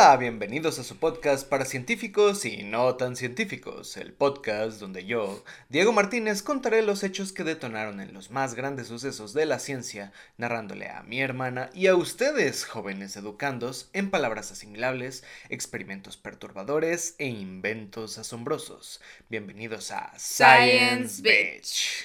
Hola, 0.00 0.16
bienvenidos 0.16 0.78
a 0.78 0.84
su 0.84 0.96
podcast 0.96 1.48
para 1.48 1.64
científicos 1.64 2.44
y 2.44 2.62
no 2.62 2.94
tan 2.94 3.16
científicos, 3.16 3.96
el 3.96 4.12
podcast 4.12 4.78
donde 4.78 5.04
yo, 5.04 5.42
Diego 5.70 5.92
Martínez, 5.92 6.44
contaré 6.44 6.82
los 6.82 7.02
hechos 7.02 7.32
que 7.32 7.42
detonaron 7.42 8.00
en 8.00 8.14
los 8.14 8.30
más 8.30 8.54
grandes 8.54 8.86
sucesos 8.86 9.32
de 9.32 9.44
la 9.44 9.58
ciencia, 9.58 10.12
narrándole 10.36 10.88
a 10.88 11.02
mi 11.02 11.20
hermana 11.20 11.70
y 11.74 11.88
a 11.88 11.96
ustedes, 11.96 12.64
jóvenes 12.64 13.16
educandos, 13.16 13.90
en 13.92 14.08
palabras 14.12 14.52
asimilables, 14.52 15.24
experimentos 15.48 16.16
perturbadores 16.16 17.16
e 17.18 17.26
inventos 17.26 18.18
asombrosos. 18.18 19.00
Bienvenidos 19.28 19.90
a 19.90 20.12
Science, 20.16 21.20
Bitch. 21.22 22.04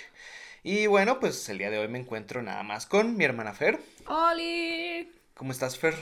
Y 0.64 0.88
bueno, 0.88 1.20
pues 1.20 1.48
el 1.48 1.60
día 1.60 1.70
de 1.70 1.78
hoy 1.78 1.90
me 1.90 2.00
encuentro 2.00 2.42
nada 2.42 2.64
más 2.64 2.88
con 2.88 3.16
mi 3.16 3.24
hermana 3.24 3.54
Fer. 3.54 3.80
¡Oli! 4.08 5.12
¿Cómo 5.36 5.52
estás, 5.52 5.78
Fer? 5.78 5.94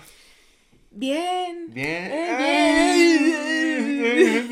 Bien. 0.92 1.74
Bien. 1.74 2.12
Eh, 2.12 3.18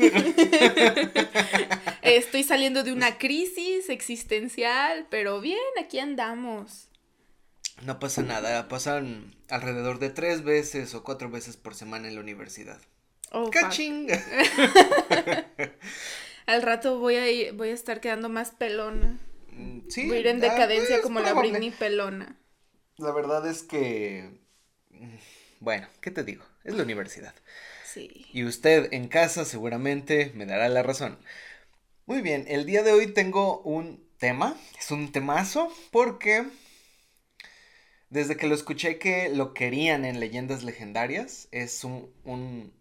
Estoy 2.02 2.42
saliendo 2.44 2.82
de 2.82 2.92
una 2.92 3.18
crisis 3.18 3.88
existencial, 3.90 5.06
pero 5.10 5.40
bien, 5.40 5.58
aquí 5.82 5.98
andamos. 5.98 6.88
No 7.84 7.98
pasa 7.98 8.22
nada, 8.22 8.68
pasan 8.68 9.34
alrededor 9.48 9.98
de 9.98 10.10
tres 10.10 10.42
veces 10.42 10.94
o 10.94 11.02
cuatro 11.04 11.30
veces 11.30 11.56
por 11.56 11.74
semana 11.74 12.08
en 12.08 12.14
la 12.14 12.20
universidad. 12.20 12.80
Oh. 13.32 13.50
¡Caching! 13.50 14.08
Al 16.46 16.62
rato 16.62 16.98
voy 16.98 17.16
a, 17.16 17.30
ir- 17.30 17.52
voy 17.54 17.68
a 17.70 17.74
estar 17.74 18.00
quedando 18.00 18.28
más 18.28 18.50
pelona. 18.50 19.18
Mm, 19.52 19.80
Sí. 19.88 20.08
voy 20.08 20.16
a 20.16 20.20
ir 20.20 20.26
en 20.26 20.38
ah, 20.38 20.50
decadencia 20.50 20.96
es 20.96 21.02
como 21.02 21.20
la. 21.20 21.32
Britney 21.34 21.70
pelona. 21.70 22.36
La 22.96 23.12
verdad 23.12 23.46
es 23.46 23.62
que. 23.62 24.30
Bueno, 25.60 25.88
¿qué 26.00 26.10
te 26.10 26.24
digo? 26.24 26.44
Es 26.64 26.74
la 26.74 26.82
universidad. 26.82 27.34
Sí. 27.84 28.26
Y 28.32 28.44
usted 28.44 28.92
en 28.92 29.08
casa 29.08 29.44
seguramente 29.44 30.32
me 30.34 30.46
dará 30.46 30.68
la 30.68 30.82
razón. 30.82 31.18
Muy 32.06 32.22
bien, 32.22 32.46
el 32.48 32.66
día 32.66 32.82
de 32.82 32.92
hoy 32.92 33.12
tengo 33.12 33.60
un 33.60 34.02
tema, 34.18 34.56
es 34.78 34.90
un 34.90 35.12
temazo, 35.12 35.72
porque 35.90 36.46
desde 38.08 38.36
que 38.36 38.46
lo 38.46 38.54
escuché 38.54 38.98
que 38.98 39.28
lo 39.28 39.54
querían 39.54 40.04
en 40.04 40.18
Leyendas 40.18 40.64
Legendarias, 40.64 41.48
es 41.52 41.84
un, 41.84 42.12
un, 42.24 42.72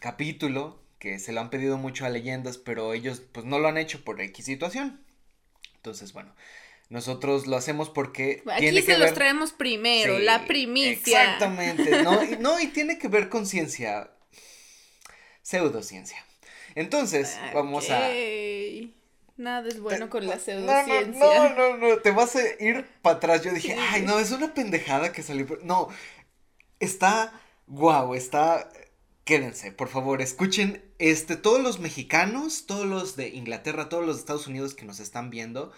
capítulo 0.00 0.82
que 0.98 1.18
se 1.18 1.32
lo 1.32 1.40
han 1.40 1.50
pedido 1.50 1.76
mucho 1.78 2.06
a 2.06 2.08
Leyendas, 2.08 2.58
pero 2.58 2.92
ellos 2.94 3.20
pues 3.20 3.46
no 3.46 3.58
lo 3.58 3.68
han 3.68 3.78
hecho 3.78 4.04
por 4.04 4.20
X 4.20 4.44
situación. 4.44 5.04
Entonces, 5.76 6.12
bueno, 6.12 6.34
nosotros 6.88 7.46
lo 7.46 7.56
hacemos 7.56 7.90
porque... 7.90 8.42
Aquí 8.50 8.60
tiene 8.60 8.80
se 8.80 8.86
que 8.86 8.92
los 8.98 9.06
ver- 9.06 9.14
traemos 9.14 9.52
primero, 9.52 10.16
Sí, 10.18 10.22
la 10.24 10.46
primicia. 10.46 11.22
Exactamente. 11.22 12.02
No, 12.02 12.22
y, 12.24 12.36
no, 12.40 12.60
y 12.60 12.68
tiene 12.68 12.98
que 12.98 13.08
ver 13.08 13.28
con 13.28 13.46
ciencia. 13.46 14.10
Pseudociencia. 15.42 16.24
Entonces, 16.74 17.38
vamos 17.54 17.90
a. 17.90 18.10
Nada 19.36 19.68
es 19.68 19.80
bueno 19.80 20.10
con 20.10 20.26
la 20.26 20.38
pseudociencia. 20.38 21.12
No, 21.12 21.48
no, 21.50 21.76
no, 21.76 21.88
no, 21.88 21.96
te 21.98 22.10
vas 22.10 22.36
a 22.36 22.42
ir 22.62 22.86
para 23.02 23.16
atrás. 23.16 23.42
Yo 23.44 23.52
dije, 23.52 23.76
ay, 23.78 24.02
no, 24.02 24.18
es 24.18 24.30
una 24.32 24.52
pendejada 24.52 25.12
que 25.12 25.22
salió. 25.22 25.46
por-". 25.46 25.64
No, 25.64 25.88
está 26.80 27.32
guau, 27.66 28.14
está. 28.14 28.68
Quédense, 29.24 29.72
por 29.72 29.88
favor, 29.88 30.22
escuchen 30.22 30.82
este, 30.98 31.36
todos 31.36 31.60
los 31.60 31.80
mexicanos, 31.80 32.64
todos 32.66 32.86
los 32.86 33.14
de 33.14 33.28
Inglaterra, 33.28 33.88
todos 33.90 34.06
los 34.06 34.16
de 34.16 34.20
Estados 34.20 34.46
Unidos 34.46 34.74
que 34.74 34.86
nos 34.86 35.00
están 35.00 35.28
viendo, 35.28 35.70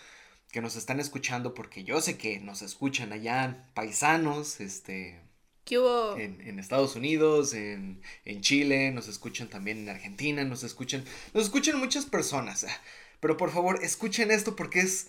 que 0.52 0.60
nos 0.60 0.76
están 0.76 1.00
escuchando, 1.00 1.54
porque 1.54 1.84
yo 1.84 2.00
sé 2.00 2.18
que 2.18 2.40
nos 2.40 2.62
escuchan 2.62 3.12
allá, 3.12 3.66
paisanos, 3.74 4.60
este, 4.60 5.20
¿Qué 5.64 5.78
hubo? 5.78 6.16
en, 6.16 6.40
en 6.40 6.58
Estados 6.58 6.96
Unidos, 6.96 7.54
en, 7.54 8.00
en 8.24 8.40
Chile, 8.40 8.90
nos 8.90 9.06
escuchan 9.08 9.48
también 9.48 9.78
en 9.78 9.88
Argentina, 9.90 10.44
nos 10.44 10.64
escuchan, 10.64 11.04
nos 11.34 11.44
escuchan 11.44 11.78
muchas 11.78 12.06
personas. 12.06 12.64
ah, 12.64 12.80
Pero 13.20 13.36
por 13.36 13.50
favor, 13.52 13.78
escuchen 13.84 14.30
esto 14.30 14.56
porque 14.56 14.80
es 14.80 15.08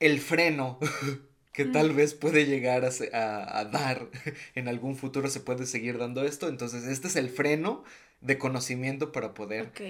el 0.00 0.20
freno 0.20 0.78
que 1.52 1.64
tal 1.66 1.92
Mm. 1.92 1.96
vez 1.96 2.14
puede 2.14 2.46
llegar 2.46 2.84
a, 2.84 2.90
a- 3.12 3.58
a 3.60 3.64
dar 3.66 4.08
en 4.54 4.68
algún 4.68 4.96
futuro, 4.96 5.28
se 5.30 5.40
puede 5.40 5.66
seguir 5.66 5.98
dando 5.98 6.24
esto. 6.24 6.48
Entonces, 6.48 6.84
este 6.84 7.08
es 7.08 7.16
el 7.16 7.28
freno 7.30 7.84
de 8.20 8.38
conocimiento 8.38 9.12
para 9.12 9.34
poder... 9.34 9.66
Ok. 9.68 9.80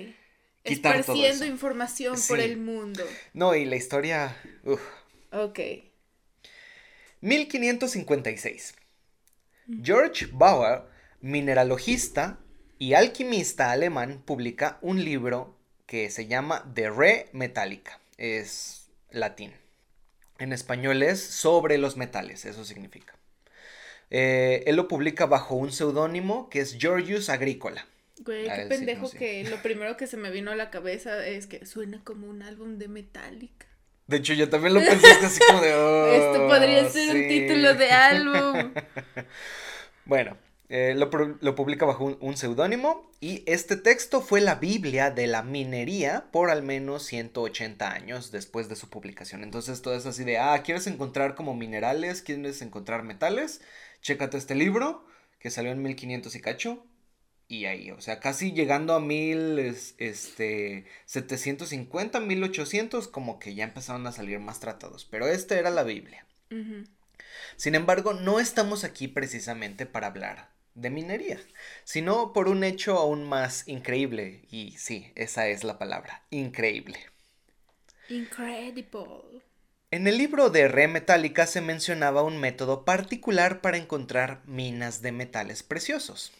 Quitar 0.64 1.04
todo 1.04 1.16
Esparciendo 1.16 1.44
eso. 1.44 1.52
información 1.52 2.16
por 2.28 2.40
el 2.40 2.56
mundo. 2.56 3.04
No, 3.32 3.54
y 3.54 3.64
la 3.64 3.76
historia... 3.76 4.36
uf. 4.64 4.80
Ok. 5.32 5.60
1556. 7.20 8.74
George 9.82 10.28
Bauer, 10.32 10.82
mineralogista 11.20 12.38
y 12.78 12.94
alquimista 12.94 13.70
alemán, 13.70 14.22
publica 14.24 14.78
un 14.82 15.04
libro 15.04 15.56
que 15.86 16.10
se 16.10 16.26
llama 16.26 16.64
De 16.74 16.90
Re 16.90 17.28
Metallica. 17.32 18.00
Es 18.16 18.90
latín. 19.10 19.52
En 20.38 20.52
español 20.52 21.02
es 21.02 21.20
sobre 21.22 21.78
los 21.78 21.96
metales, 21.96 22.44
eso 22.44 22.64
significa. 22.64 23.14
Eh, 24.10 24.64
él 24.66 24.76
lo 24.76 24.88
publica 24.88 25.26
bajo 25.26 25.54
un 25.54 25.72
seudónimo 25.72 26.50
que 26.50 26.60
es 26.60 26.76
Georgius 26.78 27.28
Agricola. 27.28 27.86
Güey, 28.18 28.52
qué 28.52 28.62
sí, 28.62 28.68
pendejo 28.68 29.02
no 29.12 29.18
que 29.18 29.44
lo 29.44 29.60
primero 29.62 29.96
que 29.96 30.06
se 30.06 30.16
me 30.16 30.30
vino 30.30 30.50
a 30.50 30.56
la 30.56 30.70
cabeza 30.70 31.26
es 31.26 31.46
que 31.46 31.66
suena 31.66 32.02
como 32.04 32.26
un 32.28 32.42
álbum 32.42 32.78
de 32.78 32.88
Metallica. 32.88 33.66
De 34.06 34.18
hecho, 34.18 34.34
yo 34.34 34.48
también 34.50 34.74
lo 34.74 34.80
pensé 34.80 35.06
así 35.24 35.40
como 35.42 35.60
de. 35.60 35.72
"Oh, 35.74 36.06
Esto 36.06 36.46
podría 36.46 36.84
ser 36.88 37.08
un 37.10 37.14
sí". 37.22 37.28
título 37.28 37.74
de 37.74 37.90
álbum. 37.90 38.72
Bueno, 40.04 40.36
eh, 40.68 40.94
lo, 40.96 41.10
lo 41.40 41.54
publica 41.54 41.84
bajo 41.86 42.04
un, 42.04 42.18
un 42.20 42.36
seudónimo 42.36 43.10
y 43.20 43.44
este 43.46 43.76
texto 43.76 44.20
fue 44.20 44.40
la 44.40 44.56
Biblia 44.56 45.10
de 45.10 45.26
la 45.26 45.42
minería 45.42 46.28
por 46.32 46.50
al 46.50 46.62
menos 46.62 47.04
180 47.06 47.92
años 47.92 48.32
después 48.32 48.68
de 48.68 48.76
su 48.76 48.88
publicación. 48.90 49.42
Entonces 49.44 49.82
todo 49.82 49.94
es 49.94 50.06
así 50.06 50.24
de, 50.24 50.38
ah, 50.38 50.60
¿quieres 50.64 50.86
encontrar 50.86 51.34
como 51.34 51.54
minerales? 51.54 52.22
¿Quieres 52.22 52.62
encontrar 52.62 53.02
metales? 53.04 53.60
Chécate 54.00 54.36
este 54.38 54.54
libro 54.54 55.04
que 55.38 55.50
salió 55.50 55.70
en 55.72 55.82
1500 55.82 56.34
y 56.34 56.40
cacho. 56.40 56.84
Y 57.52 57.66
ahí, 57.66 57.90
o 57.90 58.00
sea, 58.00 58.18
casi 58.18 58.52
llegando 58.52 58.94
a 58.94 59.00
mil, 59.00 59.58
es- 59.58 59.94
este, 59.98 60.86
750, 61.04 62.18
1800, 62.18 63.08
como 63.08 63.38
que 63.38 63.54
ya 63.54 63.64
empezaron 63.64 64.06
a 64.06 64.12
salir 64.12 64.38
más 64.40 64.58
tratados. 64.58 65.04
Pero 65.04 65.26
esta 65.28 65.58
era 65.58 65.70
la 65.70 65.82
Biblia. 65.82 66.26
Sin 67.56 67.74
embargo, 67.74 68.12
no 68.14 68.40
estamos 68.40 68.84
aquí 68.84 69.08
precisamente 69.08 69.86
para 69.86 70.08
hablar 70.08 70.50
de 70.74 70.90
minería, 70.90 71.40
sino 71.84 72.32
por 72.32 72.48
un 72.48 72.64
hecho 72.64 72.98
aún 72.98 73.24
más 73.24 73.68
increíble, 73.68 74.42
y 74.50 74.72
sí, 74.78 75.12
esa 75.14 75.48
es 75.48 75.64
la 75.64 75.78
palabra, 75.78 76.22
increíble. 76.30 76.98
Incredible. 78.08 79.42
En 79.92 80.08
el 80.08 80.18
libro 80.18 80.50
de 80.50 80.66
Re 80.66 80.88
Metálica 80.88 81.46
se 81.46 81.60
mencionaba 81.60 82.24
un 82.24 82.38
método 82.38 82.84
particular 82.84 83.60
para 83.60 83.76
encontrar 83.76 84.42
minas 84.44 85.02
de 85.02 85.12
metales 85.12 85.62
preciosos. 85.62 86.32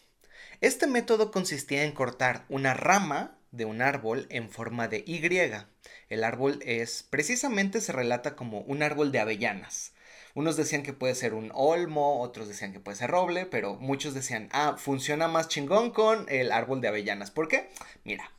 Este 0.62 0.86
método 0.86 1.32
consistía 1.32 1.82
en 1.82 1.90
cortar 1.90 2.44
una 2.48 2.72
rama 2.72 3.36
de 3.50 3.64
un 3.64 3.82
árbol 3.82 4.28
en 4.30 4.48
forma 4.48 4.86
de 4.86 5.02
Y. 5.04 5.20
El 6.08 6.22
árbol 6.22 6.60
es 6.64 7.02
precisamente 7.02 7.80
se 7.80 7.90
relata 7.90 8.36
como 8.36 8.60
un 8.60 8.84
árbol 8.84 9.10
de 9.10 9.18
avellanas. 9.18 9.92
Unos 10.34 10.56
decían 10.56 10.84
que 10.84 10.92
puede 10.92 11.16
ser 11.16 11.34
un 11.34 11.50
olmo, 11.52 12.20
otros 12.20 12.46
decían 12.46 12.72
que 12.72 12.78
puede 12.78 12.96
ser 12.96 13.10
roble, 13.10 13.44
pero 13.44 13.74
muchos 13.74 14.14
decían, 14.14 14.48
ah, 14.52 14.76
funciona 14.78 15.26
más 15.26 15.48
chingón 15.48 15.90
con 15.90 16.26
el 16.28 16.52
árbol 16.52 16.80
de 16.80 16.86
avellanas. 16.86 17.32
¿Por 17.32 17.48
qué? 17.48 17.68
Mira, 18.04 18.30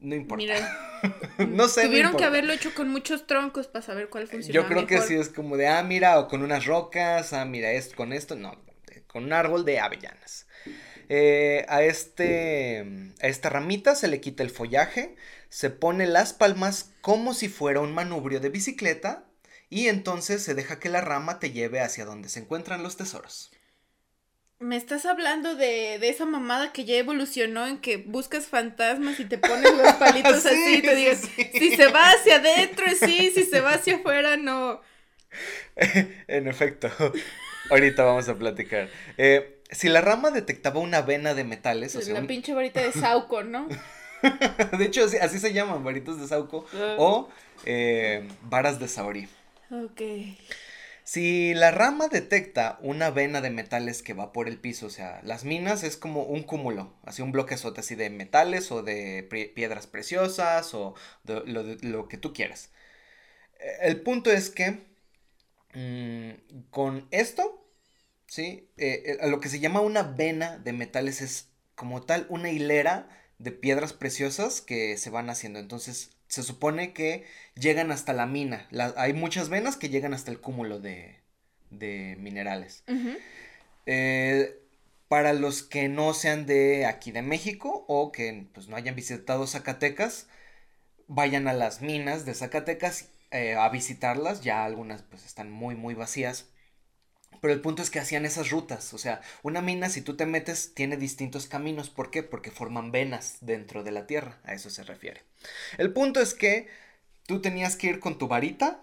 no 0.00 0.14
importa. 0.14 0.36
Mira, 0.36 1.00
no 1.48 1.66
sé. 1.66 1.84
no 1.84 1.88
tuvieron 1.88 2.16
que 2.18 2.24
haberlo 2.24 2.52
hecho 2.52 2.74
con 2.74 2.90
muchos 2.90 3.26
troncos 3.26 3.68
para 3.68 3.80
saber 3.80 4.10
cuál 4.10 4.28
funciona 4.28 4.52
Yo 4.52 4.68
creo 4.68 4.86
que 4.86 5.00
sí 5.00 5.14
es 5.14 5.30
como 5.30 5.56
de, 5.56 5.68
ah, 5.68 5.82
mira, 5.82 6.18
o 6.18 6.28
con 6.28 6.42
unas 6.42 6.66
rocas, 6.66 7.32
ah, 7.32 7.46
mira, 7.46 7.72
esto, 7.72 7.96
con 7.96 8.12
esto, 8.12 8.36
no, 8.36 8.62
con 9.06 9.24
un 9.24 9.32
árbol 9.32 9.64
de 9.64 9.80
avellanas. 9.80 10.46
Eh, 11.12 11.66
a, 11.68 11.82
este, 11.82 12.86
a 13.20 13.26
esta 13.26 13.48
ramita 13.48 13.96
se 13.96 14.06
le 14.06 14.20
quita 14.20 14.44
el 14.44 14.50
follaje, 14.50 15.16
se 15.48 15.68
pone 15.68 16.06
las 16.06 16.32
palmas 16.32 16.92
como 17.00 17.34
si 17.34 17.48
fuera 17.48 17.80
un 17.80 17.92
manubrio 17.92 18.38
de 18.38 18.48
bicicleta 18.48 19.24
y 19.68 19.88
entonces 19.88 20.40
se 20.44 20.54
deja 20.54 20.78
que 20.78 20.88
la 20.88 21.00
rama 21.00 21.40
te 21.40 21.50
lleve 21.50 21.80
hacia 21.80 22.04
donde 22.04 22.28
se 22.28 22.38
encuentran 22.38 22.84
los 22.84 22.96
tesoros. 22.96 23.50
Me 24.60 24.76
estás 24.76 25.04
hablando 25.04 25.56
de, 25.56 25.98
de 25.98 26.10
esa 26.10 26.26
mamada 26.26 26.72
que 26.72 26.84
ya 26.84 26.96
evolucionó 26.96 27.66
en 27.66 27.78
que 27.80 27.96
buscas 27.96 28.46
fantasmas 28.46 29.18
y 29.18 29.24
te 29.24 29.38
pones 29.38 29.72
los 29.74 29.94
palitos 29.94 30.42
Sí, 30.42 30.48
así 30.48 30.74
y 30.76 30.82
te 30.82 30.94
digas, 30.94 31.22
sí. 31.22 31.50
si 31.54 31.74
se 31.74 31.88
va 31.88 32.10
hacia 32.12 32.36
adentro, 32.36 32.86
sí, 33.04 33.32
si 33.34 33.46
se 33.46 33.60
va 33.60 33.74
hacia 33.74 33.96
afuera, 33.96 34.36
no. 34.36 34.80
en 36.28 36.46
efecto, 36.46 36.88
ahorita 37.70 38.04
vamos 38.04 38.28
a 38.28 38.38
platicar. 38.38 38.88
Eh, 39.18 39.59
si 39.72 39.88
la 39.88 40.00
rama 40.00 40.30
detectaba 40.30 40.80
una 40.80 41.02
vena 41.02 41.34
de 41.34 41.44
metales, 41.44 41.94
o 41.96 42.00
sea, 42.00 42.14
la 42.14 42.20
un- 42.20 42.26
pinche 42.26 42.54
varita 42.54 42.80
de 42.82 42.92
Sauco, 43.00 43.42
¿no? 43.42 43.68
de 44.78 44.84
hecho 44.84 45.04
así, 45.04 45.16
así 45.16 45.38
se 45.38 45.52
llaman, 45.52 45.82
varitos 45.84 46.20
de 46.20 46.26
Sauco 46.28 46.66
Ah. 46.74 46.96
o 46.98 47.28
eh, 47.64 48.28
varas 48.42 48.78
de 48.78 48.88
Saori. 48.88 49.28
Ok. 49.70 50.00
Si 51.04 51.54
la 51.54 51.70
rama 51.72 52.06
detecta 52.08 52.78
una 52.82 53.10
vena 53.10 53.40
de 53.40 53.50
metales 53.50 54.02
que 54.02 54.12
va 54.14 54.32
por 54.32 54.46
el 54.46 54.58
piso, 54.58 54.86
o 54.86 54.90
sea, 54.90 55.20
las 55.24 55.44
minas 55.44 55.82
es 55.82 55.96
como 55.96 56.22
un 56.22 56.42
cúmulo, 56.44 56.92
así 57.04 57.20
un 57.22 57.32
bloquezote 57.32 57.80
así 57.80 57.94
de 57.96 58.10
metales 58.10 58.70
o 58.70 58.82
de 58.82 59.22
piedras 59.54 59.86
preciosas 59.88 60.72
o 60.74 60.94
de 61.24 61.42
lo, 61.46 62.06
que 62.08 62.16
tú 62.16 62.32
quieras. 62.32 62.70
Eh, 63.58 63.78
el 63.82 64.00
punto 64.02 64.30
es 64.30 64.50
que 64.50 64.84
mm, 65.74 66.68
con 66.70 67.08
esto, 67.10 67.59
¿sí? 68.30 68.70
Eh, 68.76 69.18
eh, 69.20 69.28
lo 69.28 69.40
que 69.40 69.48
se 69.48 69.58
llama 69.58 69.80
una 69.80 70.04
vena 70.04 70.56
de 70.58 70.72
metales 70.72 71.20
es 71.20 71.48
como 71.74 72.02
tal 72.02 72.26
una 72.28 72.50
hilera 72.50 73.08
de 73.38 73.50
piedras 73.50 73.92
preciosas 73.92 74.60
que 74.60 74.96
se 74.96 75.10
van 75.10 75.30
haciendo. 75.30 75.58
Entonces, 75.58 76.12
se 76.28 76.44
supone 76.44 76.92
que 76.92 77.24
llegan 77.56 77.90
hasta 77.90 78.12
la 78.12 78.26
mina. 78.26 78.68
hay 78.96 79.14
muchas 79.14 79.48
venas 79.48 79.76
que 79.76 79.88
llegan 79.88 80.14
hasta 80.14 80.30
el 80.30 80.40
cúmulo 80.40 80.78
de, 80.78 81.18
de 81.70 82.16
minerales. 82.20 82.84
Eh, 83.86 84.56
para 85.08 85.32
los 85.32 85.64
que 85.64 85.88
no 85.88 86.14
sean 86.14 86.46
de 86.46 86.86
aquí 86.86 87.10
de 87.10 87.22
México 87.22 87.84
o 87.88 88.12
que 88.12 88.46
pues, 88.54 88.68
no 88.68 88.76
hayan 88.76 88.94
visitado 88.94 89.48
Zacatecas, 89.48 90.28
vayan 91.08 91.48
a 91.48 91.52
las 91.52 91.82
minas 91.82 92.24
de 92.24 92.34
Zacatecas 92.34 93.08
eh, 93.32 93.56
a 93.56 93.68
visitarlas. 93.70 94.42
Ya 94.42 94.64
algunas 94.64 95.02
pues 95.02 95.26
están 95.26 95.50
muy, 95.50 95.74
muy 95.74 95.94
vacías. 95.94 96.49
Pero 97.40 97.54
el 97.54 97.60
punto 97.60 97.82
es 97.82 97.90
que 97.90 97.98
hacían 97.98 98.26
esas 98.26 98.50
rutas. 98.50 98.92
O 98.92 98.98
sea, 98.98 99.20
una 99.42 99.62
mina, 99.62 99.88
si 99.88 100.02
tú 100.02 100.16
te 100.16 100.26
metes, 100.26 100.74
tiene 100.74 100.96
distintos 100.96 101.46
caminos. 101.46 101.88
¿Por 101.88 102.10
qué? 102.10 102.22
Porque 102.22 102.50
forman 102.50 102.92
venas 102.92 103.38
dentro 103.40 103.82
de 103.82 103.92
la 103.92 104.06
tierra. 104.06 104.38
A 104.44 104.54
eso 104.54 104.70
se 104.70 104.82
refiere. 104.82 105.22
El 105.78 105.92
punto 105.92 106.20
es 106.20 106.34
que 106.34 106.68
tú 107.26 107.40
tenías 107.40 107.76
que 107.76 107.88
ir 107.88 108.00
con 108.00 108.18
tu 108.18 108.28
varita. 108.28 108.82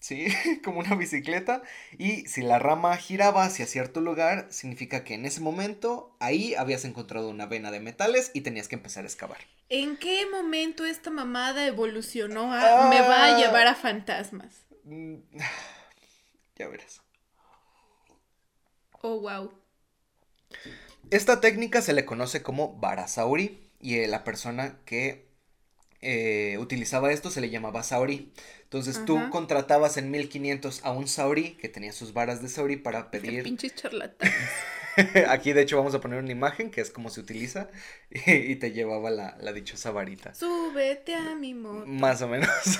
¿Sí? 0.00 0.28
Como 0.64 0.78
una 0.78 0.94
bicicleta. 0.94 1.62
Y 1.98 2.26
si 2.26 2.42
la 2.42 2.60
rama 2.60 2.96
giraba 2.96 3.44
hacia 3.44 3.66
cierto 3.66 4.00
lugar, 4.00 4.46
significa 4.50 5.02
que 5.02 5.14
en 5.14 5.26
ese 5.26 5.40
momento 5.40 6.16
ahí 6.20 6.54
habías 6.54 6.84
encontrado 6.84 7.28
una 7.28 7.46
vena 7.46 7.72
de 7.72 7.80
metales 7.80 8.30
y 8.34 8.42
tenías 8.42 8.68
que 8.68 8.76
empezar 8.76 9.02
a 9.02 9.08
excavar. 9.08 9.38
¿En 9.68 9.96
qué 9.96 10.26
momento 10.30 10.86
esta 10.86 11.10
mamada 11.10 11.66
evolucionó 11.66 12.54
a 12.54 12.88
me 12.88 13.00
va 13.00 13.24
a 13.24 13.36
ah. 13.36 13.38
llevar 13.38 13.66
a 13.66 13.74
fantasmas? 13.74 14.64
Mm, 14.84 15.16
ya 16.56 16.68
verás. 16.68 17.02
Oh, 19.02 19.20
wow. 19.20 19.52
Esta 21.10 21.40
técnica 21.40 21.82
se 21.82 21.92
le 21.92 22.04
conoce 22.04 22.42
como 22.42 22.78
Barasauri 22.78 23.70
y 23.80 23.96
eh, 23.96 24.08
la 24.08 24.24
persona 24.24 24.78
que 24.84 25.28
eh, 26.00 26.56
utilizaba 26.60 27.12
esto 27.12 27.30
se 27.30 27.40
le 27.40 27.50
llamaba 27.50 27.82
Sauri. 27.82 28.32
Entonces 28.62 29.04
tú 29.04 29.18
contratabas 29.30 29.96
en 29.96 30.10
1500 30.10 30.84
a 30.84 30.90
un 30.90 31.08
Sauri 31.08 31.52
que 31.52 31.68
tenía 31.68 31.92
sus 31.92 32.12
varas 32.12 32.42
de 32.42 32.48
Sauri 32.48 32.76
para 32.76 33.10
pedir. 33.10 33.42
pinches 33.42 33.74
charlatanes. 33.74 34.34
Aquí 35.28 35.52
de 35.52 35.62
hecho 35.62 35.76
vamos 35.76 35.94
a 35.94 36.00
poner 36.00 36.18
una 36.18 36.32
imagen 36.32 36.70
que 36.70 36.80
es 36.80 36.90
como 36.90 37.08
se 37.08 37.20
utiliza 37.20 37.68
y, 38.10 38.56
te 38.56 38.72
llevaba 38.72 39.10
la, 39.10 39.38
la, 39.40 39.52
dichosa 39.52 39.90
varita. 39.90 40.34
Súbete 40.34 41.14
a 41.14 41.34
mi 41.34 41.54
moto. 41.54 41.86
Más 41.86 42.20
o 42.20 42.28
menos. 42.28 42.50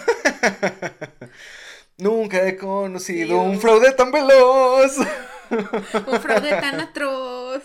Nunca 1.96 2.46
he 2.46 2.56
conocido 2.56 3.40
un 3.40 3.60
fraude 3.60 3.92
tan 3.92 4.12
veloz. 4.12 4.98
un 6.06 6.20
fraude 6.20 6.50
tan 6.50 6.80
atroz. 6.80 7.62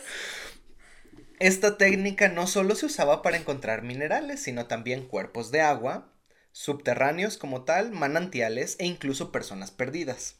Esta 1.39 1.77
técnica 1.77 2.29
no 2.29 2.47
solo 2.47 2.75
se 2.75 2.85
usaba 2.85 3.21
para 3.21 3.37
encontrar 3.37 3.81
minerales, 3.81 4.41
sino 4.41 4.67
también 4.67 5.07
cuerpos 5.07 5.51
de 5.51 5.61
agua, 5.61 6.13
subterráneos 6.51 7.37
como 7.37 7.63
tal, 7.63 7.91
manantiales 7.91 8.77
e 8.79 8.85
incluso 8.85 9.31
personas 9.31 9.71
perdidas. 9.71 10.39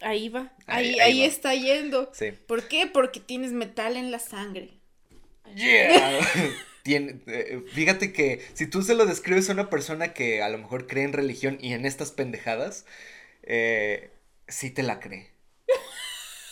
Ahí 0.00 0.28
va, 0.28 0.52
ahí, 0.66 1.00
ahí, 1.00 1.24
está 1.24 1.54
yendo. 1.54 2.12
Sí. 2.14 2.30
¿Por 2.30 2.68
qué? 2.68 2.86
Porque 2.86 3.18
tienes 3.18 3.50
metal 3.52 3.96
en 3.96 4.12
la 4.12 4.20
sangre. 4.20 4.78
Yeah. 5.54 6.20
Eh, 6.90 7.64
fíjate 7.74 8.14
que 8.14 8.40
si 8.54 8.66
tú 8.66 8.80
se 8.80 8.94
lo 8.94 9.04
describes 9.04 9.50
a 9.50 9.52
una 9.52 9.68
persona 9.68 10.14
que 10.14 10.42
a 10.42 10.48
lo 10.48 10.56
mejor 10.56 10.86
cree 10.86 11.04
en 11.04 11.12
religión 11.12 11.58
y 11.60 11.74
en 11.74 11.84
estas 11.84 12.12
pendejadas, 12.12 12.86
eh, 13.42 14.10
sí 14.46 14.70
te 14.70 14.82
la 14.82 14.98
cree. 14.98 15.30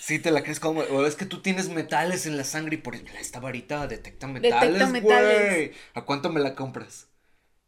Sí 0.06 0.20
te 0.20 0.30
la 0.30 0.44
crees 0.44 0.60
como, 0.60 0.82
o 0.82 1.04
es 1.04 1.16
que 1.16 1.26
tú 1.26 1.42
tienes 1.42 1.68
metales 1.68 2.26
en 2.26 2.36
la 2.36 2.44
sangre 2.44 2.76
y 2.76 2.78
por 2.78 2.94
esta 2.94 3.40
varita 3.40 3.88
detecta 3.88 4.28
metales, 4.28 5.02
güey. 5.02 5.72
¿A 5.94 6.02
cuánto 6.02 6.30
me 6.30 6.38
la 6.38 6.54
compras? 6.54 7.08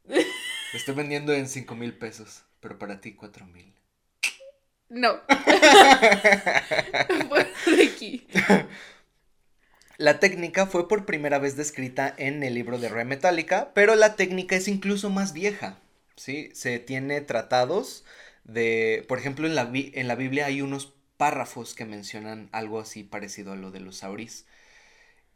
Estoy 0.73 0.95
vendiendo 0.95 1.33
en 1.33 1.49
cinco 1.49 1.75
mil 1.75 1.99
pesos, 1.99 2.45
pero 2.61 2.79
para 2.79 3.01
ti 3.01 3.15
cuatro 3.15 3.45
mil. 3.45 3.75
No. 4.89 5.19
aquí. 7.85 8.29
La 9.97 10.21
técnica 10.21 10.67
fue 10.67 10.87
por 10.87 11.07
primera 11.07 11.41
vez 11.41 11.57
descrita 11.57 12.15
en 12.19 12.45
el 12.45 12.55
libro 12.55 12.79
de 12.79 12.89
Re 12.89 13.05
Metallica, 13.05 13.73
pero 13.75 13.97
la 13.97 14.15
técnica 14.15 14.55
es 14.55 14.69
incluso 14.69 15.11
más 15.11 15.33
vieja. 15.33 15.81
¿sí? 16.15 16.53
Se 16.55 16.79
tiene 16.79 17.21
tratados 17.21 18.05
de, 18.45 19.05
por 19.09 19.19
ejemplo, 19.19 19.49
en 19.49 19.57
la, 19.57 19.69
en 19.73 20.07
la 20.07 20.15
Biblia 20.15 20.47
hay 20.47 20.63
unos 20.63 20.95
párrafos 21.19 21.75
que 21.75 21.85
mencionan 21.85 22.49
algo 22.53 22.81
así 22.81 23.05
parecido 23.05 23.53
a 23.53 23.57
lo 23.57 23.71
de 23.71 23.81
los 23.81 23.99
sauris. 23.99 24.47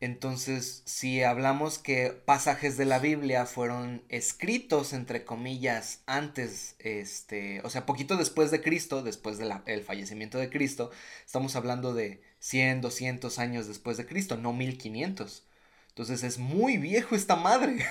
Entonces, 0.02 0.82
si 0.84 1.23
hablamos 1.23 1.79
que 1.79 2.11
pasajes 2.11 2.76
de 2.76 2.87
la 2.87 2.99
Biblia 2.99 3.46
fueron 3.46 4.02
escritos, 4.08 4.94
entre 4.94 5.25
comillas, 5.25 6.02
antes, 6.06 6.75
este, 6.81 7.61
o 7.62 7.70
sea, 7.70 7.87
poquito 7.87 8.17
después 8.17 8.50
de 8.50 8.62
Cristo, 8.62 9.02
después 9.02 9.38
del 9.38 9.82
fallecimiento 9.84 10.38
de 10.38 10.50
Cristo, 10.50 10.90
estamos 11.25 11.55
hablando 11.55 11.94
de 11.94 12.20
100, 12.40 12.81
200 12.81 13.38
años 13.38 13.69
después 13.69 13.96
de 13.96 14.06
Cristo, 14.06 14.37
no 14.37 14.52
1500. 14.52 15.46
Entonces 15.90 16.25
es 16.25 16.38
muy 16.38 16.79
viejo 16.79 17.14
esta 17.14 17.37
madre. 17.37 17.87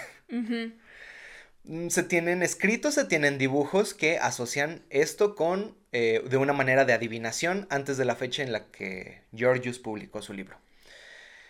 Se 1.89 2.03
tienen 2.03 2.43
escritos, 2.43 2.95
se 2.95 3.05
tienen 3.05 3.37
dibujos 3.37 3.93
que 3.93 4.17
asocian 4.17 4.83
esto 4.89 5.35
con, 5.35 5.77
eh, 5.91 6.23
de 6.27 6.37
una 6.37 6.53
manera 6.53 6.85
de 6.85 6.93
adivinación 6.93 7.67
antes 7.69 7.97
de 7.97 8.05
la 8.05 8.15
fecha 8.15 8.43
en 8.43 8.51
la 8.51 8.71
que 8.71 9.21
Georgius 9.35 9.79
publicó 9.79 10.21
su 10.21 10.33
libro. 10.33 10.57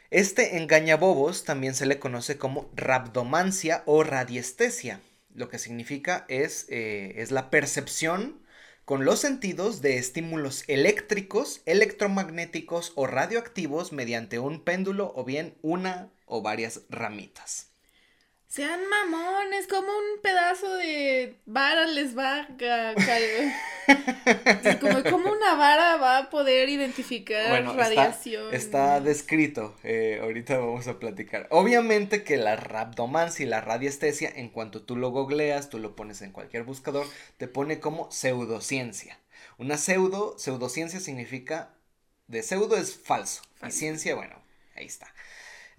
Este 0.10 0.58
engañabobos 0.58 1.46
también 1.46 1.74
se 1.74 1.86
le 1.86 1.98
conoce 1.98 2.38
como 2.38 2.70
rabdomancia 2.76 3.84
o 3.86 4.04
radiestesia. 4.04 5.00
Lo 5.34 5.48
que 5.48 5.58
significa 5.58 6.26
es, 6.28 6.66
eh, 6.70 7.14
es 7.18 7.32
la 7.32 7.50
percepción 7.50 8.42
con 8.84 9.06
los 9.06 9.20
sentidos 9.20 9.82
de 9.82 9.98
estímulos 9.98 10.66
eléctricos, 10.68 11.62
electromagnéticos 11.66 12.92
o 12.96 13.08
radioactivos 13.08 13.94
mediante 13.94 14.40
un 14.40 14.66
péndulo 14.66 15.14
o 15.16 15.24
bien 15.24 15.56
una 15.62 16.12
o 16.26 16.42
varias 16.42 16.82
ramitas. 16.90 17.71
Sean 18.52 18.82
mamones, 18.90 19.66
como 19.66 19.88
un 19.88 20.22
pedazo 20.22 20.76
de 20.76 21.38
vara 21.46 21.88
les 21.88 22.18
va 22.18 22.42
a 22.42 22.48
caer. 22.58 23.54
como, 25.10 25.32
una 25.32 25.56
vara 25.56 25.96
va 25.96 26.18
a 26.18 26.30
poder 26.30 26.68
identificar 26.68 27.64
radiación. 27.64 28.54
Está, 28.54 29.00
descrito, 29.00 29.74
eh, 29.84 30.20
ahorita 30.22 30.58
vamos 30.58 30.86
a 30.90 31.00
platicar. 31.00 31.48
Obviamente 31.50 32.26
que 32.26 32.36
la 32.36 32.58
rabdomancia 32.58 33.46
y 33.46 33.48
la 33.48 33.62
radiestesia, 33.62 34.30
en 34.36 34.50
cuanto 34.50 34.82
tú 34.82 34.98
lo 34.98 35.12
googleas, 35.12 35.70
tú 35.70 35.80
lo 35.80 35.96
pones 35.96 36.22
en 36.22 36.34
cualquier 36.34 36.64
buscador, 36.64 37.08
te 37.38 37.48
pone 37.48 37.80
como 37.80 38.12
pseudociencia. 38.12 39.18
Una 39.60 39.78
pseudo, 39.78 40.38
pseudociencia 40.38 41.00
significa, 41.00 41.74
de 42.28 42.44
pseudo 42.44 42.76
es 42.76 42.98
falso. 42.98 43.44
falso. 43.56 43.74
Y 43.74 43.80
ciencia, 43.80 44.14
bueno, 44.14 44.36
ahí 44.76 44.88
está. 44.88 45.08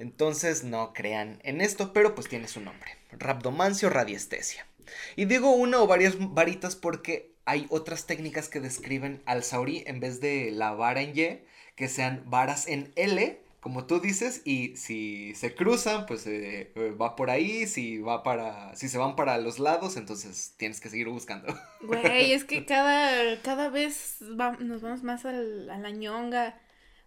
Entonces 0.02 0.64
no 0.64 0.92
crean 0.92 1.38
en 1.44 1.60
esto, 1.60 1.92
pero 1.92 2.16
pues 2.16 2.28
tiene 2.28 2.48
su 2.48 2.60
nombre. 2.60 2.90
Rabdomancia 3.12 3.86
o 3.86 3.90
radiestesia. 3.92 4.66
Y 5.14 5.26
digo 5.26 5.52
una 5.52 5.80
o 5.80 5.86
varias 5.86 6.16
varitas 6.18 6.74
porque 6.74 7.36
hay 7.44 7.66
otras 7.70 8.04
técnicas 8.04 8.48
que 8.48 8.58
describen 8.58 9.22
al 9.26 9.44
saurí 9.44 9.84
en 9.86 10.00
vez 10.00 10.20
de 10.20 10.50
la 10.50 10.72
vara 10.72 11.02
en 11.02 11.16
Y, 11.16 11.38
que 11.76 11.88
sean 11.88 12.24
varas 12.26 12.66
en 12.66 12.92
L, 12.96 13.40
como 13.60 13.86
tú 13.86 14.00
dices, 14.00 14.42
y 14.44 14.76
si 14.76 15.36
se 15.36 15.54
cruzan, 15.54 16.06
pues 16.06 16.26
eh, 16.26 16.72
va 17.00 17.14
por 17.14 17.30
ahí, 17.30 17.68
si 17.68 17.98
va 17.98 18.24
para, 18.24 18.74
si 18.74 18.88
se 18.88 18.98
van 18.98 19.14
para 19.14 19.38
los 19.38 19.60
lados, 19.60 19.96
entonces 19.96 20.54
tienes 20.56 20.80
que 20.80 20.90
seguir 20.90 21.08
buscando. 21.10 21.54
Güey, 21.80 22.32
es 22.32 22.42
que 22.42 22.66
cada, 22.66 23.40
cada 23.42 23.68
vez 23.68 24.16
nos 24.20 24.82
vamos 24.82 25.04
más 25.04 25.24
a 25.24 25.30
la 25.30 25.90
ñonga, 25.90 26.60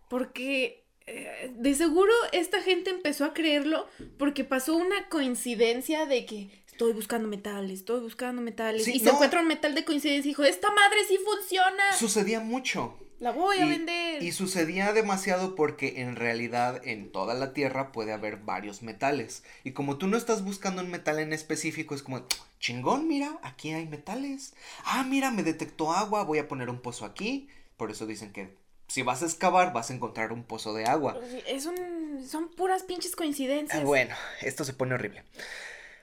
porque 0.08 0.85
eh, 1.08 1.52
de 1.56 1.76
seguro 1.76 2.12
esta 2.32 2.62
gente 2.62 2.90
empezó 2.90 3.26
a 3.26 3.34
creerlo 3.34 3.88
porque 4.18 4.44
pasó 4.44 4.76
una 4.76 5.08
coincidencia 5.10 6.06
de 6.06 6.26
que 6.26 6.64
estoy 6.68 6.94
buscando 6.94 7.28
metales, 7.28 7.80
estoy 7.80 8.02
buscando 8.02 8.42
metales. 8.42 8.88
y 8.88 9.00
se 9.00 9.10
encuentra 9.10 9.42
un 9.42 9.48
metal 9.48 9.76
de 9.76 9.86
coincidencia 9.86 10.28
y 10.28 10.32
dijo, 10.32 10.44
esta 10.44 10.72
madre 10.72 10.98
sí 11.08 11.18
funciona. 11.24 11.94
Sucedía 11.98 12.40
mucho. 12.40 12.98
La 13.20 13.32
voy 13.32 13.58
a 13.60 13.66
Y- 13.66 13.70
vender. 13.70 14.22
Y 14.24 14.34
sucedía 14.34 14.92
demasiado 14.92 15.56
porque 15.56 16.02
en 16.02 16.18
realidad 16.18 16.82
en 16.86 17.12
toda 17.14 17.34
la 17.34 17.54
Tierra 17.54 17.94
puede 17.94 18.12
haber 18.12 18.36
varios 18.38 18.82
metales. 18.84 19.44
Y 19.64 19.72
como 19.72 19.98
tú 19.98 20.08
no 20.08 20.18
estás 20.18 20.44
buscando 20.44 20.82
un 20.82 20.92
metal 20.92 21.20
en 21.20 21.32
específico, 21.32 21.96
es 21.96 22.04
como, 22.04 22.26
chingón, 22.60 23.08
mira, 23.08 23.40
aquí 23.42 23.72
hay 23.72 23.86
metales. 23.88 24.54
Ah, 24.84 25.06
mira, 25.08 25.32
me 25.32 25.44
detectó 25.44 25.94
agua, 25.94 26.24
voy 26.26 26.40
a 26.40 26.50
poner 26.50 26.70
un 26.70 26.82
pozo 26.82 27.06
aquí. 27.06 27.48
Por 27.78 27.90
eso 27.90 28.06
dicen 28.06 28.34
que 28.34 28.54
si 28.96 29.02
vas 29.02 29.22
a 29.22 29.26
excavar 29.26 29.74
vas 29.74 29.90
a 29.90 29.94
encontrar 29.94 30.32
un 30.32 30.46
pozo 30.46 30.74
de 30.74 30.86
agua. 30.86 31.20
Es 31.48 31.66
un, 31.66 32.26
son 32.26 32.48
puras 32.48 32.84
pinches 32.84 33.14
coincidencias. 33.14 33.82
Ah, 33.82 33.84
bueno, 33.84 34.16
esto 34.40 34.64
se 34.64 34.72
pone 34.72 34.96
horrible. 34.96 35.26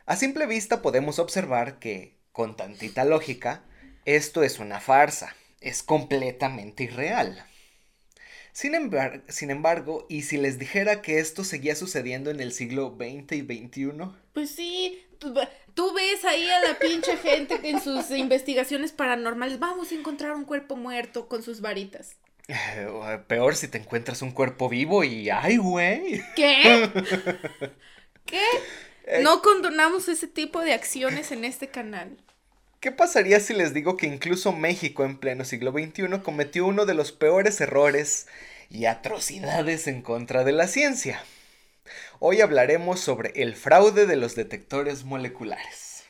A 0.05 0.15
simple 0.15 0.45
vista 0.45 0.83
podemos 0.83 1.19
observar 1.19 1.79
que, 1.79 2.19
con 2.33 2.55
tantita 2.55 3.07
lógica, 3.07 3.65
esto 4.05 4.43
es 4.43 4.59
una 4.59 4.79
farsa, 4.79 5.35
es 5.63 5.83
completamente 5.83 6.85
irreal. 6.85 7.43
Sin, 8.53 8.75
embar- 8.75 9.23
sin 9.27 9.51
embargo, 9.51 10.05
¿y 10.11 10.25
si 10.25 10.37
les 10.37 10.59
dijera 10.59 11.01
que 11.01 11.19
esto 11.19 11.45
seguía 11.45 11.75
sucediendo 11.75 12.31
en 12.31 12.41
el 12.41 12.53
siglo 12.53 12.95
XX 12.99 13.37
y 13.37 13.41
XXI? 13.41 14.13
Pues 14.35 14.51
sí, 14.51 15.03
tú, 15.19 15.33
tú 15.73 15.95
ves 15.95 16.27
ahí 16.27 16.47
a 16.51 16.61
la 16.61 16.79
pinche 16.79 17.17
gente 17.17 17.59
que 17.59 17.71
en 17.71 17.81
sus 17.81 18.11
investigaciones 18.11 18.93
paranormales, 18.93 19.59
vamos 19.59 19.93
a 19.93 19.95
encontrar 19.95 20.33
un 20.35 20.45
cuerpo 20.45 20.77
muerto 20.77 21.27
con 21.27 21.43
sus 21.43 21.63
varitas. 21.63 22.17
Peor 23.29 23.57
si 23.57 23.69
te 23.69 23.79
encuentras 23.79 24.23
un 24.23 24.33
cuerpo 24.33 24.69
vivo 24.69 25.05
y 25.05 25.31
¡ay, 25.31 25.57
güey! 25.57 26.23
¿Qué? 26.37 26.91
¿Qué? 28.27 28.45
Eh. 29.05 29.21
No 29.23 29.43
condonamos 29.43 30.09
ese 30.09 30.29
tipo 30.29 30.61
de 30.61 30.73
acciones 30.73 31.33
en 31.33 31.45
este 31.45 31.69
canal. 31.69 32.17
¿Qué 32.81 32.91
pasaría 32.91 33.39
si 33.41 33.55
les 33.55 33.75
digo 33.75 33.97
que 33.97 34.07
incluso 34.07 34.53
México 34.53 35.05
en 35.05 35.19
pleno 35.19 35.45
siglo 35.45 35.73
XXI 35.73 36.21
cometió 36.23 36.67
uno 36.67 36.85
de 36.85 36.95
los 36.95 37.13
peores 37.13 37.61
errores 37.61 38.27
y 38.71 38.87
atrocidades 38.87 39.87
en 39.87 40.03
contra 40.03 40.45
de 40.45 40.53
la 40.53 40.67
ciencia? 40.67 41.23
Hoy 42.19 42.41
hablaremos 42.41 43.01
sobre 43.01 43.31
el 43.41 43.55
fraude 43.55 44.07
de 44.07 44.17
los 44.17 44.35
detectores 44.35 45.05
moleculares. 45.05 46.05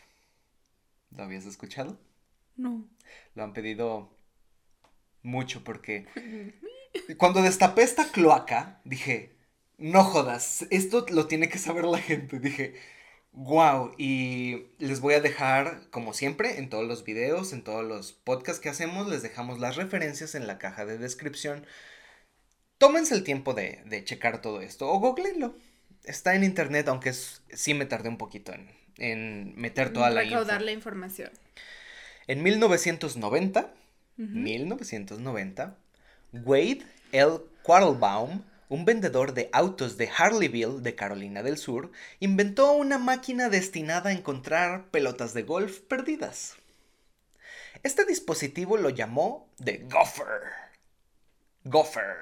¿Lo 1.10 1.24
habías 1.24 1.44
escuchado? 1.44 1.98
No. 2.56 2.86
Lo 3.34 3.44
han 3.44 3.52
pedido 3.52 4.14
mucho 5.22 5.62
porque 5.64 6.06
cuando 7.16 7.42
destapé 7.42 7.82
esta 7.82 8.10
cloaca 8.10 8.80
dije, 8.84 9.32
no 9.78 10.04
jodas, 10.04 10.66
esto 10.70 11.06
lo 11.10 11.26
tiene 11.26 11.48
que 11.48 11.58
saber 11.58 11.84
la 11.84 11.98
gente. 11.98 12.38
Dije, 12.38 12.74
wow, 13.32 13.94
y 13.98 14.66
les 14.78 15.00
voy 15.00 15.14
a 15.14 15.20
dejar, 15.20 15.88
como 15.90 16.12
siempre, 16.12 16.58
en 16.58 16.68
todos 16.68 16.86
los 16.86 17.04
videos, 17.04 17.52
en 17.52 17.62
todos 17.64 17.84
los 17.84 18.12
podcasts 18.12 18.60
que 18.60 18.68
hacemos, 18.68 19.08
les 19.08 19.22
dejamos 19.22 19.58
las 19.58 19.76
referencias 19.76 20.34
en 20.34 20.46
la 20.46 20.58
caja 20.58 20.84
de 20.84 20.98
descripción. 20.98 21.66
Tómense 22.78 23.14
el 23.14 23.24
tiempo 23.24 23.54
de, 23.54 23.82
de 23.86 24.04
checar 24.04 24.40
todo 24.42 24.60
esto 24.60 24.88
o 24.90 24.98
googleenlo. 24.98 25.54
Está 26.04 26.34
en 26.34 26.42
internet, 26.44 26.88
aunque 26.88 27.10
es- 27.10 27.42
sí 27.52 27.74
me 27.74 27.86
tardé 27.86 28.08
un 28.08 28.18
poquito 28.18 28.52
en, 28.52 28.68
en 28.98 29.54
meter 29.56 29.92
toda 29.92 30.10
la 30.10 30.24
info. 30.24 30.34
La 30.64 30.72
información. 30.72 31.30
En 32.26 32.42
1990, 32.42 33.72
Ujú. 34.18 34.28
1990, 34.28 35.76
Wade 36.32 36.82
L. 37.12 37.40
Quattlebaum, 37.62 38.42
un 38.68 38.84
vendedor 38.84 39.34
de 39.34 39.50
autos 39.52 39.96
de 39.96 40.08
Harleyville, 40.16 40.80
de 40.80 40.94
Carolina 40.94 41.42
del 41.42 41.58
Sur, 41.58 41.90
inventó 42.20 42.72
una 42.72 42.98
máquina 42.98 43.48
destinada 43.48 44.10
a 44.10 44.12
encontrar 44.12 44.90
pelotas 44.90 45.34
de 45.34 45.42
golf 45.42 45.80
perdidas. 45.80 46.56
Este 47.82 48.04
dispositivo 48.04 48.76
lo 48.76 48.90
llamó 48.90 49.48
The 49.62 49.86
Gopher. 49.90 50.42
Gopher. 51.64 52.16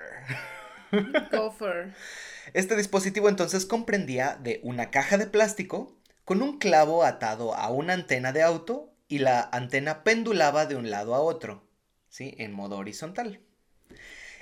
Gopher. 1.31 1.95
Este 2.53 2.75
dispositivo 2.75 3.29
entonces 3.29 3.65
comprendía 3.65 4.37
de 4.43 4.61
una 4.65 4.91
caja 4.91 5.19
de 5.19 5.27
plástico 5.27 5.97
con 6.25 6.43
un 6.43 6.59
clavo 6.59 7.05
atado 7.05 7.55
a 7.55 7.71
una 7.71 7.93
antena 7.93 8.33
de 8.33 8.43
auto 8.43 8.93
y 9.07 9.19
la 9.19 9.49
antena 9.53 10.03
pendulaba 10.03 10.67
de 10.67 10.75
un 10.75 10.91
lado 10.91 11.15
a 11.15 11.21
otro, 11.21 11.63
¿sí? 12.11 12.35
En 12.37 12.53
modo 12.53 12.77
horizontal. 12.77 13.41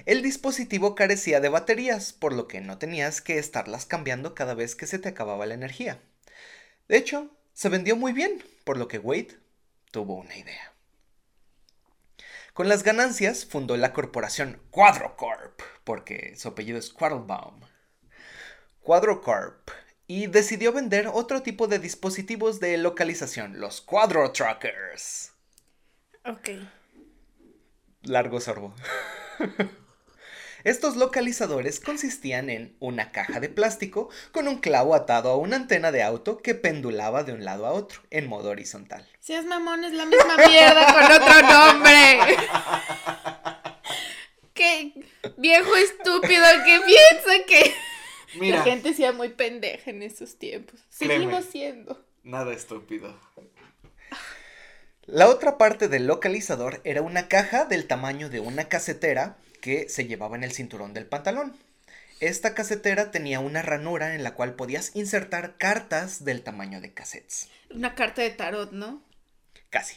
El 0.07 0.23
dispositivo 0.23 0.95
carecía 0.95 1.41
de 1.41 1.49
baterías, 1.49 2.13
por 2.13 2.33
lo 2.33 2.49
que 2.49 2.61
no 2.61 2.79
tenías 2.79 3.21
que 3.21 3.39
estarlas 3.39 3.87
cambiando 3.87 4.35
cada 4.35 4.55
vez 4.55 4.75
que 4.75 4.87
se 4.87 4.99
te 4.99 5.09
acababa 5.09 5.47
la 5.47 5.55
energía. 5.55 6.01
De 6.89 6.97
hecho, 6.97 7.31
se 7.53 7.69
vendió 7.69 7.95
muy 7.97 8.13
bien, 8.13 8.43
por 8.65 8.79
lo 8.79 8.89
que 8.89 8.99
Wade 8.99 9.39
tuvo 9.91 10.17
una 10.17 10.37
idea. 10.37 10.73
Con 12.55 12.69
las 12.69 12.83
ganancias 12.83 13.45
fundó 13.47 13.77
la 13.77 13.93
corporación 13.93 14.61
Quadrocorp, 14.71 15.61
porque 15.85 16.35
su 16.37 16.49
apellido 16.49 16.79
es 16.79 16.91
Quattlebaum. 16.91 17.61
Quadrocorp 18.83 19.71
y 20.07 20.27
decidió 20.27 20.73
vender 20.73 21.09
otro 21.13 21.43
tipo 21.43 21.69
de 21.69 21.79
dispositivos 21.79 22.61
de 22.61 22.79
localización, 22.79 23.61
los 23.61 23.83
Quadro 23.83 24.33
Trackers. 24.33 25.33
Ok. 26.25 26.49
Largo 28.09 28.41
sorbo. 28.41 28.75
Estos 30.65 30.97
localizadores 30.97 31.79
consistían 31.79 32.51
en 32.51 32.77
una 32.81 33.13
caja 33.13 33.39
de 33.39 33.49
plástico 33.49 34.11
con 34.33 34.49
un 34.49 34.59
clavo 34.59 34.95
atado 34.95 35.31
a 35.31 35.37
una 35.37 35.57
antena 35.57 35.93
de 35.93 36.03
auto 36.03 36.39
que 36.39 36.55
pendulaba 36.55 37.23
de 37.23 37.33
un 37.33 37.45
lado 37.45 37.67
a 37.67 37.73
otro 37.73 38.01
en 38.11 38.29
modo 38.29 38.51
horizontal. 38.51 39.07
Seas 39.21 39.45
mamón, 39.45 39.85
es 39.85 39.93
la 39.93 40.05
misma 40.05 40.37
mierda 40.37 40.87
con 40.93 41.05
otro 41.23 41.43
nombre. 41.49 42.19
Qué 44.55 44.93
viejo 45.37 45.77
estúpido 45.77 46.45
que 46.65 46.81
piensa 46.85 47.47
que 47.47 47.75
la 48.51 48.63
gente 48.63 48.93
sea 48.95 49.13
muy 49.13 49.29
pendeja 49.29 49.91
en 49.91 50.03
estos 50.03 50.39
tiempos. 50.39 50.81
Créeme. 50.99 51.15
Seguimos 51.15 51.45
siendo. 51.45 52.05
Nada 52.25 52.53
estúpido. 52.53 53.17
La 55.09 55.31
otra 55.31 55.57
parte 55.57 55.89
del 55.89 56.07
localizador 56.07 56.83
era 56.85 57.01
una 57.01 57.29
caja 57.29 57.65
del 57.65 57.87
tamaño 57.87 58.29
de 58.29 58.41
una 58.41 58.69
casetera 58.69 59.39
que 59.63 59.89
se 59.89 60.07
llevaba 60.07 60.37
en 60.37 60.45
el 60.45 60.53
cinturón 60.53 60.93
del 60.93 61.07
pantalón. 61.07 61.57
Esta 62.21 62.53
casetera 62.53 63.11
tenía 63.11 63.41
una 63.41 63.63
ranura 63.63 64.15
en 64.15 64.23
la 64.23 64.35
cual 64.35 64.53
podías 64.53 64.95
insertar 64.95 65.57
cartas 65.57 66.27
del 66.27 66.43
tamaño 66.43 66.83
de 66.83 66.93
cassettes. 66.93 67.49
Una 67.71 67.95
carta 67.95 68.21
de 68.21 68.29
tarot, 68.29 68.73
¿no? 68.73 69.03
Casi. 69.71 69.97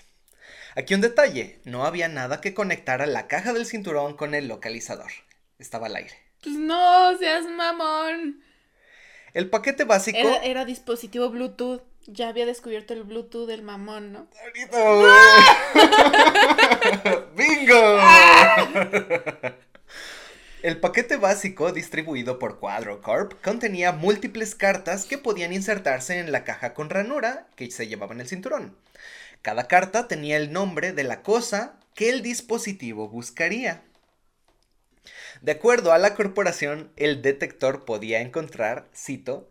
Aquí 0.77 0.93
un 0.93 1.01
detalle, 1.01 1.59
no 1.65 1.85
había 1.85 2.07
nada 2.07 2.39
que 2.39 2.53
conectara 2.53 3.05
la 3.05 3.27
caja 3.27 3.51
del 3.51 3.65
cinturón 3.65 4.15
con 4.15 4.33
el 4.33 4.47
localizador. 4.47 5.11
Estaba 5.59 5.87
al 5.87 5.97
aire. 5.97 6.15
Pues 6.41 6.55
no, 6.55 7.17
seas 7.17 7.43
mamón. 7.49 8.41
El 9.33 9.49
paquete 9.49 9.83
básico... 9.83 10.17
Era, 10.17 10.37
era 10.37 10.63
dispositivo 10.63 11.29
Bluetooth. 11.29 11.90
Ya 12.07 12.29
había 12.29 12.45
descubierto 12.45 12.93
el 12.93 13.03
Bluetooth 13.03 13.47
del 13.47 13.61
mamón, 13.61 14.11
¿no? 14.11 14.27
¡Bingo! 17.35 17.99
El 20.63 20.79
paquete 20.79 21.17
básico 21.17 21.71
distribuido 21.71 22.37
por 22.37 22.59
Quadrocorp 22.59 23.41
contenía 23.43 23.91
múltiples 23.91 24.53
cartas 24.53 25.05
que 25.05 25.17
podían 25.17 25.53
insertarse 25.53 26.19
en 26.19 26.31
la 26.31 26.43
caja 26.43 26.73
con 26.73 26.89
ranura 26.89 27.47
que 27.55 27.71
se 27.71 27.87
llevaba 27.87 28.13
en 28.13 28.21
el 28.21 28.27
cinturón. 28.27 28.77
Cada 29.41 29.67
carta 29.67 30.07
tenía 30.07 30.37
el 30.37 30.51
nombre 30.51 30.93
de 30.93 31.03
la 31.03 31.23
cosa 31.23 31.79
que 31.95 32.09
el 32.09 32.21
dispositivo 32.21 33.09
buscaría. 33.09 33.83
De 35.41 35.53
acuerdo 35.53 35.93
a 35.93 35.97
la 35.97 36.13
corporación, 36.13 36.91
el 36.95 37.23
detector 37.23 37.85
podía 37.85 38.21
encontrar, 38.21 38.87
cito, 38.95 39.49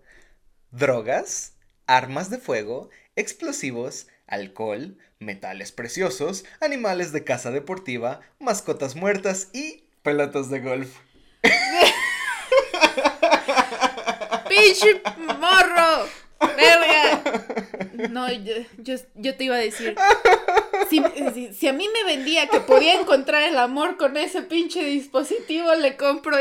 drogas, 0.71 1.55
armas 1.97 2.31
de 2.31 2.39
fuego, 2.39 2.89
explosivos, 3.17 4.07
alcohol, 4.29 4.97
metales 5.19 5.73
preciosos, 5.73 6.45
animales 6.61 7.11
de 7.13 7.25
caza 7.25 7.51
deportiva, 7.51 8.21
mascotas 8.39 8.95
muertas 8.95 9.49
y 9.53 9.83
pelotas 10.03 10.51
de 10.51 10.61
golf. 10.61 10.97
¡Pinche 14.49 15.03
morro! 15.39 16.07
¡Verga! 16.57 17.23
No, 18.09 18.33
yo, 18.33 18.55
yo, 18.79 18.95
yo 19.15 19.37
te 19.37 19.45
iba 19.45 19.57
a 19.57 19.59
decir. 19.59 19.95
Si, 20.89 21.03
si- 21.35 21.53
si 21.53 21.69
a 21.69 21.73
mí 21.73 21.87
me 21.93 22.05
vendía 22.05 22.49
que 22.49 22.61
podía 22.61 22.95
encontrar 22.95 23.43
el 23.43 23.59
amor 23.59 23.97
con 23.97 24.17
ese 24.17 24.43
pinche 24.43 24.83
dispositivo, 24.85 25.75
le 25.75 25.97
compro. 25.97 26.37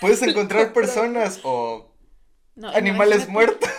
Puedes 0.00 0.22
encontrar 0.22 0.72
personas 0.72 1.40
o 1.44 1.90
No, 2.56 2.68
animales 2.70 3.28
muertos. 3.28 3.70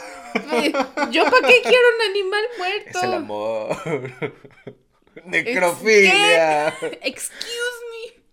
¿Yo 1.11 1.29
para 1.29 1.47
qué 1.47 1.61
quiero 1.61 1.85
un 1.95 2.09
animal 2.09 2.43
muerto? 2.57 2.97
Es 2.97 3.03
el 3.03 3.13
amor. 3.13 3.77
Necrofilia. 5.25 6.69
Excuse 7.01 7.81
me. 7.91 8.23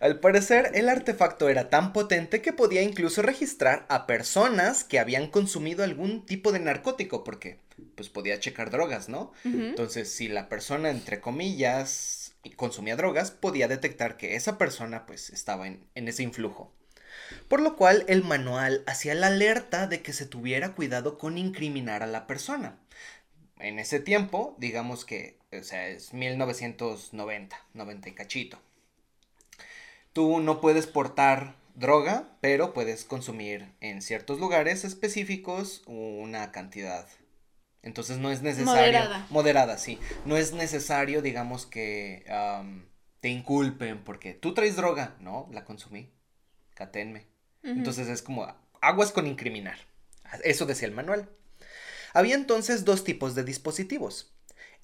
Al 0.00 0.20
parecer, 0.20 0.70
el 0.74 0.88
artefacto 0.88 1.48
era 1.48 1.70
tan 1.70 1.92
potente 1.92 2.42
que 2.42 2.52
podía 2.52 2.82
incluso 2.82 3.22
registrar 3.22 3.86
a 3.88 4.06
personas 4.06 4.84
que 4.84 4.98
habían 4.98 5.28
consumido 5.28 5.84
algún 5.84 6.26
tipo 6.26 6.52
de 6.52 6.60
narcótico, 6.60 7.24
porque 7.24 7.60
pues 7.94 8.08
podía 8.08 8.38
checar 8.38 8.70
drogas, 8.70 9.08
¿no? 9.08 9.32
Entonces, 9.44 10.12
si 10.12 10.28
la 10.28 10.48
persona, 10.48 10.90
entre 10.90 11.20
comillas, 11.20 12.34
consumía 12.56 12.96
drogas 12.96 13.30
podía 13.30 13.68
detectar 13.68 14.16
que 14.16 14.36
esa 14.36 14.58
persona 14.58 15.06
pues 15.06 15.30
estaba 15.30 15.66
en, 15.66 15.88
en 15.94 16.08
ese 16.08 16.22
influjo. 16.22 16.75
Por 17.48 17.60
lo 17.60 17.76
cual 17.76 18.04
el 18.08 18.24
manual 18.24 18.82
hacía 18.86 19.14
la 19.14 19.28
alerta 19.28 19.86
de 19.86 20.02
que 20.02 20.12
se 20.12 20.26
tuviera 20.26 20.74
cuidado 20.74 21.18
con 21.18 21.38
incriminar 21.38 22.02
a 22.02 22.06
la 22.06 22.26
persona. 22.26 22.78
En 23.58 23.78
ese 23.78 24.00
tiempo, 24.00 24.54
digamos 24.58 25.04
que, 25.04 25.38
o 25.52 25.62
sea, 25.62 25.88
es 25.88 26.12
1990, 26.12 27.56
90 27.74 28.08
y 28.08 28.12
cachito. 28.12 28.58
Tú 30.12 30.40
no 30.40 30.60
puedes 30.60 30.86
portar 30.86 31.56
droga, 31.74 32.28
pero 32.40 32.72
puedes 32.72 33.04
consumir 33.04 33.70
en 33.80 34.02
ciertos 34.02 34.40
lugares 34.40 34.84
específicos 34.84 35.82
una 35.86 36.52
cantidad. 36.52 37.06
Entonces 37.82 38.18
no 38.18 38.30
es 38.30 38.42
necesario. 38.42 38.74
Moderada. 38.74 39.26
Moderada, 39.30 39.78
sí. 39.78 39.98
No 40.24 40.36
es 40.36 40.52
necesario, 40.52 41.22
digamos, 41.22 41.66
que 41.66 42.24
te 43.20 43.28
inculpen 43.28 44.02
porque 44.02 44.34
tú 44.34 44.54
traes 44.54 44.76
droga. 44.76 45.16
No, 45.20 45.48
la 45.52 45.64
consumí. 45.64 46.10
Catenme. 46.76 47.26
Entonces 47.64 48.06
es 48.06 48.22
como 48.22 48.46
aguas 48.80 49.10
con 49.10 49.26
incriminar. 49.26 49.78
Eso 50.44 50.66
decía 50.66 50.86
el 50.86 50.94
manual. 50.94 51.28
Había 52.14 52.36
entonces 52.36 52.84
dos 52.84 53.02
tipos 53.02 53.34
de 53.34 53.42
dispositivos. 53.42 54.32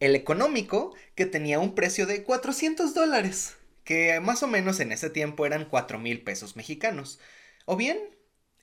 El 0.01 0.17
económico, 0.17 0.97
que 1.15 1.27
tenía 1.27 1.61
un 1.61 1.77
precio 1.77 2.07
de 2.07 2.25
400 2.25 2.93
dólares 2.93 3.55
que 3.85 4.21
más 4.21 4.43
o 4.43 4.47
menos 4.47 4.81
en 4.81 4.93
ese 4.93 5.11
tiempo 5.11 5.47
eran 5.47 5.65
4 5.65 5.99
mil 5.99 6.23
pesos 6.23 6.57
mexicanos, 6.57 7.19
o 7.65 7.77
bien 7.77 7.99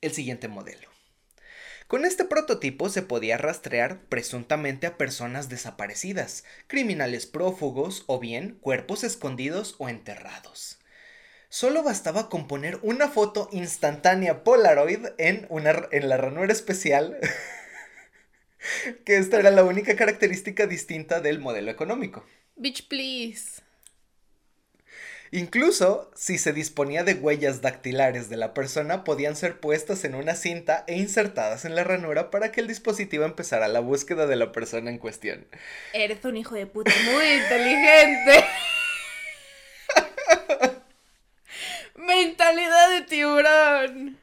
el 0.02 0.12
siguiente 0.12 0.48
modelo. 0.48 0.90
Con 1.88 2.06
este 2.06 2.24
prototipo 2.24 2.90
se 2.90 3.02
podía 3.02 3.38
rastrear 3.38 4.02
presuntamente 4.06 4.86
a 4.86 4.98
personas 4.98 5.50
desaparecidas, 5.50 6.44
criminales 6.68 7.26
prófugos 7.26 8.04
o 8.06 8.20
bien 8.20 8.58
cuerpos 8.62 9.04
escondidos 9.04 9.76
o 9.80 9.90
enterrados. 9.90 10.79
Solo 11.52 11.82
bastaba 11.82 12.30
con 12.30 12.48
poner 12.48 12.78
una 12.84 13.08
foto 13.08 13.50
instantánea 13.52 14.44
Polaroid 14.44 15.08
en, 15.18 15.48
una, 15.50 15.88
en 15.92 16.08
la 16.08 16.16
ranura 16.16 16.54
especial, 16.54 17.18
que 19.04 19.18
esta 19.18 19.40
era 19.40 19.50
la 19.50 19.64
única 19.64 19.96
característica 19.96 20.68
distinta 20.68 21.22
del 21.22 21.40
modelo 21.40 21.72
económico. 21.72 22.24
Bitch, 22.56 22.88
please. 22.88 23.64
Incluso, 25.32 26.12
si 26.16 26.38
se 26.38 26.54
disponía 26.54 27.04
de 27.04 27.16
huellas 27.16 27.62
dactilares 27.62 28.30
de 28.30 28.38
la 28.38 28.54
persona, 28.54 29.04
podían 29.04 29.36
ser 29.36 29.60
puestas 29.60 30.04
en 30.04 30.14
una 30.14 30.36
cinta 30.36 30.84
e 30.88 30.98
insertadas 30.98 31.66
en 31.66 31.74
la 31.74 31.84
ranura 31.84 32.30
para 32.30 32.52
que 32.52 32.62
el 32.62 32.68
dispositivo 32.68 33.26
empezara 33.26 33.68
la 33.68 33.80
búsqueda 33.80 34.28
de 34.28 34.36
la 34.36 34.52
persona 34.52 34.92
en 34.92 35.00
cuestión. 35.00 35.48
Eres 35.94 36.24
un 36.26 36.38
hijo 36.38 36.54
de 36.54 36.68
puta 36.68 36.92
muy 37.12 37.26
inteligente. 37.26 38.46
Mentalidad 42.00 42.92
de 42.92 43.02
tiburón. 43.02 44.18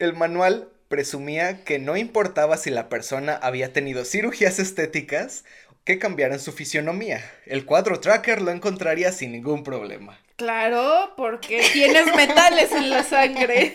El 0.00 0.12
manual 0.14 0.68
presumía 0.88 1.62
que 1.62 1.78
no 1.78 1.96
importaba 1.96 2.56
si 2.56 2.70
la 2.70 2.88
persona 2.88 3.36
había 3.36 3.72
tenido 3.72 4.04
cirugías 4.04 4.58
estéticas 4.58 5.44
que 5.84 6.00
cambiaran 6.00 6.40
su 6.40 6.52
fisionomía. 6.52 7.22
El 7.46 7.64
cuadro 7.64 8.00
tracker 8.00 8.42
lo 8.42 8.50
encontraría 8.50 9.12
sin 9.12 9.30
ningún 9.30 9.62
problema. 9.62 10.18
Claro, 10.34 11.14
porque 11.16 11.64
tienes 11.72 12.12
metales 12.16 12.72
en 12.72 12.90
la 12.90 13.04
sangre. 13.04 13.72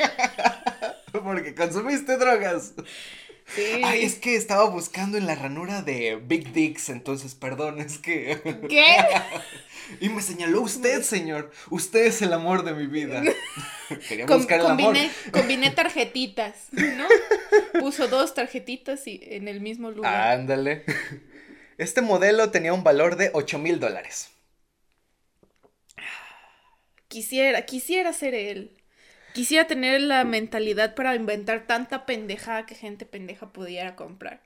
porque 1.23 1.55
consumiste 1.55 2.17
drogas. 2.17 2.73
Sí. 3.55 3.81
Ay, 3.83 4.03
es 4.03 4.15
que 4.15 4.35
estaba 4.35 4.69
buscando 4.69 5.17
en 5.17 5.25
la 5.25 5.35
ranura 5.35 5.81
de 5.81 6.21
Big 6.23 6.53
Dicks, 6.53 6.89
entonces 6.89 7.35
perdón, 7.35 7.79
es 7.79 7.97
que. 7.97 8.39
¿Qué? 8.69 8.97
y 9.99 10.09
me 10.09 10.21
señaló 10.21 10.61
usted, 10.61 11.01
señor. 11.01 11.51
Usted 11.69 12.05
es 12.05 12.21
el 12.21 12.33
amor 12.33 12.63
de 12.63 12.73
mi 12.73 12.87
vida. 12.87 13.21
Quería 14.07 14.25
buscar 14.25 14.59
el 14.59 14.65
combiné, 14.65 14.99
amor. 14.99 15.31
Combiné 15.31 15.71
tarjetitas, 15.71 16.67
¿no? 16.71 17.07
Puso 17.79 18.07
dos 18.07 18.33
tarjetitas 18.33 19.05
y 19.07 19.19
en 19.23 19.47
el 19.47 19.61
mismo 19.61 19.91
lugar. 19.91 20.39
Ándale. 20.39 20.85
Este 21.77 22.01
modelo 22.01 22.51
tenía 22.51 22.73
un 22.73 22.83
valor 22.83 23.15
de 23.15 23.31
8 23.33 23.59
mil 23.59 23.79
dólares. 23.79 24.29
Quisiera, 27.07 27.65
quisiera 27.65 28.13
ser 28.13 28.33
él. 28.33 28.80
Quisiera 29.33 29.67
tener 29.67 30.01
la 30.01 30.23
mentalidad 30.23 30.95
para 30.95 31.15
inventar 31.15 31.65
tanta 31.67 32.05
pendejada 32.05 32.65
que 32.65 32.75
gente 32.75 33.05
pendeja 33.05 33.51
pudiera 33.53 33.95
comprar. 33.95 34.41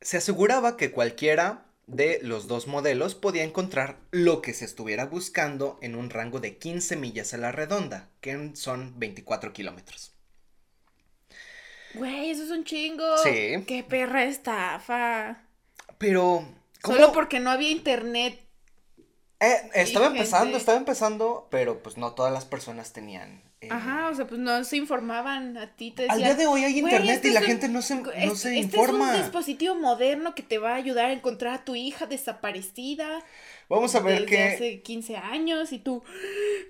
Se 0.00 0.18
aseguraba 0.18 0.76
que 0.76 0.90
cualquiera 0.90 1.64
de 1.86 2.20
los 2.22 2.46
dos 2.46 2.66
modelos 2.66 3.14
podía 3.14 3.44
encontrar 3.44 3.96
lo 4.10 4.42
que 4.42 4.54
se 4.54 4.64
estuviera 4.64 5.06
buscando 5.06 5.78
en 5.82 5.94
un 5.94 6.10
rango 6.10 6.40
de 6.40 6.56
15 6.56 6.96
millas 6.96 7.34
a 7.34 7.38
la 7.38 7.52
redonda, 7.52 8.08
que 8.20 8.50
son 8.54 8.98
24 8.98 9.52
kilómetros. 9.52 10.12
Güey, 11.94 12.30
eso 12.30 12.44
es 12.44 12.50
un 12.50 12.64
chingo. 12.64 13.16
Sí. 13.18 13.64
Qué 13.66 13.84
perra 13.88 14.24
estafa. 14.24 15.42
Pero. 15.98 16.46
Solo 16.84 17.12
porque 17.12 17.40
no 17.40 17.50
había 17.50 17.70
internet. 17.70 18.43
Eh, 19.40 19.70
estaba 19.74 20.06
empezando, 20.06 20.56
estaba 20.56 20.78
empezando, 20.78 21.48
pero 21.50 21.82
pues 21.82 21.96
no 21.96 22.12
todas 22.12 22.32
las 22.32 22.44
personas 22.44 22.92
tenían. 22.92 23.42
Eh, 23.60 23.68
Ajá, 23.70 24.08
o 24.10 24.14
sea, 24.14 24.26
pues 24.26 24.40
no 24.40 24.62
se 24.64 24.76
informaban 24.76 25.56
a 25.58 25.74
ti. 25.74 25.90
Te 25.90 26.08
Al 26.08 26.18
día 26.18 26.34
de 26.34 26.46
hoy 26.46 26.64
hay 26.64 26.78
internet 26.78 27.20
y 27.24 27.28
este 27.28 27.30
la 27.32 27.42
gente 27.42 27.68
no 27.68 27.82
se, 27.82 27.96
no 27.96 28.34
se 28.36 28.56
informa. 28.56 29.06
Este 29.06 29.16
es 29.16 29.18
un 29.18 29.22
dispositivo 29.22 29.74
moderno 29.74 30.34
que 30.34 30.42
te 30.42 30.58
va 30.58 30.72
a 30.72 30.74
ayudar 30.76 31.06
a 31.06 31.12
encontrar 31.12 31.54
a 31.54 31.64
tu 31.64 31.74
hija 31.74 32.06
desaparecida. 32.06 33.24
Vamos 33.68 33.94
a 33.94 34.00
ver 34.00 34.26
que. 34.26 34.42
hace 34.42 34.82
15 34.82 35.16
años 35.16 35.72
y 35.72 35.78
tú. 35.78 36.02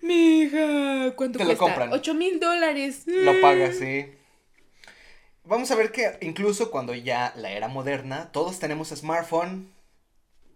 Mi 0.03 0.41
hija, 0.41 1.15
¿cuánto 1.17 1.39
te 1.39 1.45
cuesta? 1.45 1.53
Lo 1.53 1.59
compran. 1.59 1.93
8 1.93 2.15
mil 2.15 2.41
dólares. 2.41 3.03
Lo 3.07 3.41
pagas, 3.41 3.77
sí. 3.77 4.07
Vamos 5.45 5.71
a 5.71 5.75
ver 5.75 5.93
que 5.93 6.17
incluso 6.23 6.71
cuando 6.71 6.95
ya 6.95 7.35
la 7.37 7.51
era 7.51 7.69
moderna, 7.69 8.33
todos 8.33 8.59
tenemos 8.59 8.89
smartphone, 8.89 9.71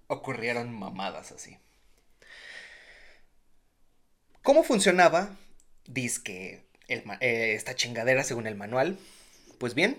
ocurrieron 0.06 0.72
mamadas 0.72 1.30
así. 1.32 1.58
¿Cómo 4.48 4.62
funcionaba? 4.62 5.37
Dice 5.84 6.22
que 6.24 6.64
eh, 6.88 7.52
esta 7.54 7.74
chingadera 7.74 8.24
según 8.24 8.46
el 8.46 8.54
manual. 8.54 8.96
Pues 9.58 9.74
bien, 9.74 9.98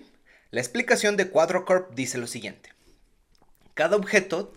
la 0.49 0.59
explicación 0.59 1.17
de 1.17 1.29
Quadrocorp 1.29 1.93
dice 1.93 2.17
lo 2.17 2.25
siguiente. 2.25 2.71
Cada 3.75 3.95
objeto 3.95 4.51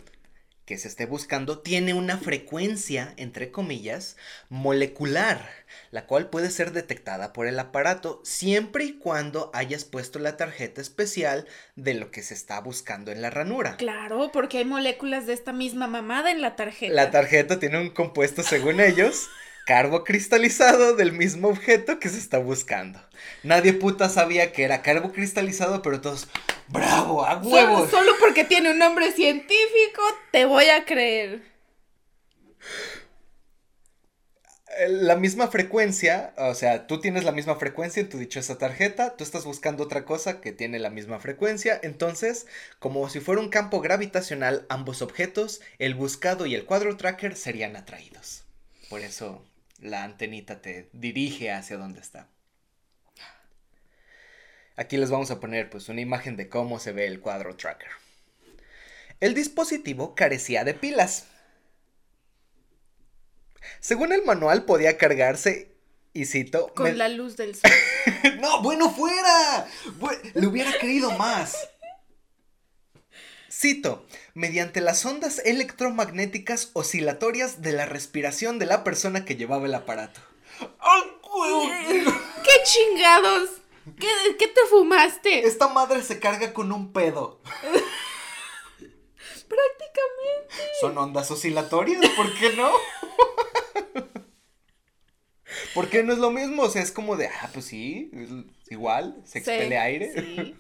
que 0.65 0.79
se 0.79 0.89
esté 0.89 1.05
buscando 1.05 1.59
tiene 1.59 1.93
una 1.93 2.17
frecuencia, 2.17 3.13
entre 3.19 3.51
comillas, 3.51 4.17
molecular, 4.49 5.47
la 5.91 6.07
cual 6.07 6.31
puede 6.31 6.49
ser 6.49 6.73
detectada 6.73 7.35
por 7.35 7.47
el 7.47 7.59
aparato 7.59 8.23
siempre 8.25 8.85
y 8.85 8.93
cuando 8.95 9.51
hayas 9.53 9.85
puesto 9.85 10.19
la 10.19 10.39
tarjeta 10.39 10.81
especial 10.81 11.47
de 11.77 11.93
lo 11.93 12.11
que 12.11 12.23
se 12.23 12.33
está 12.33 12.59
buscando 12.61 13.13
en 13.13 13.21
la 13.21 13.29
ranura. 13.29 13.77
Claro, 13.77 14.31
porque 14.33 14.57
hay 14.57 14.65
moléculas 14.65 15.27
de 15.27 15.35
esta 15.35 15.53
misma 15.53 15.87
mamada 15.87 16.31
en 16.31 16.41
la 16.41 16.57
tarjeta. 16.57 16.95
La 16.95 17.11
tarjeta 17.11 17.59
tiene 17.61 17.79
un 17.79 17.91
compuesto, 17.91 18.43
según 18.43 18.81
ellos, 18.81 19.29
carbo 19.65 20.05
cristalizado 20.05 20.95
del 20.97 21.13
mismo 21.13 21.49
objeto 21.49 21.99
que 21.99 22.09
se 22.09 22.19
está 22.19 22.39
buscando. 22.39 23.01
Nadie 23.43 23.73
puta 23.73 24.09
sabía 24.09 24.53
que 24.53 24.65
era 24.65 24.83
carbo 24.83 25.13
cristalizado, 25.13 25.83
pero 25.83 26.01
todos, 26.01 26.29
¡bravo! 26.69 27.25
¡A 27.25 27.39
huevos! 27.39 27.91
Solo, 27.91 28.13
porque 28.19 28.45
tiene 28.45 28.71
un 28.71 28.79
nombre 28.79 29.13
científico, 29.13 30.03
te 30.31 30.45
voy 30.45 30.69
a 30.69 30.85
creer. 30.85 31.43
La 34.89 35.17
misma 35.17 35.49
frecuencia, 35.49 36.33
o 36.39 36.55
sea, 36.55 36.87
tú 36.87 36.99
tienes 36.99 37.25
la 37.25 37.33
misma 37.33 37.57
frecuencia 37.57 38.01
en 38.01 38.09
tu 38.09 38.17
dichosa 38.17 38.57
tarjeta, 38.57 39.17
tú 39.17 39.23
estás 39.23 39.45
buscando 39.45 39.85
otra 39.85 40.07
cosa 40.07 40.41
que 40.41 40.51
tiene 40.51 40.79
la 40.79 40.89
misma 40.89 41.21
frecuencia, 41.21 41.79
entonces, 41.83 42.47
como 42.79 43.07
si 43.11 43.21
fuera 43.21 43.43
un 43.43 43.51
campo 43.51 43.83
gravitacional, 43.83 44.65
ambos 44.71 45.03
objetos, 45.03 45.61
el 45.79 45.95
buscado 45.95 46.47
y 46.47 46.55
el 46.55 46.65
cuadro 46.65 46.97
tracker 46.97 47.37
serían 47.37 47.77
atraídos. 47.77 48.45
Por 48.89 49.01
eso 49.01 49.45
la 49.83 50.05
antenita 50.05 50.63
te 50.63 50.89
dirige 50.93 51.51
hacia 51.51 51.77
donde 51.77 52.01
está. 52.01 52.29
Aquí 54.77 54.97
les 54.97 55.11
vamos 55.11 55.31
a 55.31 55.41
poner 55.41 55.69
pues 55.69 55.89
una 55.89 56.01
imagen 56.01 56.37
de 56.37 56.49
cómo 56.49 56.79
se 56.79 56.93
ve 56.93 57.07
el 57.07 57.21
cuadro 57.21 57.57
tracker. 57.57 57.91
El 59.21 59.35
dispositivo 59.35 60.15
carecía 60.15 60.65
de 60.65 60.75
pilas. 60.75 61.27
Según 63.81 64.13
el 64.13 64.25
manual 64.25 64.65
podía 64.65 64.97
cargarse 64.97 65.75
y 66.13 66.25
cito... 66.25 66.73
Con 66.75 66.97
la 66.97 67.09
luz 67.09 67.37
del 67.37 67.55
sol. 67.55 67.71
no, 68.41 68.63
bueno, 68.63 68.91
fuera. 68.91 69.69
le 70.35 70.47
hubiera 70.47 70.73
querido 70.79 71.11
más. 71.13 71.69
Cito, 73.53 74.07
mediante 74.33 74.81
las 74.81 75.05
ondas 75.05 75.43
electromagnéticas 75.45 76.71
oscilatorias 76.73 77.61
de 77.61 77.73
la 77.73 77.85
respiración 77.85 78.59
de 78.59 78.65
la 78.65 78.83
persona 78.83 79.27
que 79.27 79.37
llevaba 79.37 79.67
el 79.67 79.75
aparato. 79.75 80.23
¡Qué 82.43 82.51
chingados! 82.65 83.51
¿Qué, 84.39 84.47
te 84.47 84.61
fumaste? 84.71 85.47
Esta 85.47 85.69
madre 85.69 86.03
se 86.03 86.19
carga 86.19 86.55
con 86.55 86.73
un 86.73 86.95
pedo. 86.95 87.43
Prácticamente. 88.79 90.55
Son 90.81 90.97
ondas 90.97 91.31
oscilatorias, 91.31 92.01
¿por 92.17 92.33
qué 92.35 92.55
no? 92.55 92.71
¿Por 95.75 95.91
qué 95.91 96.03
no 96.03 96.15
es 96.15 96.19
lo 96.19 96.31
mismo? 96.31 96.63
O 96.63 96.71
sea, 96.71 96.81
es 96.81 96.91
como 96.91 97.17
de, 97.17 97.29
ah, 97.29 97.51
pues 97.53 97.67
sí, 97.67 98.11
igual, 98.71 99.21
se 99.27 99.41
expele 99.41 99.77
aire. 99.77 100.13
Sí. 100.15 100.57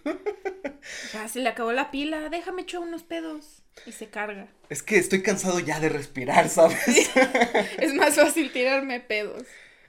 Ya 1.13 1.29
se 1.29 1.41
le 1.41 1.49
acabó 1.49 1.73
la 1.73 1.91
pila, 1.91 2.29
déjame 2.29 2.63
echar 2.63 2.81
unos 2.81 3.03
pedos. 3.03 3.63
Y 3.87 3.93
se 3.93 4.09
carga. 4.09 4.49
Es 4.69 4.83
que 4.83 4.99
estoy 4.99 5.23
cansado 5.23 5.59
ya 5.59 5.81
de 5.81 5.89
respirar, 5.89 6.49
¿sabes? 6.49 7.11
Es 7.79 7.95
más 7.95 8.15
fácil 8.17 8.53
tirarme 8.53 9.01
pedos. 9.01 9.45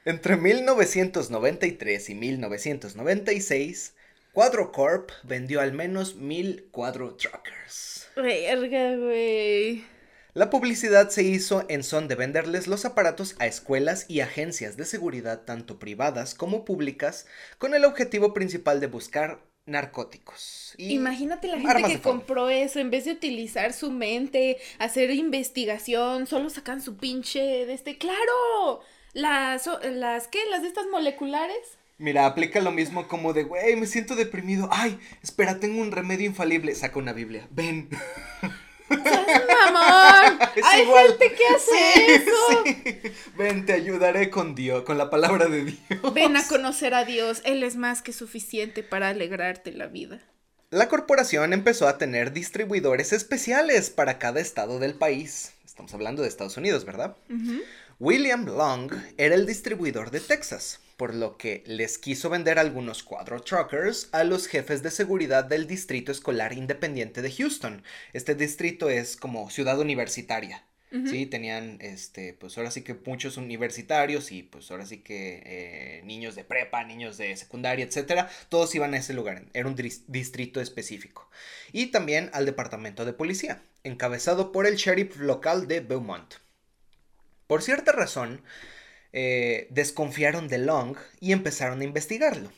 Entre 0.05 0.35
1993 0.37 2.09
y 2.09 2.15
1996, 2.15 3.93
Quadro 4.33 4.71
Corp 4.71 5.11
vendió 5.23 5.61
al 5.61 5.73
menos 5.73 6.15
mil 6.15 6.67
Quadro 6.71 7.15
Truckers. 7.15 8.07
Verga, 8.15 8.95
güey. 8.95 9.83
La 10.33 10.49
publicidad 10.49 11.09
se 11.09 11.21
hizo 11.21 11.63
en 11.69 11.83
son 11.83 12.07
de 12.07 12.15
venderles 12.15 12.65
los 12.65 12.85
aparatos 12.85 13.35
a 13.37 13.45
escuelas 13.45 14.05
y 14.09 14.21
agencias 14.21 14.77
de 14.77 14.85
seguridad 14.85 15.43
tanto 15.45 15.77
privadas 15.77 16.33
como 16.33 16.65
públicas 16.65 17.27
con 17.59 17.75
el 17.75 17.85
objetivo 17.85 18.33
principal 18.33 18.79
de 18.79 18.87
buscar 18.87 19.43
narcóticos. 19.65 20.75
Imagínate 20.77 21.47
la 21.47 21.59
gente 21.59 21.83
que 21.83 22.01
compró 22.01 22.49
eso, 22.49 22.79
en 22.79 22.89
vez 22.89 23.05
de 23.05 23.11
utilizar 23.11 23.73
su 23.73 23.91
mente, 23.91 24.57
hacer 24.79 25.11
investigación, 25.11 26.27
solo 26.27 26.49
sacan 26.49 26.81
su 26.81 26.97
pinche 26.97 27.39
de 27.39 27.73
este, 27.73 27.97
claro, 27.97 28.81
las, 29.13 29.69
las, 29.83 30.27
¿qué? 30.27 30.39
Las 30.49 30.61
de 30.61 30.67
estas 30.67 30.87
moleculares. 30.87 31.77
Mira, 31.97 32.25
aplica 32.25 32.59
lo 32.59 32.71
mismo 32.71 33.07
como 33.07 33.33
de, 33.33 33.43
güey, 33.43 33.75
me 33.75 33.85
siento 33.85 34.15
deprimido. 34.15 34.67
Ay, 34.71 34.99
espera, 35.21 35.59
tengo 35.59 35.81
un 35.81 35.91
remedio 35.91 36.25
infalible. 36.25 36.73
Saca 36.75 36.99
una 36.99 37.13
Biblia. 37.13 37.47
Ven. 37.51 37.89
mamón! 38.89 40.39
Hay 40.63 40.85
gente 40.85 41.33
que 41.35 41.47
hace 41.47 42.15
eso. 42.15 43.11
Ven, 43.37 43.65
te 43.65 43.73
ayudaré 43.73 44.29
con 44.29 44.55
Dios, 44.55 44.83
con 44.83 44.97
la 44.97 45.09
palabra 45.09 45.47
de 45.47 45.65
Dios. 45.65 46.13
Ven 46.13 46.37
a 46.37 46.47
conocer 46.47 46.93
a 46.93 47.05
Dios. 47.05 47.41
Él 47.45 47.63
es 47.63 47.75
más 47.75 48.01
que 48.01 48.13
suficiente 48.13 48.83
para 48.83 49.09
alegrarte 49.09 49.71
la 49.71 49.87
vida. 49.87 50.19
La 50.69 50.89
corporación 50.89 51.53
empezó 51.53 51.87
a 51.87 51.97
tener 51.99 52.33
distribuidores 52.33 53.13
especiales 53.13 53.91
para 53.91 54.17
cada 54.17 54.39
estado 54.39 54.79
del 54.79 54.95
país. 54.95 55.53
Estamos 55.65 55.93
hablando 55.93 56.23
de 56.23 56.27
Estados 56.27 56.57
Unidos, 56.57 56.83
¿verdad? 56.83 57.15
William 57.99 58.45
Long 58.45 58.91
era 59.17 59.35
el 59.35 59.45
distribuidor 59.45 60.11
de 60.11 60.19
Texas 60.19 60.79
por 60.97 61.13
lo 61.13 61.37
que 61.37 61.63
les 61.65 61.97
quiso 61.97 62.29
vender 62.29 62.59
algunos 62.59 63.03
cuadro 63.03 63.41
truckers 63.41 64.09
a 64.11 64.23
los 64.23 64.47
jefes 64.47 64.83
de 64.83 64.91
seguridad 64.91 65.43
del 65.43 65.67
Distrito 65.67 66.11
Escolar 66.11 66.53
Independiente 66.53 67.21
de 67.21 67.31
Houston. 67.31 67.83
Este 68.13 68.35
distrito 68.35 68.89
es 68.89 69.17
como 69.17 69.49
ciudad 69.49 69.79
universitaria. 69.79 70.63
Sí, 71.05 71.25
tenían, 71.25 71.79
este, 71.81 72.33
pues 72.33 72.55
ahora 72.55 72.69
sí 72.69 72.83
que 72.83 72.93
muchos 72.93 73.37
universitarios 73.37 74.31
y 74.31 74.43
pues 74.43 74.69
ahora 74.69 74.85
sí 74.85 74.99
que 74.99 75.41
eh, 75.43 76.01
niños 76.05 76.35
de 76.35 76.43
prepa, 76.43 76.83
niños 76.83 77.17
de 77.17 77.35
secundaria, 77.35 77.83
etcétera, 77.83 78.29
todos 78.47 78.75
iban 78.75 78.93
a 78.93 78.97
ese 78.97 79.15
lugar, 79.15 79.43
era 79.53 79.67
un 79.67 79.75
distrito 79.75 80.61
específico. 80.61 81.27
Y 81.71 81.87
también 81.87 82.29
al 82.31 82.45
departamento 82.45 83.05
de 83.05 83.13
policía, 83.13 83.63
encabezado 83.83 84.51
por 84.51 84.67
el 84.67 84.75
sheriff 84.75 85.17
local 85.17 85.67
de 85.67 85.79
Beaumont. 85.79 86.35
Por 87.53 87.61
cierta 87.61 87.91
razón, 87.91 88.41
eh, 89.11 89.67
desconfiaron 89.69 90.47
de 90.47 90.57
Long 90.57 90.97
y 91.19 91.33
empezaron 91.33 91.81
a 91.81 91.83
investigarlo. 91.83 92.51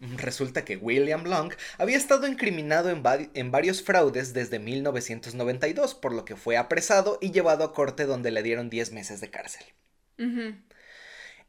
Resulta 0.00 0.64
que 0.64 0.78
William 0.78 1.24
Long 1.24 1.52
había 1.76 1.98
estado 1.98 2.26
incriminado 2.26 2.88
en, 2.88 3.50
varios 3.50 3.82
fraudes 3.82 4.32
desde 4.32 4.58
1992, 4.58 5.94
por 5.94 6.14
lo 6.14 6.24
que 6.24 6.36
fue 6.36 6.56
apresado 6.56 7.18
y 7.20 7.32
llevado 7.32 7.64
a 7.64 7.74
corte 7.74 8.06
donde 8.06 8.30
le 8.30 8.42
dieron 8.42 8.70
10 8.70 8.92
meses 8.92 9.20
de 9.20 9.28
cárcel. 9.28 9.62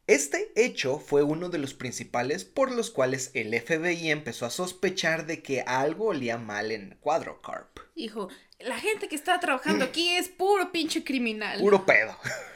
Este 0.05 0.51
hecho 0.57 0.99
fue 0.99 1.23
uno 1.23 1.47
de 1.47 1.59
los 1.59 1.73
principales 1.73 2.43
por 2.43 2.73
los 2.73 2.91
cuales 2.91 3.31
el 3.35 3.57
FBI 3.57 4.11
empezó 4.11 4.45
a 4.45 4.49
sospechar 4.49 5.27
de 5.27 5.41
que 5.41 5.61
algo 5.61 6.07
olía 6.07 6.37
mal 6.37 6.73
en 6.73 6.97
Quadrocarp. 6.99 7.79
Hijo, 7.95 8.27
la 8.59 8.77
gente 8.77 9.07
que 9.07 9.15
está 9.15 9.39
trabajando 9.39 9.85
aquí 9.85 10.09
es 10.09 10.27
puro 10.27 10.73
pinche 10.73 11.05
criminal. 11.05 11.61
Puro 11.61 11.85
pedo. 11.85 12.17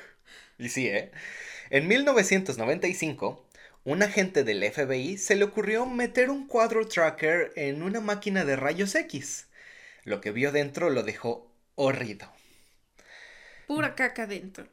y 0.57 0.69
sí, 0.69 0.87
¿eh? 0.87 1.11
En 1.69 1.87
1995, 1.87 3.45
un 3.83 4.03
agente 4.03 4.43
del 4.43 4.63
FBI 4.63 5.17
se 5.17 5.35
le 5.35 5.45
ocurrió 5.45 5.85
meter 5.85 6.29
un 6.29 6.47
cuadro 6.47 6.87
tracker 6.87 7.51
en 7.55 7.83
una 7.83 8.01
máquina 8.01 8.45
de 8.45 8.55
rayos 8.55 8.95
X. 8.95 9.47
Lo 10.03 10.21
que 10.21 10.31
vio 10.31 10.51
dentro 10.51 10.89
lo 10.89 11.03
dejó 11.03 11.51
horrido. 11.75 12.31
Pura 13.67 13.95
caca 13.95 14.27
dentro. 14.27 14.67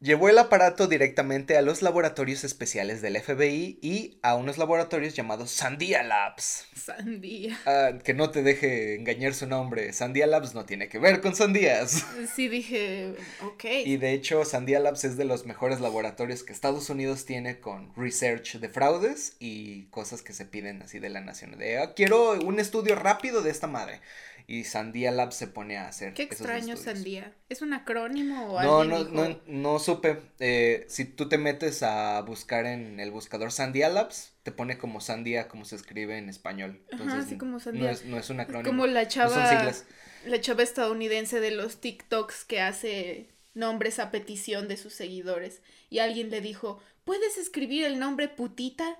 Llevó 0.00 0.28
el 0.28 0.38
aparato 0.38 0.86
directamente 0.86 1.56
a 1.56 1.62
los 1.62 1.82
laboratorios 1.82 2.44
especiales 2.44 3.02
del 3.02 3.20
FBI 3.20 3.80
y 3.82 4.20
a 4.22 4.36
unos 4.36 4.56
laboratorios 4.56 5.14
llamados 5.14 5.50
Sandia 5.50 6.04
Labs. 6.04 6.66
Sandía. 6.76 7.58
Ah, 7.66 7.90
que 8.04 8.14
no 8.14 8.30
te 8.30 8.44
deje 8.44 8.94
engañar 8.94 9.34
su 9.34 9.48
nombre. 9.48 9.92
Sandia 9.92 10.28
Labs 10.28 10.54
no 10.54 10.66
tiene 10.66 10.88
que 10.88 11.00
ver 11.00 11.20
con 11.20 11.34
sandías. 11.34 12.06
Sí, 12.36 12.46
dije, 12.46 13.14
ok. 13.42 13.64
Y 13.86 13.96
de 13.96 14.12
hecho, 14.12 14.44
Sandia 14.44 14.78
Labs 14.78 15.02
es 15.02 15.16
de 15.16 15.24
los 15.24 15.46
mejores 15.46 15.80
laboratorios 15.80 16.44
que 16.44 16.52
Estados 16.52 16.90
Unidos 16.90 17.24
tiene 17.24 17.58
con 17.58 17.92
research 17.96 18.58
de 18.58 18.68
fraudes 18.68 19.34
y 19.40 19.86
cosas 19.86 20.22
que 20.22 20.32
se 20.32 20.46
piden 20.46 20.80
así 20.82 21.00
de 21.00 21.08
la 21.08 21.22
nación. 21.22 21.58
De, 21.58 21.78
ah, 21.78 21.94
quiero 21.94 22.34
un 22.34 22.60
estudio 22.60 22.94
rápido 22.94 23.42
de 23.42 23.50
esta 23.50 23.66
madre 23.66 24.00
y 24.50 24.64
Sandía 24.64 25.10
Lab 25.10 25.32
se 25.34 25.46
pone 25.46 25.76
a 25.76 25.88
hacer. 25.88 26.14
Qué 26.14 26.22
extraño 26.22 26.74
Sandía. 26.78 27.34
¿Es 27.50 27.60
un 27.60 27.74
acrónimo 27.74 28.54
o 28.54 28.62
no, 28.62 28.82
no, 28.82 29.04
no, 29.04 29.38
no 29.46 29.78
supe. 29.78 30.22
Eh, 30.40 30.86
si 30.88 31.04
tú 31.04 31.28
te 31.28 31.36
metes 31.36 31.82
a 31.82 32.18
buscar 32.22 32.64
en 32.64 32.98
el 32.98 33.10
buscador 33.10 33.52
Sandía 33.52 33.90
Labs, 33.90 34.32
te 34.44 34.50
pone 34.50 34.78
como 34.78 35.02
Sandía 35.02 35.48
como 35.48 35.66
se 35.66 35.76
escribe 35.76 36.16
en 36.16 36.30
español. 36.30 36.82
Entonces, 36.90 37.26
así 37.26 37.36
como 37.36 37.60
Sandía. 37.60 37.84
No 37.84 37.90
es, 37.90 38.04
no 38.06 38.18
es 38.18 38.30
un 38.30 38.40
acrónimo. 38.40 38.70
Como 38.70 38.86
la 38.86 39.06
chava. 39.06 39.70
la 40.24 40.40
chava 40.40 40.62
estadounidense 40.62 41.40
de 41.40 41.50
los 41.50 41.82
TikToks 41.82 42.46
que 42.46 42.62
hace 42.62 43.28
nombres 43.52 43.98
a 43.98 44.10
petición 44.10 44.66
de 44.66 44.78
sus 44.78 44.94
seguidores. 44.94 45.60
Y 45.90 45.98
alguien 45.98 46.30
le 46.30 46.40
dijo, 46.40 46.80
¿puedes 47.04 47.36
escribir 47.36 47.84
el 47.84 47.98
nombre 47.98 48.28
putita? 48.28 48.98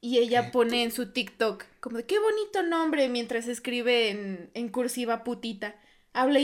Y 0.00 0.18
ella 0.18 0.52
pone 0.52 0.82
en 0.82 0.92
su 0.92 1.12
TikTok 1.12 1.64
como 1.80 1.98
de 1.98 2.04
qué 2.04 2.18
bonito 2.18 2.62
nombre 2.62 3.08
mientras 3.08 3.48
escribe 3.48 4.10
en, 4.54 4.68
cursiva 4.68 5.24
putita. 5.24 5.76
Habla, 6.12 6.40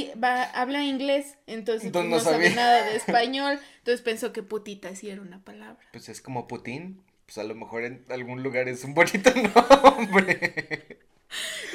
habla 0.55 0.85
inglés, 0.85 1.37
entonces 1.47 1.91
pues, 1.93 2.05
no, 2.05 2.21
sabe 2.21 2.51
nada 2.51 2.85
de 2.85 2.97
español. 2.97 3.59
Entonces 3.79 4.03
pensó 4.03 4.33
que 4.33 4.43
putita 4.43 4.95
sí 4.95 5.11
era 5.11 5.21
una 5.21 5.43
palabra. 5.45 5.85
Pues 5.93 6.09
es 6.09 6.21
como 6.21 6.47
Putin. 6.47 7.03
Pues 7.27 7.39
a 7.39 7.45
lo 7.45 7.55
mejor 7.55 7.85
en 7.85 8.05
algún 8.11 8.43
lugar 8.43 8.69
es 8.69 8.85
un 8.85 8.95
bonito 8.95 9.33
nombre. 9.97 10.99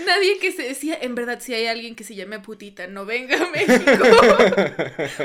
Nadie 0.06 0.38
que 0.40 0.52
se 0.52 0.64
decía, 0.64 0.98
en 1.02 1.16
verdad, 1.16 1.40
si 1.40 1.54
hay 1.54 1.66
alguien 1.66 1.96
que 1.96 2.04
se 2.04 2.16
llame 2.16 2.40
putita, 2.40 2.88
no 2.88 3.06
venga 3.06 3.38
a 3.38 3.50
México. 3.50 3.92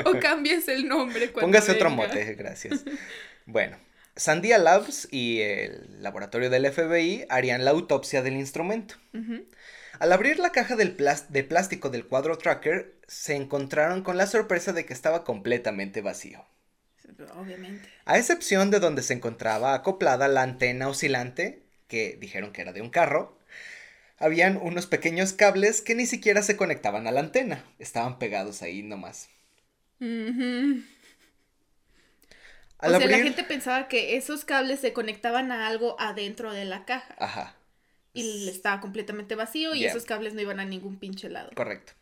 o 0.09 0.19
cambies 0.19 0.67
el 0.67 0.87
nombre. 0.87 1.27
Póngase 1.29 1.73
otro 1.73 1.89
mote, 1.89 2.33
gracias. 2.33 2.83
Bueno, 3.45 3.77
Sandia 4.15 4.57
Labs 4.57 5.07
y 5.11 5.41
el 5.41 6.01
laboratorio 6.01 6.49
del 6.49 6.71
FBI 6.71 7.25
harían 7.29 7.65
la 7.65 7.71
autopsia 7.71 8.21
del 8.21 8.35
instrumento. 8.35 8.95
Al 9.99 10.11
abrir 10.11 10.39
la 10.39 10.51
caja 10.51 10.75
del 10.75 10.95
de 11.29 11.43
plástico 11.43 11.89
del 11.89 12.05
cuadro 12.05 12.37
tracker, 12.37 12.93
se 13.07 13.35
encontraron 13.35 14.03
con 14.03 14.17
la 14.17 14.27
sorpresa 14.27 14.73
de 14.73 14.85
que 14.85 14.93
estaba 14.93 15.23
completamente 15.23 16.01
vacío. 16.01 16.45
Obviamente. 17.35 17.87
A 18.05 18.17
excepción 18.17 18.71
de 18.71 18.79
donde 18.79 19.03
se 19.03 19.13
encontraba 19.13 19.73
acoplada 19.73 20.27
la 20.27 20.41
antena 20.41 20.87
oscilante, 20.89 21.63
que 21.87 22.17
dijeron 22.19 22.51
que 22.51 22.61
era 22.61 22.73
de 22.73 22.81
un 22.81 22.89
carro, 22.89 23.37
habían 24.17 24.57
unos 24.57 24.87
pequeños 24.87 25.33
cables 25.33 25.81
que 25.81 25.95
ni 25.95 26.05
siquiera 26.05 26.41
se 26.43 26.57
conectaban 26.57 27.07
a 27.07 27.11
la 27.11 27.19
antena, 27.19 27.63
estaban 27.79 28.19
pegados 28.19 28.61
ahí 28.61 28.83
nomás 28.83 29.29
o 32.83 32.99
sea, 32.99 33.07
la 33.07 33.17
gente 33.17 33.43
pensaba 33.43 33.87
que 33.87 34.17
esos 34.17 34.45
cables 34.45 34.79
se 34.79 34.93
conectaban 34.93 35.51
a 35.51 35.67
algo 35.67 35.95
adentro 35.99 36.51
de 36.51 36.65
la 36.65 36.85
caja. 36.85 37.15
Ajá. 37.17 37.55
Y 38.13 38.49
estaba 38.49 38.79
completamente 38.81 39.35
vacío 39.35 39.73
y 39.73 39.85
esos 39.85 40.05
cables 40.05 40.33
no 40.33 40.41
iban 40.41 40.59
a 40.59 40.65
ningún 40.65 40.99
pinche 40.99 41.29
lado. 41.29 41.49
Correcto. 41.55 41.93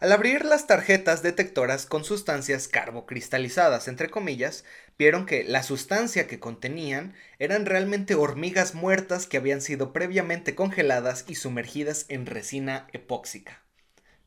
Al 0.00 0.12
abrir 0.12 0.44
las 0.44 0.66
tarjetas 0.66 1.22
detectoras 1.22 1.86
con 1.86 2.04
sustancias 2.04 2.68
carbocristalizadas, 2.68 3.88
entre 3.88 4.10
comillas, 4.10 4.64
vieron 4.98 5.24
que 5.24 5.44
la 5.44 5.62
sustancia 5.62 6.26
que 6.26 6.40
contenían 6.40 7.14
eran 7.38 7.64
realmente 7.64 8.14
hormigas 8.14 8.74
muertas 8.74 9.26
que 9.26 9.36
habían 9.36 9.60
sido 9.60 9.92
previamente 9.92 10.54
congeladas 10.54 11.24
y 11.28 11.36
sumergidas 11.36 12.06
en 12.08 12.26
resina 12.26 12.88
epóxica 12.92 13.63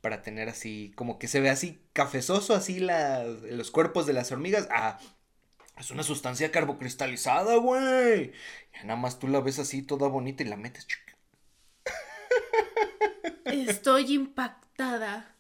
para 0.08 0.22
tener 0.22 0.48
así, 0.48 0.94
como 0.96 1.20
que 1.20 1.28
se 1.28 1.42
ve 1.42 1.50
así 1.50 1.82
cafezoso, 1.92 2.56
así 2.56 2.80
los 2.80 3.72
cuerpos 3.72 4.08
de 4.08 4.14
las 4.14 4.32
hormigas. 4.32 4.66
Ah, 4.72 4.98
es 5.78 5.92
una 5.92 6.02
sustancia 6.02 6.50
carbocristalizada, 6.50 7.58
güey. 7.58 8.32
Ya 8.74 8.84
nada 8.86 8.96
más 8.96 9.20
tú 9.20 9.28
la 9.28 9.42
ves 9.42 9.60
así 9.60 9.82
toda 9.82 10.08
bonita 10.08 10.44
y 10.44 10.46
la 10.46 10.56
metes. 10.56 10.88
Estoy 13.44 14.14
impactada. 14.14 15.36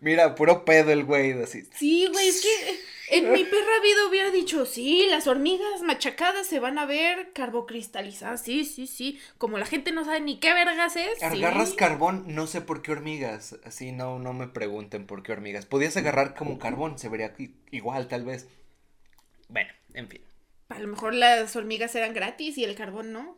Mira, 0.00 0.34
puro 0.34 0.64
pedo 0.64 0.90
el 0.90 1.04
güey, 1.04 1.40
así. 1.40 1.62
Sí, 1.76 2.08
güey, 2.10 2.26
es 2.26 2.42
que 2.42 2.80
en 3.10 3.32
mi 3.32 3.44
perra 3.44 3.80
vida 3.82 4.08
hubiera 4.08 4.30
dicho, 4.30 4.66
sí, 4.66 5.06
las 5.10 5.26
hormigas 5.26 5.82
machacadas 5.82 6.46
se 6.46 6.60
van 6.60 6.78
a 6.78 6.86
ver 6.86 7.32
carbocristalizadas. 7.32 8.42
Sí, 8.42 8.64
sí, 8.64 8.86
sí. 8.86 9.20
Como 9.38 9.58
la 9.58 9.66
gente 9.66 9.92
no 9.92 10.04
sabe 10.04 10.20
ni 10.20 10.38
qué 10.38 10.52
vergas 10.52 10.96
es. 10.96 11.22
Agarras 11.22 11.74
carbón, 11.74 12.24
no 12.28 12.46
sé 12.46 12.60
por 12.60 12.82
qué 12.82 12.92
hormigas. 12.92 13.56
Así 13.64 13.92
no, 13.92 14.18
no 14.18 14.32
me 14.32 14.48
pregunten 14.48 15.06
por 15.06 15.22
qué 15.22 15.32
hormigas. 15.32 15.66
Podías 15.66 15.96
agarrar 15.96 16.34
como 16.34 16.58
carbón, 16.58 16.98
se 16.98 17.08
vería 17.08 17.34
igual, 17.70 18.08
tal 18.08 18.24
vez. 18.24 18.48
Bueno, 19.48 19.72
en 19.92 20.08
fin. 20.08 20.22
A 20.68 20.78
lo 20.78 20.88
mejor 20.88 21.14
las 21.14 21.54
hormigas 21.56 21.94
eran 21.94 22.14
gratis 22.14 22.58
y 22.58 22.64
el 22.64 22.74
carbón 22.74 23.12
no. 23.12 23.34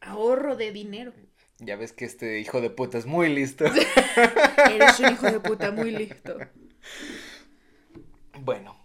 Ahorro 0.00 0.56
de 0.56 0.72
dinero. 0.72 1.12
Ya 1.58 1.76
ves 1.76 1.92
que 1.92 2.06
este 2.06 2.40
hijo 2.40 2.62
de 2.62 2.70
puta 2.70 2.96
es 2.96 3.04
muy 3.04 3.28
listo. 3.28 3.66
Eres 4.70 4.98
un 4.98 5.12
hijo 5.12 5.30
de 5.30 5.40
puta 5.40 5.70
muy 5.70 5.90
listo. 5.90 6.38
Bueno, 8.40 8.79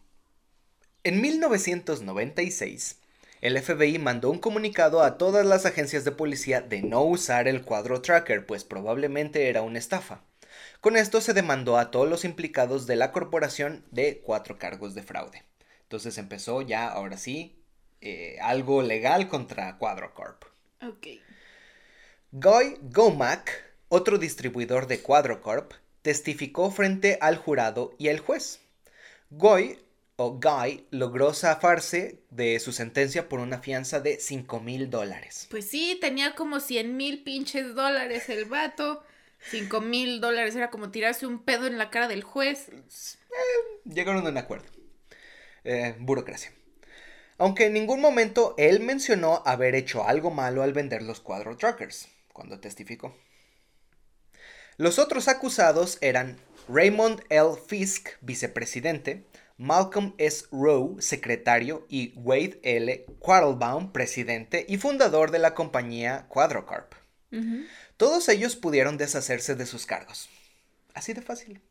en 1.05 1.21
1996, 1.21 2.97
el 3.41 3.61
FBI 3.61 3.99
mandó 3.99 4.31
un 4.31 4.39
comunicado 4.39 5.03
a 5.03 5.19
todas 5.19 5.45
las 5.45 5.67
agencias 5.67 6.03
de 6.03 6.11
policía 6.11 6.61
de 6.61 6.81
no 6.81 7.03
usar 7.03 7.47
el 7.47 7.61
cuadro 7.61 8.01
tracker, 8.01 8.47
pues 8.47 8.63
probablemente 8.63 9.47
era 9.47 9.61
una 9.61 9.77
estafa. 9.77 10.21
Con 10.81 10.97
esto 10.97 11.21
se 11.21 11.33
demandó 11.33 11.77
a 11.77 11.91
todos 11.91 12.09
los 12.09 12.25
implicados 12.25 12.87
de 12.87 12.95
la 12.95 13.11
corporación 13.11 13.85
de 13.91 14.21
cuatro 14.25 14.57
cargos 14.57 14.95
de 14.95 15.03
fraude. 15.03 15.43
Entonces 15.83 16.17
empezó 16.17 16.63
ya, 16.63 16.87
ahora 16.87 17.17
sí, 17.17 17.55
eh, 18.01 18.37
algo 18.41 18.81
legal 18.81 19.27
contra 19.27 19.77
Quadro 19.77 20.11
Corp. 20.15 20.45
Ok. 20.81 21.07
Guy 22.31 22.77
Gomack, 22.81 23.51
otro 23.89 24.17
distribuidor 24.17 24.87
de 24.87 25.03
Quadrocorp, 25.03 25.73
testificó 26.01 26.71
frente 26.71 27.19
al 27.21 27.37
jurado 27.37 27.93
y 27.99 28.07
el 28.07 28.19
juez. 28.21 28.59
Guy 29.29 29.84
o 30.17 30.39
Guy 30.39 30.85
logró 30.91 31.33
zafarse 31.33 32.19
de 32.29 32.59
su 32.59 32.71
sentencia 32.71 33.27
por 33.27 33.39
una 33.39 33.59
fianza 33.59 33.99
de 33.99 34.19
5 34.19 34.59
mil 34.61 34.89
dólares. 34.89 35.47
Pues 35.49 35.67
sí, 35.67 35.97
tenía 35.99 36.35
como 36.35 36.59
100 36.59 36.95
mil 36.95 37.23
pinches 37.23 37.75
dólares 37.75 38.29
el 38.29 38.45
vato. 38.45 39.03
5 39.49 39.81
mil 39.81 40.21
dólares 40.21 40.55
era 40.55 40.69
como 40.69 40.89
tirarse 40.89 41.27
un 41.27 41.43
pedo 41.43 41.67
en 41.67 41.77
la 41.77 41.89
cara 41.89 42.07
del 42.07 42.23
juez. 42.23 42.69
Eh, 42.69 43.83
llegaron 43.85 44.25
a 44.25 44.29
un 44.29 44.37
acuerdo. 44.37 44.65
Eh, 45.63 45.95
burocracia. 45.99 46.51
Aunque 47.37 47.65
en 47.65 47.73
ningún 47.73 47.99
momento 47.99 48.55
él 48.57 48.79
mencionó 48.79 49.43
haber 49.45 49.75
hecho 49.75 50.07
algo 50.07 50.31
malo 50.31 50.63
al 50.63 50.73
vender 50.73 51.01
los 51.01 51.19
cuadro 51.19 51.57
truckers 51.57 52.07
cuando 52.31 52.59
testificó. 52.59 53.15
Los 54.77 54.99
otros 54.99 55.27
acusados 55.27 55.97
eran 56.01 56.37
Raymond 56.69 57.23
L. 57.29 57.51
Fisk, 57.67 58.09
vicepresidente, 58.21 59.25
Malcolm 59.57 60.13
S. 60.17 60.45
Rowe, 60.51 61.01
secretario, 61.01 61.85
y 61.89 62.13
Wade 62.17 62.59
L. 62.63 63.05
Quattlebaum, 63.19 63.91
presidente 63.91 64.65
y 64.67 64.77
fundador 64.77 65.31
de 65.31 65.39
la 65.39 65.53
compañía 65.53 66.27
Quadrocarp. 66.27 66.93
Todos 67.97 68.29
ellos 68.29 68.55
pudieron 68.55 68.97
deshacerse 68.97 69.55
de 69.55 69.65
sus 69.65 69.85
cargos. 69.85 70.29
Así 70.93 71.13
de 71.13 71.21
fácil. 71.21 71.61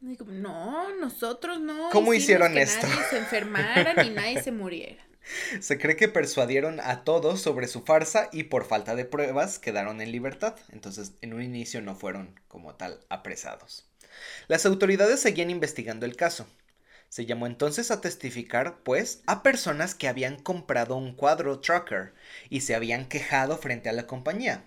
No, 0.00 0.94
nosotros 0.96 1.60
no. 1.60 1.90
¿Cómo 1.90 2.12
hicieron 2.12 2.58
esto? 2.58 2.86
Nadie 2.86 3.04
se 3.10 3.18
enfermara 3.18 3.94
ni 4.02 4.10
nadie 4.10 4.42
se 4.42 4.52
muriera. 4.52 5.06
Se 5.60 5.78
cree 5.78 5.96
que 5.96 6.08
persuadieron 6.08 6.80
a 6.80 7.04
todos 7.04 7.40
sobre 7.40 7.66
su 7.66 7.82
farsa 7.82 8.28
y 8.32 8.44
por 8.44 8.64
falta 8.64 8.94
de 8.94 9.04
pruebas 9.04 9.58
quedaron 9.58 10.00
en 10.00 10.12
libertad. 10.12 10.56
Entonces, 10.70 11.14
en 11.20 11.34
un 11.34 11.42
inicio 11.42 11.82
no 11.82 11.96
fueron 11.96 12.38
como 12.48 12.74
tal 12.76 13.00
apresados. 13.08 13.88
Las 14.48 14.66
autoridades 14.66 15.20
seguían 15.20 15.50
investigando 15.50 16.06
el 16.06 16.16
caso. 16.16 16.46
Se 17.08 17.26
llamó 17.26 17.46
entonces 17.46 17.90
a 17.90 18.00
testificar, 18.00 18.78
pues, 18.82 19.22
a 19.26 19.42
personas 19.42 19.94
que 19.94 20.08
habían 20.08 20.36
comprado 20.36 20.96
un 20.96 21.14
cuadro 21.14 21.60
trucker 21.60 22.12
y 22.50 22.62
se 22.62 22.74
habían 22.74 23.06
quejado 23.06 23.56
frente 23.58 23.88
a 23.88 23.92
la 23.92 24.06
compañía. 24.06 24.64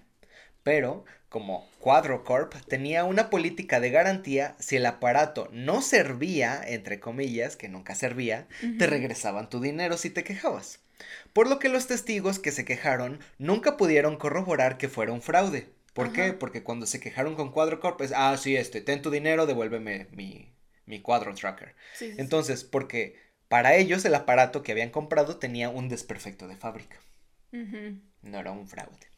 Pero 0.64 1.06
como 1.30 1.70
Quadrocorp 1.80 2.56
tenía 2.68 3.04
una 3.04 3.30
política 3.30 3.80
de 3.80 3.92
garantía, 3.92 4.56
si 4.60 4.78
el 4.78 4.86
aparato 4.86 5.48
no 5.52 5.82
servía, 5.82 6.62
entre 6.66 7.00
comillas, 7.00 7.56
que 7.56 7.70
nunca 7.70 7.94
servía, 7.94 8.48
te 8.80 8.88
regresaban 8.88 9.50
tu 9.50 9.62
dinero 9.62 9.98
si 9.98 10.10
te 10.10 10.24
quejabas. 10.24 10.80
Por 11.32 11.48
lo 11.48 11.60
que 11.60 11.70
los 11.70 11.88
testigos 11.88 12.40
que 12.40 12.52
se 12.52 12.66
quejaron 12.66 13.20
nunca 13.38 13.78
pudieron 13.78 14.18
corroborar 14.18 14.78
que 14.78 14.90
fuera 14.90 15.14
un 15.14 15.22
fraude. 15.22 15.70
¿Por 16.06 16.14
qué? 16.14 16.34
Porque 16.34 16.64
cuando 16.64 16.86
se 16.86 17.00
quejaron 17.00 17.36
con 17.36 17.52
Quadrocorp 17.52 18.02
es, 18.02 18.14
ah, 18.16 18.36
sí, 18.38 18.56
este, 18.56 18.82
ten 18.82 19.02
tu 19.02 19.12
dinero, 19.12 19.46
devuélveme 19.46 20.08
mi, 20.12 20.52
mi 20.86 21.02
Quadro 21.02 21.34
Tracker. 21.34 21.76
Entonces, 22.00 22.64
porque 22.64 23.20
para 23.48 23.76
ellos 23.76 24.06
el 24.06 24.16
aparato 24.16 24.64
que 24.64 24.72
habían 24.72 24.92
comprado 24.92 25.38
tenía 25.38 25.70
un 25.70 25.90
desperfecto 25.90 26.48
de 26.48 26.56
fábrica. 26.56 26.98
No 27.52 28.40
era 28.40 28.52
un 28.52 28.68
fraude 28.68 29.10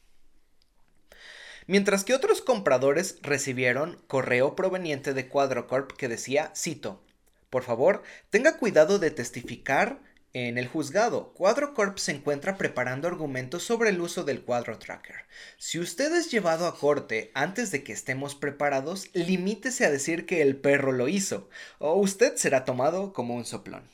mientras 1.67 2.03
que 2.03 2.13
otros 2.13 2.41
compradores 2.41 3.17
recibieron 3.21 4.01
correo 4.07 4.55
proveniente 4.55 5.13
de 5.13 5.27
Quadrocorp 5.27 5.91
que 5.93 6.07
decía, 6.07 6.51
cito, 6.55 7.01
por 7.49 7.63
favor, 7.63 8.03
tenga 8.29 8.57
cuidado 8.57 8.99
de 8.99 9.11
testificar 9.11 9.99
en 10.33 10.57
el 10.57 10.67
juzgado, 10.67 11.33
Quadrocorp 11.33 11.97
se 11.97 12.13
encuentra 12.13 12.57
preparando 12.57 13.07
argumentos 13.07 13.63
sobre 13.63 13.89
el 13.89 13.99
uso 13.99 14.23
del 14.23 14.43
cuadro 14.43 14.79
tracker. 14.79 15.25
Si 15.57 15.77
usted 15.77 16.15
es 16.15 16.31
llevado 16.31 16.67
a 16.67 16.77
corte 16.77 17.31
antes 17.33 17.71
de 17.71 17.83
que 17.83 17.91
estemos 17.91 18.35
preparados, 18.35 19.09
limítese 19.13 19.85
a 19.85 19.91
decir 19.91 20.25
que 20.25 20.41
el 20.41 20.55
perro 20.55 20.93
lo 20.93 21.09
hizo, 21.09 21.49
o 21.79 21.95
usted 21.95 22.37
será 22.37 22.63
tomado 22.63 23.11
como 23.11 23.35
un 23.35 23.43
soplón. 23.43 23.89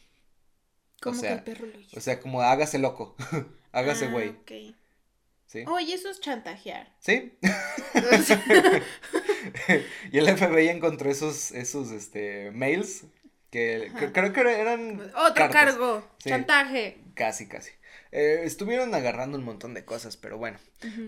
¿Cómo 1.02 1.20
que 1.20 1.32
el 1.32 1.44
perro 1.44 1.66
lo 1.66 1.80
hizo? 1.80 1.98
O 1.98 2.02
sea, 2.02 2.20
como 2.20 2.42
hágase 2.42 2.78
loco, 2.78 3.16
hágase 3.72 4.06
ah, 4.06 4.12
güey. 4.12 4.36
Oye, 5.66 5.94
eso 5.94 6.10
es 6.10 6.20
chantajear. 6.20 6.94
¿Sí? 7.00 7.38
y 10.12 10.18
el 10.18 10.38
FBI 10.38 10.68
encontró 10.68 11.10
esos, 11.10 11.52
esos 11.52 11.92
este, 11.92 12.52
mails 12.52 13.06
que, 13.50 13.92
creo 14.14 14.34
que 14.34 14.42
eran... 14.42 15.12
Otro 15.16 15.50
cargo, 15.50 16.08
chantaje. 16.20 16.98
Casi, 17.16 17.48
casi. 17.48 17.72
Eh, 18.12 18.42
estuvieron 18.46 18.96
agarrando 18.96 19.38
un 19.38 19.44
montón 19.44 19.74
de 19.74 19.84
cosas, 19.84 20.18
pero 20.18 20.38
bueno. 20.38 20.58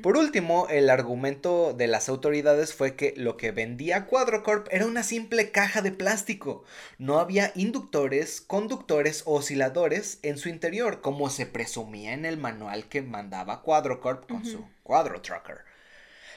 Por 0.02 0.18
último, 0.18 0.68
el 0.70 0.90
argumento 0.90 1.74
de 1.74 1.88
las 1.88 2.10
autoridades 2.10 2.74
fue 2.74 2.96
que 2.96 3.14
lo 3.16 3.38
que 3.38 3.52
vendía 3.52 4.06
Quadrocorp 4.08 4.68
era 4.72 4.86
una 4.86 5.04
simple 5.04 5.52
caja 5.52 5.82
de 5.82 5.92
plástico. 5.92 6.64
No 6.98 7.20
había 7.20 7.52
inductores, 7.56 8.42
conductores 8.42 9.24
o 9.26 9.36
osciladores 9.36 10.20
en 10.24 10.38
su 10.38 10.50
interior, 10.50 11.02
como 11.02 11.30
se 11.30 11.46
presumía 11.46 12.14
en 12.14 12.26
el 12.26 12.38
manual 12.38 12.90
que 12.90 13.02
mandaba 13.02 13.62
Quadrocorp 13.62 14.28
con 14.28 14.44
su 14.44 14.68
Quadro 14.84 15.22
Trucker. 15.22 15.60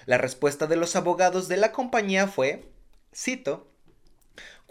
La 0.05 0.19
respuesta 0.19 0.67
de 0.67 0.77
los 0.77 0.95
abogados 0.95 1.49
de 1.49 1.57
la 1.57 1.73
compañía 1.73 2.29
fue, 2.29 2.69
cito, 3.15 3.72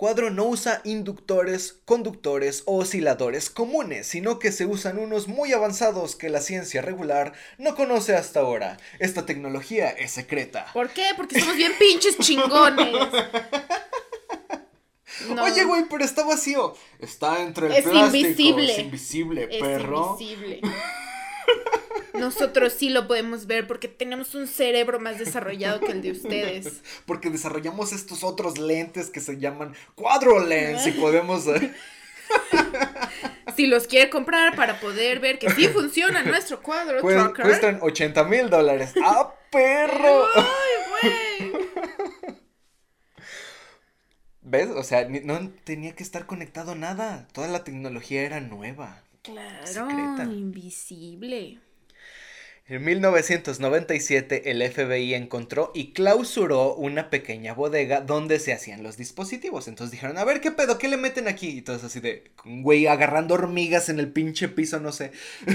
Cuadro 0.02 0.32
no 0.32 0.46
usa 0.46 0.82
inductores, 0.84 1.80
conductores 1.86 2.64
o 2.66 2.78
osciladores 2.78 3.52
comunes, 3.52 4.08
sino 4.08 4.40
que 4.40 4.52
se 4.52 4.66
usan 4.66 4.98
unos 4.98 5.28
muy 5.28 5.54
avanzados 5.54 6.16
que 6.16 6.30
la 6.30 6.42
ciencia 6.42 6.82
regular 6.82 7.34
no 7.60 7.76
conoce 7.76 8.16
hasta 8.16 8.40
ahora. 8.40 8.78
Esta 8.98 9.28
tecnología 9.28 9.92
es 9.92 10.10
secreta. 10.10 10.66
¿Por 10.74 10.90
qué? 10.90 11.06
Porque 11.16 11.40
somos 11.40 11.56
bien 11.56 11.74
pinches 11.78 12.18
chingones. 12.18 12.96
Oye, 15.40 15.66
güey, 15.66 15.84
pero 15.88 16.04
está 16.04 16.26
vacío. 16.26 16.76
Está 16.98 17.44
entre 17.44 17.68
el 17.68 17.84
plástico. 17.84 18.18
Invisible. 18.18 18.74
Es 18.74 18.80
invisible, 18.80 19.48
perro. 19.60 20.16
Es 20.16 20.22
invisible. 20.22 20.62
Nosotros 22.14 22.74
sí 22.74 22.90
lo 22.90 23.08
podemos 23.08 23.48
ver 23.48 23.68
porque 23.68 23.88
tenemos 23.88 24.36
un 24.36 24.48
cerebro 24.48 25.00
más 25.00 25.20
desarrollado 25.20 25.80
que 25.80 25.92
el 25.92 26.02
de 26.02 26.12
ustedes. 26.12 26.82
Porque 27.06 27.30
desarrollamos 27.30 27.94
estos 27.94 28.24
otros 28.24 28.58
lentes 28.58 29.10
que 29.10 29.20
se 29.20 29.38
llaman 29.38 29.74
cuadro 29.96 30.46
lens 30.46 30.86
y 30.88 30.92
podemos... 30.92 31.48
Eh, 31.48 31.74
si 33.56 33.68
los 33.68 33.88
quiere 33.88 34.10
comprar 34.10 34.56
para 34.56 34.80
poder 34.80 35.20
ver 35.20 35.40
que 35.40 35.50
sí 35.52 35.68
funciona 35.68 36.24
nuestro 36.24 36.62
cuadro 36.62 37.02
Cuestan 37.02 37.80
80 37.82 38.24
mil 38.26 38.50
dólares. 38.50 38.94
¡Ah, 39.04 39.34
perro! 39.52 40.26
¡Ay, 40.36 41.50
güey! 41.50 41.62
¿Ves? 44.42 44.70
O 44.70 44.84
sea, 44.84 45.08
no 45.08 45.50
tenía 45.64 45.96
que 45.96 46.04
estar 46.04 46.26
conectado 46.26 46.76
nada. 46.76 47.28
Toda 47.32 47.48
la 47.48 47.64
tecnología 47.64 48.24
era 48.24 48.42
nueva. 48.42 49.04
Claro, 49.22 49.90
invisible. 50.24 51.60
En 52.72 52.86
1997 52.86 54.50
el 54.50 54.64
FBI 54.64 55.14
encontró 55.14 55.74
y 55.76 55.92
clausuró 55.92 56.74
una 56.74 57.10
pequeña 57.10 57.54
bodega 57.54 58.00
donde 58.00 58.40
se 58.40 58.54
hacían 58.54 58.82
los 58.82 58.96
dispositivos. 58.96 59.68
Entonces 59.68 59.92
dijeron, 59.92 60.18
a 60.18 60.24
ver 60.24 60.40
qué 60.40 60.52
pedo, 60.52 60.78
¿qué 60.78 60.88
le 60.88 60.96
meten 60.96 61.28
aquí? 61.28 61.50
Y 61.50 61.64
todos 61.64 61.84
así 61.84 62.00
de, 62.00 62.32
güey, 62.46 62.88
agarrando 62.88 63.34
hormigas 63.34 63.90
en 63.90 64.00
el 64.00 64.10
pinche 64.14 64.48
piso, 64.48 64.80
no 64.80 64.94
sé. 64.94 65.12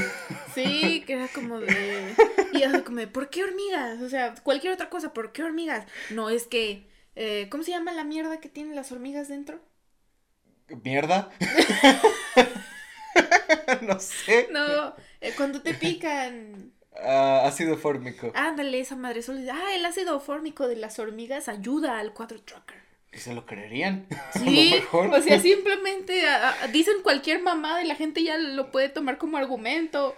Sí, 0.55 1.05
que 1.07 1.15
era 1.15 1.29
como 1.29 1.59
de... 1.59 2.15
Y 2.53 2.65
así 2.65 2.83
como, 2.83 2.99
de, 2.99 3.07
¿por 3.07 3.31
qué 3.31 3.45
hormigas? 3.45 4.03
O 4.03 4.11
sea, 4.11 4.35
cualquier 4.43 4.75
otra 4.75 4.91
cosa, 4.91 5.15
¿por 5.15 5.33
qué 5.33 5.43
hormigas? 5.43 5.87
No, 6.11 6.29
es 6.29 6.47
que, 6.47 6.87
eh, 7.15 7.49
¿cómo 7.51 7.63
se 7.63 7.71
llama 7.71 7.93
la 7.93 8.05
mierda 8.05 8.41
que 8.41 8.51
tienen 8.51 8.77
las 8.77 8.93
hormigas 8.93 9.29
dentro? 9.29 9.59
¿Mierda? 10.85 11.31
no 13.83 13.99
sé. 13.99 14.49
No, 14.51 14.95
eh, 15.21 15.33
cuando 15.37 15.63
te 15.63 15.75
pican. 15.75 16.73
Ah, 17.03 17.43
ácido 17.47 17.77
fórmico. 17.77 18.33
Ándale, 18.35 18.81
esa 18.81 18.97
madre 18.97 19.17
dice, 19.21 19.51
ah, 19.51 19.75
el 19.75 19.85
ácido 19.85 20.19
fórmico 20.21 20.67
de 20.69 20.77
las 20.77 20.99
hormigas 20.99 21.49
ayuda 21.49 21.99
al 21.99 22.13
cuadro 22.13 22.41
tracker. 22.43 22.77
¿Y 23.13 23.19
se 23.19 23.35
lo 23.35 23.47
creerían? 23.47 24.07
Sí, 24.35 24.73
A 24.73 24.77
lo 24.77 24.81
mejor. 24.83 25.15
o 25.15 25.23
sea, 25.23 25.41
simplemente 25.41 26.27
a- 26.29 26.65
a- 26.65 26.67
dicen 26.69 26.97
cualquier 27.03 27.41
mamada 27.43 27.83
y 27.83 27.87
la 27.87 27.95
gente 27.95 28.23
ya 28.23 28.37
lo 28.39 28.71
puede 28.71 28.89
tomar 28.89 29.19
como 29.19 29.37
argumento. 29.39 30.15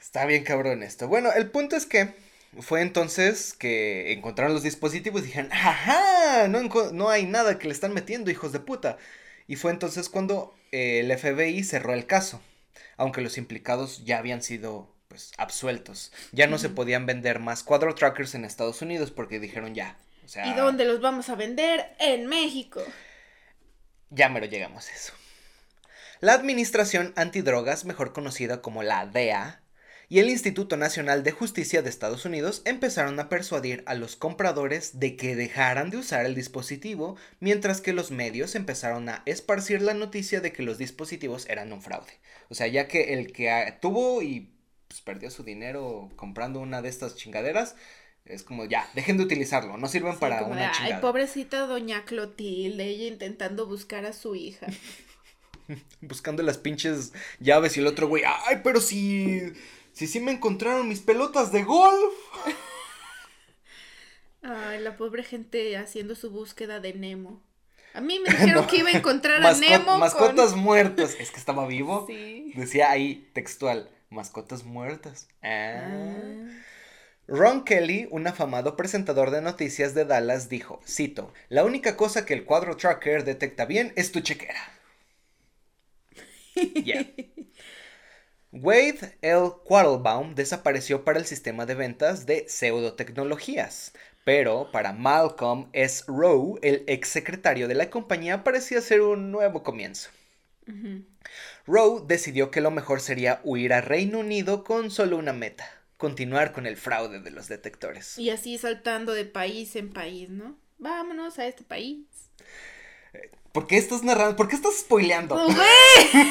Está 0.00 0.26
bien 0.26 0.42
cabrón 0.44 0.82
esto. 0.82 1.06
Bueno, 1.08 1.30
el 1.32 1.50
punto 1.50 1.76
es 1.76 1.86
que 1.86 2.14
fue 2.60 2.82
entonces 2.82 3.54
que 3.54 4.12
encontraron 4.12 4.52
los 4.54 4.62
dispositivos 4.64 5.22
y 5.22 5.26
dijeron, 5.26 5.50
¡ajá! 5.52 6.48
No, 6.48 6.60
no 6.92 7.08
hay 7.08 7.26
nada 7.26 7.58
que 7.58 7.68
le 7.68 7.74
están 7.74 7.94
metiendo, 7.94 8.30
hijos 8.30 8.52
de 8.52 8.60
puta. 8.60 8.98
Y 9.46 9.56
fue 9.56 9.70
entonces 9.70 10.08
cuando 10.08 10.54
eh, 10.72 11.00
el 11.00 11.10
FBI 11.16 11.62
cerró 11.64 11.94
el 11.94 12.06
caso, 12.06 12.40
aunque 12.96 13.20
los 13.20 13.38
implicados 13.38 14.04
ya 14.04 14.18
habían 14.18 14.42
sido 14.42 14.88
pues 15.12 15.32
absueltos. 15.36 16.10
Ya 16.32 16.46
no 16.46 16.56
se 16.56 16.70
podían 16.70 17.04
vender 17.04 17.38
más 17.38 17.62
cuadro 17.62 17.94
trackers 17.94 18.34
en 18.34 18.46
Estados 18.46 18.80
Unidos 18.80 19.10
porque 19.10 19.40
dijeron 19.40 19.74
ya. 19.74 19.98
O 20.24 20.28
sea, 20.28 20.46
¿Y 20.46 20.54
dónde 20.54 20.86
los 20.86 21.02
vamos 21.02 21.28
a 21.28 21.34
vender? 21.34 21.94
En 21.98 22.26
México. 22.28 22.82
Ya 24.08 24.30
mero 24.30 24.46
llegamos 24.46 24.88
a 24.88 24.94
eso. 24.94 25.12
La 26.20 26.32
Administración 26.32 27.12
Antidrogas, 27.16 27.84
mejor 27.84 28.14
conocida 28.14 28.62
como 28.62 28.82
la 28.82 29.06
DEA, 29.06 29.60
y 30.08 30.18
el 30.18 30.28
Instituto 30.28 30.76
Nacional 30.76 31.24
de 31.24 31.32
Justicia 31.32 31.82
de 31.82 31.88
Estados 31.88 32.24
Unidos 32.24 32.62
empezaron 32.64 33.18
a 33.18 33.28
persuadir 33.28 33.82
a 33.86 33.94
los 33.94 34.14
compradores 34.14 34.98
de 34.98 35.16
que 35.16 35.36
dejaran 35.36 35.88
de 35.88 35.96
usar 35.96 36.26
el 36.26 36.34
dispositivo, 36.34 37.16
mientras 37.40 37.80
que 37.80 37.94
los 37.94 38.10
medios 38.10 38.54
empezaron 38.54 39.08
a 39.08 39.22
esparcir 39.24 39.80
la 39.80 39.94
noticia 39.94 40.40
de 40.40 40.52
que 40.52 40.62
los 40.62 40.78
dispositivos 40.78 41.48
eran 41.48 41.72
un 41.72 41.80
fraude. 41.80 42.12
O 42.50 42.54
sea, 42.54 42.66
ya 42.66 42.88
que 42.88 43.14
el 43.14 43.32
que 43.32 43.78
tuvo 43.80 44.20
y 44.20 44.51
pues, 44.92 45.00
perdió 45.02 45.30
su 45.30 45.42
dinero 45.42 46.10
comprando 46.16 46.60
una 46.60 46.82
de 46.82 46.88
estas 46.90 47.16
chingaderas, 47.16 47.74
es 48.26 48.42
como 48.42 48.66
ya, 48.66 48.88
dejen 48.94 49.16
de 49.16 49.24
utilizarlo, 49.24 49.76
no 49.78 49.88
sirven 49.88 50.12
Sí, 50.12 50.18
para 50.20 50.38
como 50.40 50.50
de, 50.54 50.60
una 50.60 50.70
Ay, 50.70 50.76
chingada. 50.76 51.00
pobrecita 51.00 51.66
doña 51.66 52.04
Clotilde, 52.04 52.84
ella 52.84 53.06
intentando 53.06 53.66
buscar 53.66 54.04
a 54.04 54.12
su 54.12 54.34
hija. 54.34 54.66
buscando 56.02 56.42
las 56.42 56.58
pinches 56.58 57.12
llaves 57.40 57.76
y 57.76 57.80
el 57.80 57.86
otro 57.86 58.06
güey, 58.08 58.22
ay, 58.26 58.60
pero 58.62 58.80
si, 58.80 59.40
si 59.92 60.06
sí 60.06 60.20
me 60.20 60.32
encontraron 60.32 60.88
mis 60.88 61.00
pelotas 61.00 61.50
de 61.52 61.62
golf. 61.64 62.14
Ay, 64.42 64.80
la 64.80 64.96
pobre 64.96 65.22
gente 65.22 65.76
haciendo 65.76 66.14
su 66.16 66.30
búsqueda 66.30 66.80
de 66.80 66.94
Nemo. 66.94 67.40
A 67.94 68.00
mí 68.00 68.18
me 68.18 68.28
dijeron 68.32 68.62
No. 68.62 68.66
que 68.66 68.78
iba 68.78 68.88
a 68.88 68.92
encontrar 68.92 69.40
a 69.44 69.52
Masco- 69.52 69.60
Nemo 69.60 69.98
mascotas 69.98 70.50
con... 70.52 70.60
muertas. 70.60 71.14
Es 71.18 71.30
que 71.30 71.36
estaba 71.38 71.66
vivo. 71.66 72.06
Sí. 72.08 72.52
Decía 72.56 72.90
ahí 72.90 73.30
textual, 73.34 73.88
mascotas 74.12 74.64
muertas. 74.64 75.28
Ah. 75.42 75.82
Ah. 75.82 76.64
Ron 77.26 77.64
Kelly, 77.64 78.06
un 78.12 78.26
afamado 78.28 78.76
presentador 78.76 79.30
de 79.32 79.42
noticias 79.42 79.94
de 79.94 80.04
Dallas, 80.04 80.48
dijo, 80.48 80.80
cito, 80.86 81.32
la 81.48 81.64
única 81.64 81.96
cosa 81.96 82.24
que 82.26 82.34
el 82.34 82.44
cuadro 82.44 82.76
tracker 82.76 83.24
detecta 83.24 83.64
bien 83.64 83.92
es 83.96 84.12
tu 84.12 84.20
chequera. 84.20 84.60
Yeah. 86.84 87.04
Wade 88.52 89.18
L. 89.22 89.50
Quattlebaum 89.64 90.34
desapareció 90.34 91.04
para 91.04 91.18
el 91.18 91.26
sistema 91.26 91.66
de 91.66 91.74
ventas 91.74 92.24
de 92.26 92.44
pseudotecnologías, 92.48 93.94
pero 94.24 94.70
para 94.70 94.92
Malcolm 94.92 95.68
S. 95.72 96.04
Rowe, 96.06 96.58
el 96.62 96.84
ex 96.86 97.08
secretario 97.08 97.66
de 97.68 97.74
la 97.74 97.90
compañía, 97.90 98.44
parecía 98.44 98.80
ser 98.80 99.00
un 99.00 99.30
nuevo 99.32 99.62
comienzo. 99.62 100.10
Ujú. 100.66 101.04
Rowe 101.66 102.04
decidió 102.06 102.50
que 102.50 102.60
lo 102.60 102.70
mejor 102.70 103.00
sería 103.00 103.40
huir 103.44 103.72
a 103.72 103.80
Reino 103.80 104.18
Unido 104.18 104.64
con 104.64 104.90
solo 104.90 105.16
una 105.16 105.32
meta, 105.32 105.68
continuar 105.96 106.52
con 106.52 106.66
el 106.66 106.76
fraude 106.76 107.20
de 107.20 107.30
los 107.30 107.48
detectores. 107.48 108.18
Y 108.18 108.30
así 108.30 108.58
saltando 108.58 109.12
de 109.12 109.24
país 109.24 109.76
en 109.76 109.92
país, 109.92 110.28
¿no? 110.28 110.56
Vámonos 110.78 111.38
a 111.38 111.46
este 111.46 111.62
país. 111.62 112.06
¿Por 113.52 113.66
qué 113.66 113.76
estás 113.76 114.02
narrando? 114.02 114.34
¿Por 114.34 114.48
qué 114.48 114.56
estás 114.56 114.78
spoileando? 114.80 115.36
¡Oh, 115.36 115.44
güey! 115.44 116.24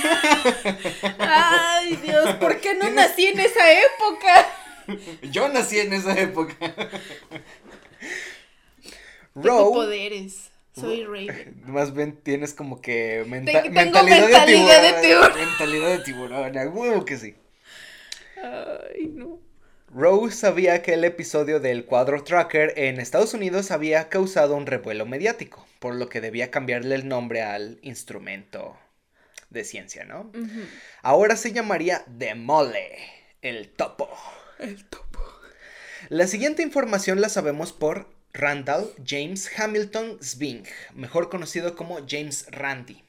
Ay, 1.20 1.96
Dios, 1.98 2.36
¿por 2.36 2.60
qué 2.60 2.74
no 2.74 2.90
nací 2.90 3.28
en 3.28 3.40
esa 3.40 3.72
época? 3.72 4.50
Yo 5.32 5.48
nací 5.48 5.80
en 5.80 5.94
esa 5.94 6.20
época. 6.20 6.56
Rowe, 9.36 9.72
poderes. 9.72 10.51
Soy 10.76 11.04
Raven. 11.06 11.62
más 11.68 11.94
bien 11.94 12.16
tienes 12.22 12.54
como 12.54 12.82
que 12.82 13.24
menta- 13.28 13.62
Tengo 13.64 13.74
mentalidad, 13.76 14.22
mentalidad 14.30 14.82
de 14.82 14.92
de 14.94 15.02
tiburón. 15.02 15.32
tiburón. 15.34 15.50
Mentalidad 15.50 15.90
de 15.90 16.00
tiburón, 16.04 16.58
a 16.58 16.68
huevo 16.70 17.06
que 17.06 17.18
sí. 17.18 17.36
Ay, 18.38 19.08
no. 19.14 19.40
Rose 19.94 20.36
sabía 20.38 20.82
que 20.82 20.94
el 20.94 21.04
episodio 21.04 21.60
del 21.60 21.84
cuadro 21.86 22.24
tracker 22.24 22.74
en 22.78 23.00
Estados 23.02 23.34
Unidos 23.34 23.72
había 23.72 24.08
causado 24.08 24.56
un 24.56 24.66
revuelo 24.66 25.06
mediático, 25.06 25.68
por 25.80 25.96
lo 25.96 26.08
que 26.08 26.22
debía 26.22 26.50
cambiarle 26.50 26.96
el 26.96 27.10
nombre 27.10 27.42
al 27.42 27.78
instrumento 27.82 28.78
de 29.50 29.66
ciencia, 29.66 30.06
¿no? 30.06 30.32
Ahora 31.02 31.36
se 31.36 31.52
llamaría 31.52 32.04
Demole, 32.08 33.00
el 33.42 33.68
topo. 33.68 34.10
El 34.60 34.86
topo. 34.86 35.20
La 36.08 36.26
siguiente 36.28 36.64
información 36.64 37.20
la 37.20 37.28
sabemos 37.28 37.74
por 37.74 38.08
Randall 38.34 38.94
James 39.06 39.50
Hamilton 39.58 40.18
Sving, 40.22 40.64
mejor 40.96 41.30
conocido 41.30 41.76
como 41.76 42.00
James 42.08 42.46
Randi. 42.50 43.04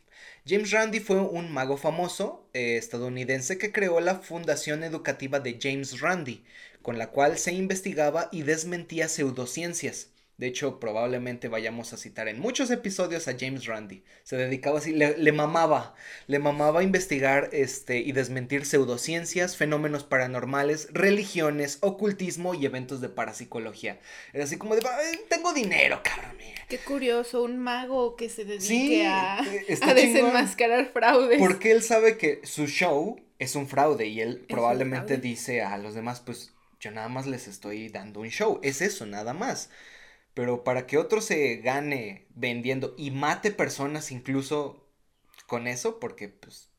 James 0.44 0.72
Randi 0.72 0.98
fue 0.98 1.20
un 1.20 1.52
mago 1.52 1.76
famoso 1.76 2.48
eh, 2.54 2.76
estadounidense 2.76 3.56
que 3.56 3.70
creó 3.70 4.00
la 4.00 4.16
Fundación 4.16 4.82
Educativa 4.82 5.38
de 5.38 5.58
James 5.62 6.00
Randi, 6.00 6.44
con 6.82 6.98
la 6.98 7.10
cual 7.10 7.38
se 7.38 7.52
investigaba 7.52 8.28
y 8.32 8.42
desmentía 8.42 9.08
pseudociencias. 9.08 10.08
De 10.42 10.48
hecho, 10.48 10.80
probablemente 10.80 11.46
vayamos 11.46 11.92
a 11.92 11.96
citar 11.96 12.26
en 12.26 12.40
muchos 12.40 12.72
episodios 12.72 13.28
a 13.28 13.36
James 13.38 13.64
Randi. 13.66 14.02
Se 14.24 14.34
dedicaba 14.36 14.80
así, 14.80 14.92
le, 14.92 15.16
le 15.16 15.30
mamaba, 15.30 15.94
le 16.26 16.40
mamaba 16.40 16.82
investigar 16.82 17.48
este, 17.52 17.98
y 17.98 18.10
desmentir 18.10 18.66
pseudociencias, 18.66 19.56
fenómenos 19.56 20.02
paranormales, 20.02 20.88
religiones, 20.90 21.78
ocultismo 21.80 22.54
y 22.54 22.66
eventos 22.66 23.00
de 23.00 23.08
parapsicología. 23.08 24.00
Era 24.32 24.42
así 24.42 24.58
como 24.58 24.74
de, 24.74 24.82
"Ay, 24.84 25.20
tengo 25.28 25.52
dinero, 25.52 26.00
cabrón. 26.02 26.36
mira". 26.36 26.66
Qué 26.68 26.78
curioso, 26.78 27.44
un 27.44 27.58
mago 27.58 28.16
que 28.16 28.28
se 28.28 28.44
dedique 28.44 28.66
Sí, 28.66 29.00
a, 29.02 29.38
eh, 29.46 29.78
a 29.80 29.94
desenmascarar 29.94 30.90
fraudes. 30.92 31.38
Porque 31.38 31.70
él 31.70 31.84
sabe 31.84 32.18
que 32.18 32.40
su 32.42 32.66
show 32.66 33.20
es 33.38 33.54
un 33.54 33.68
fraude 33.68 34.08
y 34.08 34.20
él 34.20 34.44
probablemente 34.48 35.18
dice 35.18 35.62
a 35.62 35.78
los 35.78 35.94
demás, 35.94 36.18
pues 36.18 36.52
yo 36.80 36.90
nada 36.90 37.08
más 37.08 37.28
les 37.28 37.46
estoy 37.46 37.90
dando 37.90 38.18
un 38.18 38.30
show. 38.30 38.58
Es 38.64 38.82
eso, 38.82 39.06
nada 39.06 39.34
más. 39.34 39.70
Pero 40.34 40.64
para 40.64 40.86
que 40.86 40.98
otro 40.98 41.20
se 41.20 41.56
gane 41.56 42.26
vendiendo 42.34 42.94
y 42.96 43.10
mate 43.10 43.50
personas 43.50 44.10
incluso 44.10 44.88
con 45.46 45.66
eso, 45.66 46.00
porque 46.00 46.28
pues 46.28 46.70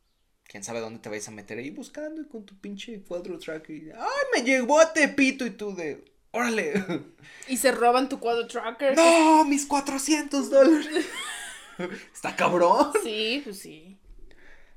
quién 0.45 0.63
sabe 0.63 0.79
dónde 0.79 0.99
te 0.99 1.09
vais 1.09 1.27
a 1.27 1.31
meter 1.31 1.59
ahí 1.59 1.69
buscando 1.69 2.21
y 2.21 2.27
con 2.27 2.45
tu 2.45 2.59
pinche 2.59 3.03
cuadro 3.03 3.37
track 3.37 3.69
y 3.69 3.91
¡ay, 3.91 4.23
me 4.35 4.43
llegó 4.43 4.79
a 4.79 4.93
Tepito! 4.93 5.45
Y 5.45 5.51
tú 5.51 5.75
de 5.75 6.03
¡órale! 6.31 6.73
Y 7.47 7.57
se 7.57 7.71
roban 7.71 8.09
tu 8.09 8.19
cuadro 8.19 8.47
tracker. 8.47 8.95
¡No! 8.95 9.45
¡Mis 9.45 9.65
400 9.65 10.49
dólares! 10.49 11.05
Está 12.13 12.35
cabrón. 12.35 12.91
Sí, 13.03 13.41
pues 13.43 13.59
sí. 13.59 13.97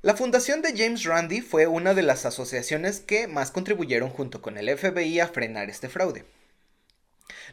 La 0.01 0.15
fundación 0.15 0.61
de 0.61 0.77
James 0.77 1.03
Randi 1.03 1.41
fue 1.41 1.67
una 1.67 1.93
de 1.93 2.03
las 2.03 2.25
asociaciones 2.25 2.99
que 2.99 3.27
más 3.27 3.51
contribuyeron 3.51 4.09
junto 4.09 4.41
con 4.41 4.57
el 4.57 4.75
FBI 4.77 5.19
a 5.19 5.27
frenar 5.27 5.69
este 5.69 5.89
fraude. 5.89 6.25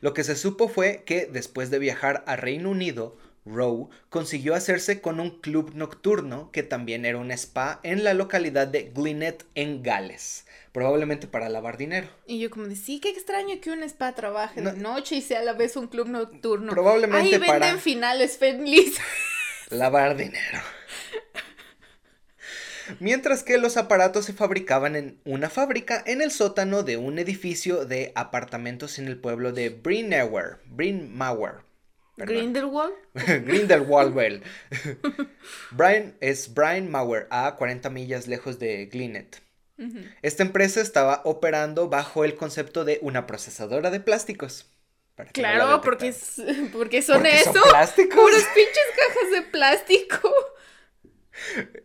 Lo 0.01 0.15
que 0.15 0.25
se 0.25 0.37
supo 0.37 0.69
fue 0.69 1.03
que 1.05 1.27
después 1.27 1.71
de 1.71 1.79
viajar 1.79 2.23
a 2.27 2.37
Reino 2.37 2.71
Unido, 2.71 3.17
Rowe 3.47 3.89
consiguió 4.09 4.55
hacerse 4.55 5.01
con 5.03 5.21
un 5.21 5.41
club 5.41 5.73
nocturno 5.75 6.51
que 6.51 6.63
también 6.63 7.05
era 7.05 7.19
un 7.19 7.31
spa 7.31 7.81
en 7.83 8.03
la 8.03 8.15
localidad 8.15 8.67
de 8.67 8.85
Glynnet 8.95 9.45
en 9.55 9.83
Gales, 9.83 10.47
probablemente 10.73 11.27
para 11.27 11.51
lavar 11.51 11.77
dinero. 11.77 12.09
Y 12.27 12.39
yo 12.39 12.49
como 12.51 12.67
de, 12.69 12.77
sí, 12.77 13.01
qué 13.01 13.11
extraño 13.11 13.61
que 13.61 13.71
un 13.71 13.83
spa 13.83 14.15
trabaje 14.15 14.63
No. 14.63 14.73
de 14.73 14.79
noche 14.79 15.17
y 15.17 15.23
sea 15.23 15.41
a 15.41 15.45
la 15.45 15.53
vez 15.53 15.77
un 15.77 15.89
club 15.89 16.09
nocturno. 16.09 16.73
Probablemente 16.73 17.27
Ahí 17.27 17.33
venden 17.33 17.47
para- 17.61 17.77
finales 17.79 18.39
felices. 18.39 19.05
Lavar 19.71 20.17
dinero. 20.17 20.61
Mientras 23.01 23.43
que 23.43 23.59
los 23.59 23.77
aparatos 23.77 24.25
se 24.25 24.33
fabricaban 24.33 24.97
en 24.97 25.21
una 25.25 25.51
fábrica 25.51 26.03
en 26.07 26.23
el 26.23 26.31
sótano 26.31 26.83
de 26.83 26.97
un 26.97 27.19
edificio 27.19 27.85
de 27.85 28.13
apartamentos 28.15 28.99
en 28.99 29.07
el 29.07 29.19
pueblo 29.19 29.53
de. 29.53 29.71
Brynmawr. 29.71 30.61
perdón. 32.17 32.37
Grindelwald. 32.37 32.95
Grindelwald. 33.45 34.43
Brian 35.73 36.15
es 36.21 36.53
Brian 36.55 36.91
Mauer, 36.91 37.27
a 37.31 37.57
40 37.57 37.91
millas 37.91 38.27
lejos 38.27 38.59
de 38.59 38.87
Glynnet. 38.87 39.43
Esta 40.23 40.45
empresa 40.45 40.81
estaba 40.81 41.21
operando 41.25 41.89
bajo 41.89 42.25
el 42.25 42.37
concepto 42.37 42.85
de 42.85 43.01
una 43.03 43.27
procesadora 43.27 43.91
de 43.91 43.99
plásticos. 43.99 44.71
claro, 45.33 45.81
porque, 45.81 46.15
porque 46.73 47.03
son 47.03 47.27
eso. 47.27 47.53
Son 47.53 47.71
plásticos. 47.71 48.15
Puras 48.15 48.45
pinches 48.55 48.85
cajas 48.97 49.31
de 49.33 49.43
plástico. 49.51 50.31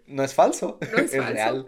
No 0.07 0.23
es 0.23 0.33
falso, 0.33 0.79
es, 0.97 1.11
real. 1.11 1.67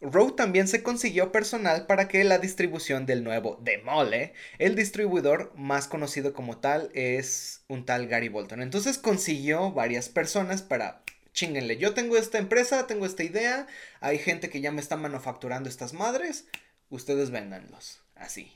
Rowe 0.00 0.32
también 0.32 0.68
se 0.68 0.82
consiguió 0.82 1.32
personal 1.32 1.86
para 1.86 2.06
que 2.06 2.22
la 2.24 2.38
distribución 2.38 3.06
del 3.06 3.24
nuevo 3.24 3.58
Demole, 3.62 4.34
el 4.58 4.74
distribuidor 4.74 5.52
más 5.56 5.88
conocido 5.88 6.34
como 6.34 6.58
tal 6.58 6.90
es 6.92 7.64
un 7.68 7.86
tal 7.86 8.06
Gary 8.06 8.28
Bolton. 8.28 8.60
Entonces 8.60 8.98
consiguió 8.98 9.72
varias 9.72 10.08
personas 10.08 10.62
para 10.62 11.02
chinguenle, 11.32 11.76
yo 11.76 11.94
tengo 11.94 12.16
esta 12.16 12.38
empresa, 12.38 12.86
tengo 12.86 13.06
esta 13.06 13.22
idea, 13.22 13.66
hay 14.00 14.18
gente 14.18 14.48
que 14.48 14.60
ya 14.60 14.72
me 14.72 14.80
está 14.80 14.96
manufacturando 14.96 15.68
estas 15.68 15.92
madres, 15.92 16.46
ustedes 16.88 17.30
véndanlos, 17.30 18.02
así. 18.14 18.52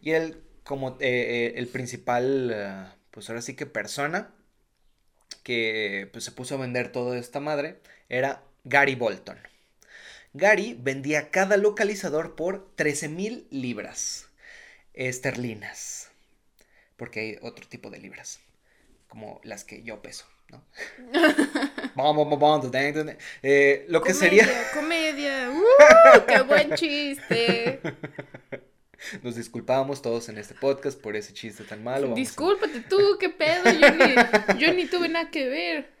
Y 0.00 0.12
él, 0.12 0.42
como 0.64 0.92
eh, 0.92 0.96
eh, 1.00 1.52
el 1.56 1.66
principal, 1.66 2.50
eh, 2.54 2.86
pues 3.10 3.28
ahora 3.28 3.42
sí 3.42 3.54
que 3.54 3.66
persona 3.66 4.32
que 5.42 6.08
pues, 6.12 6.24
se 6.24 6.32
puso 6.32 6.54
a 6.54 6.58
vender 6.58 6.92
toda 6.92 7.18
esta 7.18 7.40
madre, 7.40 7.80
era 8.08 8.42
Gary 8.64 8.94
Bolton. 8.94 9.38
Gary 10.32 10.76
vendía 10.78 11.30
cada 11.30 11.56
localizador 11.56 12.36
por 12.36 12.70
13 12.76 13.08
mil 13.08 13.46
libras 13.50 14.28
esterlinas, 14.94 16.10
porque 16.96 17.20
hay 17.20 17.38
otro 17.42 17.66
tipo 17.66 17.90
de 17.90 17.98
libras, 17.98 18.40
como 19.08 19.40
las 19.42 19.64
que 19.64 19.82
yo 19.82 20.02
peso. 20.02 20.26
¿no? 20.48 20.64
eh, 23.42 23.84
lo 23.88 24.02
que 24.02 24.14
sería. 24.14 24.48
Comedia, 24.74 25.50
¡Uh! 25.50 26.26
¡Qué 26.26 26.42
buen 26.42 26.74
chiste! 26.74 27.80
Nos 29.22 29.36
disculpamos 29.36 30.02
todos 30.02 30.28
en 30.28 30.38
este 30.38 30.54
podcast 30.54 31.00
por 31.00 31.16
ese 31.16 31.32
chiste 31.32 31.64
tan 31.64 31.82
malo. 31.82 32.14
Discúlpate 32.14 32.80
tú, 32.80 32.98
qué 33.18 33.30
pedo, 33.30 33.64
yo 33.70 33.90
ni, 33.92 34.58
yo 34.60 34.72
ni 34.74 34.86
tuve 34.86 35.08
nada 35.08 35.30
que 35.30 35.48
ver. 35.48 36.00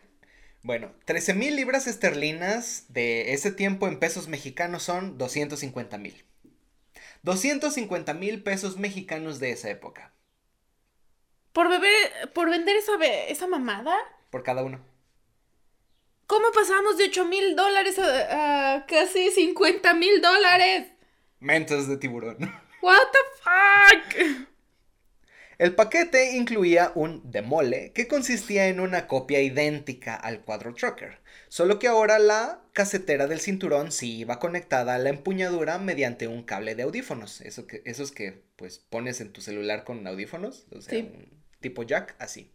Bueno, 0.62 0.92
13 1.06 1.32
mil 1.32 1.56
libras 1.56 1.86
esterlinas 1.86 2.84
de 2.90 3.32
ese 3.32 3.50
tiempo 3.50 3.88
en 3.88 3.98
pesos 3.98 4.28
mexicanos 4.28 4.82
son 4.82 5.16
250 5.16 5.96
mil. 5.96 6.22
250 7.22 8.12
mil 8.12 8.42
pesos 8.42 8.76
mexicanos 8.76 9.40
de 9.40 9.52
esa 9.52 9.70
época. 9.70 10.12
¿Por, 11.54 11.70
beber, 11.70 12.30
por 12.34 12.50
vender 12.50 12.76
esa, 12.76 12.92
esa 13.28 13.46
mamada? 13.46 13.96
Por 14.28 14.42
cada 14.42 14.62
uno. 14.62 14.84
¿Cómo 16.26 16.52
pasamos 16.52 16.98
de 16.98 17.04
8 17.04 17.24
mil 17.24 17.56
dólares 17.56 17.98
a, 17.98 18.84
casi 18.86 19.30
50 19.30 19.94
mil 19.94 20.20
dólares? 20.20 20.88
Mentes 21.38 21.88
de 21.88 21.96
tiburón. 21.96 22.36
What 22.82 23.08
the 23.12 23.18
fuck? 23.42 24.48
El 25.58 25.74
paquete 25.74 26.36
incluía 26.36 26.90
un 26.94 27.30
demole 27.30 27.92
que 27.92 28.08
consistía 28.08 28.68
en 28.68 28.80
una 28.80 29.06
copia 29.06 29.42
idéntica 29.42 30.14
al 30.14 30.40
cuadro 30.40 30.72
trucker, 30.72 31.18
solo 31.48 31.78
que 31.78 31.86
ahora 31.86 32.18
la 32.18 32.62
casetera 32.72 33.26
del 33.26 33.40
cinturón 33.40 33.92
sí 33.92 34.20
iba 34.20 34.38
conectada 34.38 34.94
a 34.94 34.98
la 34.98 35.10
empuñadura 35.10 35.76
mediante 35.76 36.28
un 36.28 36.44
cable 36.44 36.74
de 36.74 36.84
audífonos, 36.84 37.42
eso 37.42 37.66
que, 37.66 37.82
esos 37.84 38.10
que 38.10 38.42
pues 38.56 38.78
pones 38.78 39.20
en 39.20 39.34
tu 39.34 39.42
celular 39.42 39.84
con 39.84 40.06
audífonos, 40.06 40.66
o 40.74 40.80
sea, 40.80 40.98
un 40.98 41.28
tipo 41.60 41.82
jack, 41.82 42.16
así. 42.18 42.54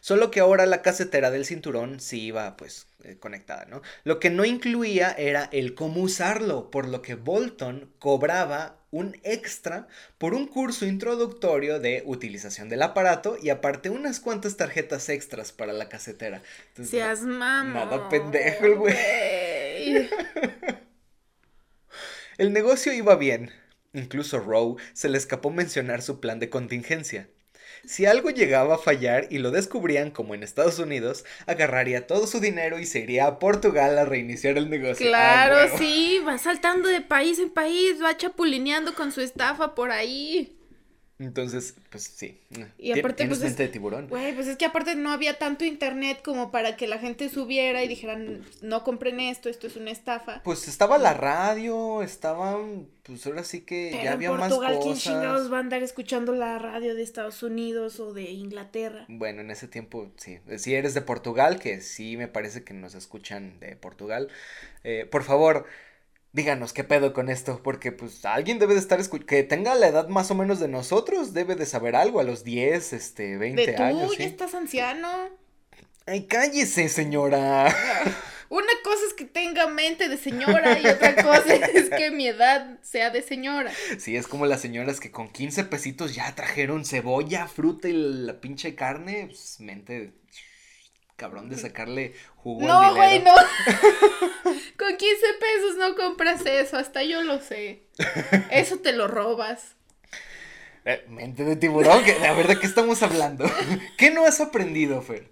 Solo 0.00 0.30
que 0.30 0.40
ahora 0.40 0.66
la 0.66 0.82
casetera 0.82 1.30
del 1.30 1.44
cinturón 1.44 2.00
sí 2.00 2.22
iba 2.22 2.56
pues 2.56 2.86
eh, 3.02 3.18
conectada, 3.18 3.66
¿no? 3.66 3.82
Lo 4.04 4.20
que 4.20 4.30
no 4.30 4.44
incluía 4.44 5.12
era 5.12 5.48
el 5.52 5.74
cómo 5.74 6.00
usarlo, 6.00 6.70
por 6.70 6.88
lo 6.88 7.02
que 7.02 7.14
Bolton 7.14 7.92
cobraba 7.98 8.83
un 8.94 9.18
extra 9.24 9.88
por 10.18 10.34
un 10.34 10.46
curso 10.46 10.86
introductorio 10.86 11.80
de 11.80 12.04
utilización 12.06 12.68
del 12.68 12.82
aparato 12.82 13.36
y 13.42 13.50
aparte 13.50 13.90
unas 13.90 14.20
cuantas 14.20 14.56
tarjetas 14.56 15.08
extras 15.08 15.50
para 15.50 15.72
la 15.72 15.88
casetera. 15.88 16.42
Seas 16.80 17.22
mamá. 17.22 17.86
Nada 17.86 18.08
pendejo 18.08 18.66
el 18.66 18.74
güey. 18.76 20.08
el 22.38 22.52
negocio 22.52 22.92
iba 22.92 23.16
bien. 23.16 23.50
Incluso 23.92 24.38
Rowe 24.38 24.76
se 24.92 25.08
le 25.08 25.18
escapó 25.18 25.50
mencionar 25.50 26.00
su 26.00 26.20
plan 26.20 26.38
de 26.38 26.48
contingencia. 26.48 27.28
Si 27.86 28.06
algo 28.06 28.30
llegaba 28.30 28.76
a 28.76 28.78
fallar 28.78 29.26
y 29.30 29.38
lo 29.38 29.50
descubrían 29.50 30.10
como 30.10 30.34
en 30.34 30.42
Estados 30.42 30.78
Unidos, 30.78 31.24
agarraría 31.46 32.06
todo 32.06 32.26
su 32.26 32.40
dinero 32.40 32.78
y 32.78 32.86
se 32.86 33.00
iría 33.00 33.26
a 33.26 33.38
Portugal 33.38 33.98
a 33.98 34.04
reiniciar 34.04 34.56
el 34.56 34.70
negocio. 34.70 35.06
Claro, 35.06 35.56
ah, 35.58 35.78
sí, 35.78 36.20
va 36.26 36.38
saltando 36.38 36.88
de 36.88 37.00
país 37.00 37.38
en 37.38 37.50
país, 37.50 38.02
va 38.02 38.16
chapulineando 38.16 38.94
con 38.94 39.12
su 39.12 39.20
estafa 39.20 39.74
por 39.74 39.90
ahí. 39.90 40.56
Entonces, 41.20 41.76
pues 41.90 42.02
sí. 42.02 42.40
Y 42.76 42.98
aparte, 42.98 43.26
pues. 43.26 43.38
mente 43.38 43.62
de 43.62 43.68
tiburón. 43.68 44.08
Güey, 44.08 44.34
pues 44.34 44.48
es 44.48 44.56
que 44.56 44.64
aparte 44.64 44.96
no 44.96 45.12
había 45.12 45.38
tanto 45.38 45.64
internet 45.64 46.20
como 46.24 46.50
para 46.50 46.76
que 46.76 46.88
la 46.88 46.98
gente 46.98 47.28
subiera 47.28 47.84
y 47.84 47.88
dijeran, 47.88 48.44
no 48.62 48.82
compren 48.82 49.20
esto, 49.20 49.48
esto 49.48 49.68
es 49.68 49.76
una 49.76 49.92
estafa. 49.92 50.42
Pues 50.42 50.66
estaba 50.66 50.98
la 50.98 51.14
radio, 51.14 52.02
estaban. 52.02 52.88
Pues 53.04 53.24
ahora 53.26 53.44
sí 53.44 53.60
que 53.60 53.92
ya 54.02 54.12
había 54.12 54.32
más 54.32 54.52
cosas. 54.52 54.78
¿quién 54.82 54.96
chingados 54.96 55.52
va 55.52 55.58
a 55.58 55.60
andar 55.60 55.82
escuchando 55.84 56.32
la 56.32 56.58
radio 56.58 56.96
de 56.96 57.02
Estados 57.02 57.44
Unidos 57.44 58.00
o 58.00 58.12
de 58.12 58.30
Inglaterra? 58.30 59.04
Bueno, 59.08 59.40
en 59.42 59.52
ese 59.52 59.68
tiempo 59.68 60.10
sí. 60.16 60.40
Si 60.56 60.74
eres 60.74 60.94
de 60.94 61.02
Portugal, 61.02 61.60
que 61.60 61.80
sí 61.80 62.16
me 62.16 62.26
parece 62.26 62.64
que 62.64 62.74
nos 62.74 62.96
escuchan 62.96 63.60
de 63.60 63.76
Portugal, 63.76 64.28
eh, 64.82 65.06
por 65.08 65.22
favor 65.22 65.66
díganos 66.34 66.72
qué 66.72 66.84
pedo 66.84 67.12
con 67.14 67.30
esto, 67.30 67.60
porque 67.62 67.92
pues 67.92 68.24
alguien 68.24 68.58
debe 68.58 68.74
de 68.74 68.80
estar 68.80 69.00
escuchando, 69.00 69.26
que 69.28 69.44
tenga 69.44 69.74
la 69.76 69.86
edad 69.86 70.08
más 70.08 70.30
o 70.30 70.34
menos 70.34 70.58
de 70.58 70.68
nosotros, 70.68 71.32
debe 71.32 71.54
de 71.54 71.64
saber 71.64 71.96
algo 71.96 72.20
a 72.20 72.24
los 72.24 72.44
10, 72.44 72.92
este, 72.92 73.38
20 73.38 73.64
¿De 73.66 73.72
tú? 73.72 73.82
años. 73.82 74.18
ya 74.18 74.26
estás 74.26 74.54
anciano. 74.54 75.08
Ay, 76.06 76.26
cállese, 76.26 76.88
señora. 76.88 77.74
Una 78.50 78.72
cosa 78.82 79.00
es 79.08 79.14
que 79.14 79.24
tenga 79.24 79.68
mente 79.68 80.08
de 80.08 80.18
señora 80.18 80.78
y 80.78 80.86
otra 80.86 81.14
cosa 81.16 81.54
es 81.74 81.88
que 81.88 82.10
mi 82.10 82.26
edad 82.26 82.78
sea 82.82 83.10
de 83.10 83.22
señora. 83.22 83.72
Sí, 83.98 84.16
es 84.16 84.26
como 84.26 84.46
las 84.46 84.60
señoras 84.60 85.00
que 85.00 85.10
con 85.10 85.28
15 85.28 85.64
pesitos 85.64 86.14
ya 86.14 86.34
trajeron 86.34 86.84
cebolla, 86.84 87.46
fruta 87.46 87.88
y 87.88 87.92
la 87.92 88.40
pinche 88.40 88.74
carne, 88.74 89.28
pues 89.28 89.60
mente 89.60 90.12
cabrón 91.16 91.48
de 91.48 91.56
sacarle 91.56 92.14
jugo 92.36 92.66
No, 92.66 92.94
güey, 92.94 93.20
no. 93.20 93.34
Con 94.78 94.96
15 94.96 95.26
pesos 95.40 95.76
no 95.78 95.94
compras 95.94 96.44
eso, 96.46 96.76
hasta 96.76 97.02
yo 97.02 97.22
lo 97.22 97.40
sé. 97.40 97.86
Eso 98.50 98.78
te 98.78 98.92
lo 98.92 99.08
robas. 99.08 99.76
Eh, 100.84 101.04
mente 101.08 101.44
de 101.44 101.56
tiburón, 101.56 102.02
a 102.04 102.32
ver 102.32 102.48
de 102.48 102.58
qué 102.58 102.66
estamos 102.66 103.02
hablando. 103.02 103.50
¿Qué 103.96 104.10
no 104.10 104.26
has 104.26 104.40
aprendido, 104.40 105.00
Fer? 105.00 105.30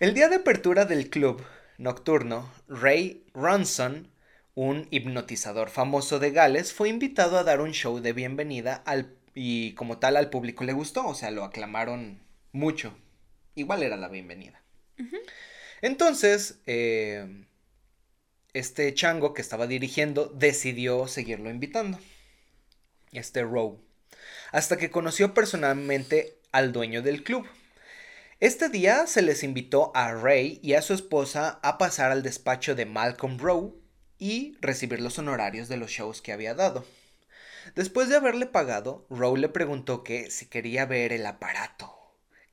El 0.00 0.14
día 0.14 0.28
de 0.28 0.36
apertura 0.36 0.84
del 0.84 1.08
club 1.08 1.42
nocturno, 1.78 2.52
Ray 2.68 3.24
Ronson, 3.32 4.10
un 4.54 4.86
hipnotizador 4.90 5.70
famoso 5.70 6.18
de 6.18 6.32
Gales, 6.32 6.72
fue 6.72 6.88
invitado 6.88 7.38
a 7.38 7.44
dar 7.44 7.60
un 7.60 7.72
show 7.72 8.00
de 8.00 8.12
bienvenida 8.12 8.82
al, 8.84 9.16
y 9.34 9.72
como 9.74 9.98
tal 9.98 10.16
al 10.16 10.30
público 10.30 10.64
le 10.64 10.72
gustó, 10.72 11.06
o 11.06 11.14
sea, 11.14 11.30
lo 11.30 11.44
aclamaron 11.44 12.20
mucho 12.52 12.94
igual 13.60 13.82
era 13.82 13.96
la 13.96 14.08
bienvenida. 14.08 14.62
Entonces, 15.80 16.60
eh, 16.66 17.44
este 18.52 18.92
chango 18.94 19.34
que 19.34 19.42
estaba 19.42 19.66
dirigiendo 19.66 20.26
decidió 20.26 21.06
seguirlo 21.06 21.50
invitando. 21.50 21.98
Este 23.12 23.42
Row. 23.42 23.80
Hasta 24.52 24.76
que 24.76 24.90
conoció 24.90 25.34
personalmente 25.34 26.38
al 26.52 26.72
dueño 26.72 27.02
del 27.02 27.22
club. 27.22 27.46
Este 28.40 28.68
día 28.68 29.06
se 29.06 29.22
les 29.22 29.42
invitó 29.42 29.92
a 29.94 30.12
Ray 30.12 30.60
y 30.62 30.74
a 30.74 30.82
su 30.82 30.94
esposa 30.94 31.58
a 31.62 31.76
pasar 31.78 32.12
al 32.12 32.22
despacho 32.22 32.74
de 32.74 32.86
Malcolm 32.86 33.38
Rowe 33.38 33.74
y 34.18 34.56
recibir 34.60 35.00
los 35.00 35.18
honorarios 35.18 35.68
de 35.68 35.76
los 35.76 35.90
shows 35.90 36.22
que 36.22 36.32
había 36.32 36.54
dado. 36.54 36.84
Después 37.74 38.08
de 38.08 38.16
haberle 38.16 38.46
pagado, 38.46 39.06
Rowe 39.10 39.36
le 39.36 39.48
preguntó 39.48 40.02
que 40.02 40.30
si 40.30 40.46
quería 40.46 40.86
ver 40.86 41.12
el 41.12 41.26
aparato 41.26 41.97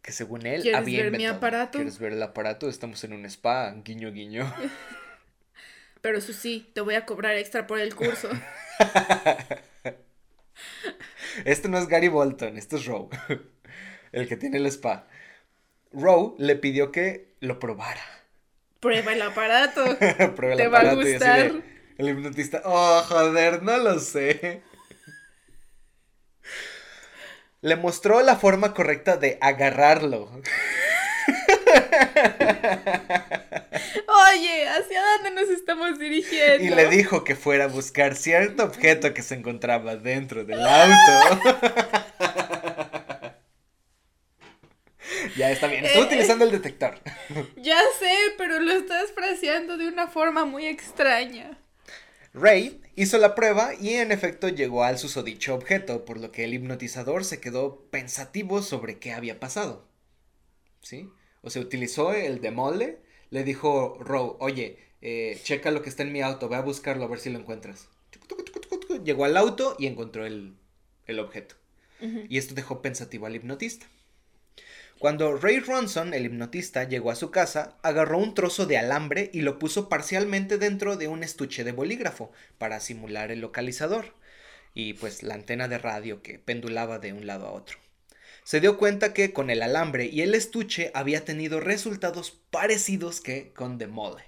que 0.06 0.12
según 0.12 0.46
él 0.46 0.62
¿Quieres 0.62 0.86
ver 0.86 1.12
mi 1.12 1.26
aparato? 1.26 1.80
¿Quieres 1.80 1.98
ver 1.98 2.14
el 2.14 2.22
aparato? 2.22 2.70
Estamos 2.70 3.04
en 3.04 3.14
un 3.14 3.26
spa, 3.26 3.74
guiño 3.84 4.12
guiño. 4.12 4.54
Pero 6.02 6.20
eso 6.20 6.32
sí, 6.32 6.70
te 6.76 6.82
voy 6.82 6.94
a 6.94 7.08
cobrar 7.08 7.36
extra 7.38 7.66
por 7.66 7.80
el 7.80 7.96
curso. 7.96 8.30
este 11.46 11.70
no 11.70 11.80
es 11.80 11.88
Gary 11.88 12.10
Bolton, 12.10 12.56
este 12.56 12.76
es 12.76 12.86
Rowe, 12.86 13.10
el 14.12 14.28
que 14.28 14.38
tiene 14.38 14.58
el 14.58 14.68
spa. 14.68 15.08
Rowe 15.92 16.36
le 16.38 16.56
pidió 16.56 16.92
que 16.92 17.34
lo 17.40 17.58
probara. 17.58 18.06
Prueba 18.82 19.12
el 19.12 19.24
aparato. 19.24 19.98
Prueba 20.36 20.54
el 20.54 20.58
te 20.58 20.68
va 20.68 20.82
a 20.82 20.94
gustar. 20.94 21.52
el 21.98 22.10
hipnotista, 22.10 22.62
oh, 22.64 23.02
joder, 23.08 23.64
no 23.64 23.76
lo 23.80 23.98
sé 23.98 24.62
le 27.66 27.76
mostró 27.76 28.22
la 28.22 28.36
forma 28.36 28.76
correcta 28.76 29.18
de 29.18 29.40
agarrarlo. 29.42 30.30
Oye, 34.08 34.68
¿hacia 34.70 35.02
dónde 35.16 35.32
nos 35.32 35.50
estamos 35.50 35.98
dirigiendo? 35.98 36.64
Y 36.64 36.70
le 36.70 36.88
dijo 36.90 37.24
que 37.24 37.36
fuera 37.36 37.64
a 37.64 37.68
buscar 37.68 38.16
cierto 38.16 38.66
objeto 38.66 39.16
que 39.16 39.24
se 39.24 39.34
encontraba 39.34 39.96
dentro 39.96 40.46
del 40.46 40.62
auto. 40.64 41.42
ya 45.36 45.50
está 45.50 45.66
bien, 45.66 45.86
estoy 45.86 46.04
Eh, 46.04 46.06
utilizando 46.06 46.46
el 46.46 46.52
detector. 46.52 47.00
Ya 47.58 47.80
sé, 47.98 48.16
pero 48.38 48.60
lo 48.60 48.74
estás 48.74 49.12
fraseando 49.12 49.76
de 49.78 49.88
una 49.88 50.08
forma 50.08 50.46
muy 50.46 50.68
extraña. 50.68 51.58
Ray 52.36 52.82
hizo 52.96 53.18
la 53.18 53.34
prueba 53.34 53.74
y 53.80 53.94
en 53.94 54.12
efecto 54.12 54.50
llegó 54.50 54.84
al 54.84 54.98
susodicho 54.98 55.56
objeto, 55.56 56.04
por 56.04 56.20
lo 56.20 56.32
que 56.32 56.44
el 56.44 56.54
hipnotizador 56.54 57.24
se 57.24 57.40
quedó 57.40 57.86
pensativo 57.90 58.62
sobre 58.62 59.00
qué 59.00 59.14
había 59.14 59.40
pasado. 59.40 59.88
¿Sí? 60.82 61.10
O 61.42 61.50
sea, 61.50 61.62
utilizó 61.62 62.14
el 62.14 62.42
demole, 62.42 63.00
le 63.30 63.46
dijo 63.46 63.98
Row, 64.02 64.36
oye, 64.40 64.80
eh, 65.02 65.40
checa 65.44 65.72
lo 65.72 65.82
que 65.82 65.90
está 65.90 66.04
en 66.04 66.12
mi 66.12 66.22
auto, 66.22 66.50
ve 66.50 66.58
a 66.58 66.62
buscarlo 66.62 67.06
a 67.06 67.08
ver 67.08 67.20
si 67.20 67.30
lo 67.30 67.40
encuentras. 67.40 67.88
Llegó 69.04 69.24
al 69.24 69.38
auto 69.38 69.76
y 69.80 69.88
encontró 69.88 70.26
el, 70.26 70.58
el 71.08 71.20
objeto. 71.20 71.56
Y 72.30 72.38
esto 72.38 72.54
dejó 72.54 72.82
pensativo 72.82 73.26
al 73.26 73.36
hipnotista. 73.36 73.88
Cuando 75.00 75.36
Ray 75.36 75.60
Ronson, 75.60 76.14
el 76.14 76.26
hipnotista, 76.26 76.86
llegó 76.86 77.12
a 77.12 77.16
su 77.16 77.30
casa, 77.30 77.78
agarró 77.84 78.18
un 78.18 78.34
trozo 78.34 78.66
de 78.66 78.78
alambre 78.78 79.30
y 79.34 79.42
lo 79.42 79.60
puso 79.60 79.90
parcialmente 79.90 80.58
dentro 80.58 80.96
de 80.96 81.08
un 81.08 81.22
estuche 81.22 81.64
de 81.64 81.74
bolígrafo 81.74 82.32
para 82.58 82.80
simular 82.80 83.30
el 83.32 83.42
localizador 83.42 84.14
y 84.74 84.94
pues 84.94 85.22
la 85.22 85.36
antena 85.36 85.68
de 85.68 85.78
radio 85.78 86.22
que 86.22 86.40
pendulaba 86.40 87.00
de 87.00 87.14
un 87.14 87.28
lado 87.28 87.46
a 87.48 87.52
otro. 87.52 87.78
Se 88.44 88.62
dio 88.62 88.78
cuenta 88.78 89.14
que 89.14 89.34
con 89.34 89.50
el 89.50 89.64
alambre 89.64 90.06
y 90.06 90.22
el 90.22 90.34
estuche 90.34 90.92
había 90.94 91.26
tenido 91.26 91.60
resultados 91.60 92.32
parecidos 92.50 93.20
que 93.20 93.52
con 93.54 93.78
The 93.78 93.88
Mole. 93.88 94.24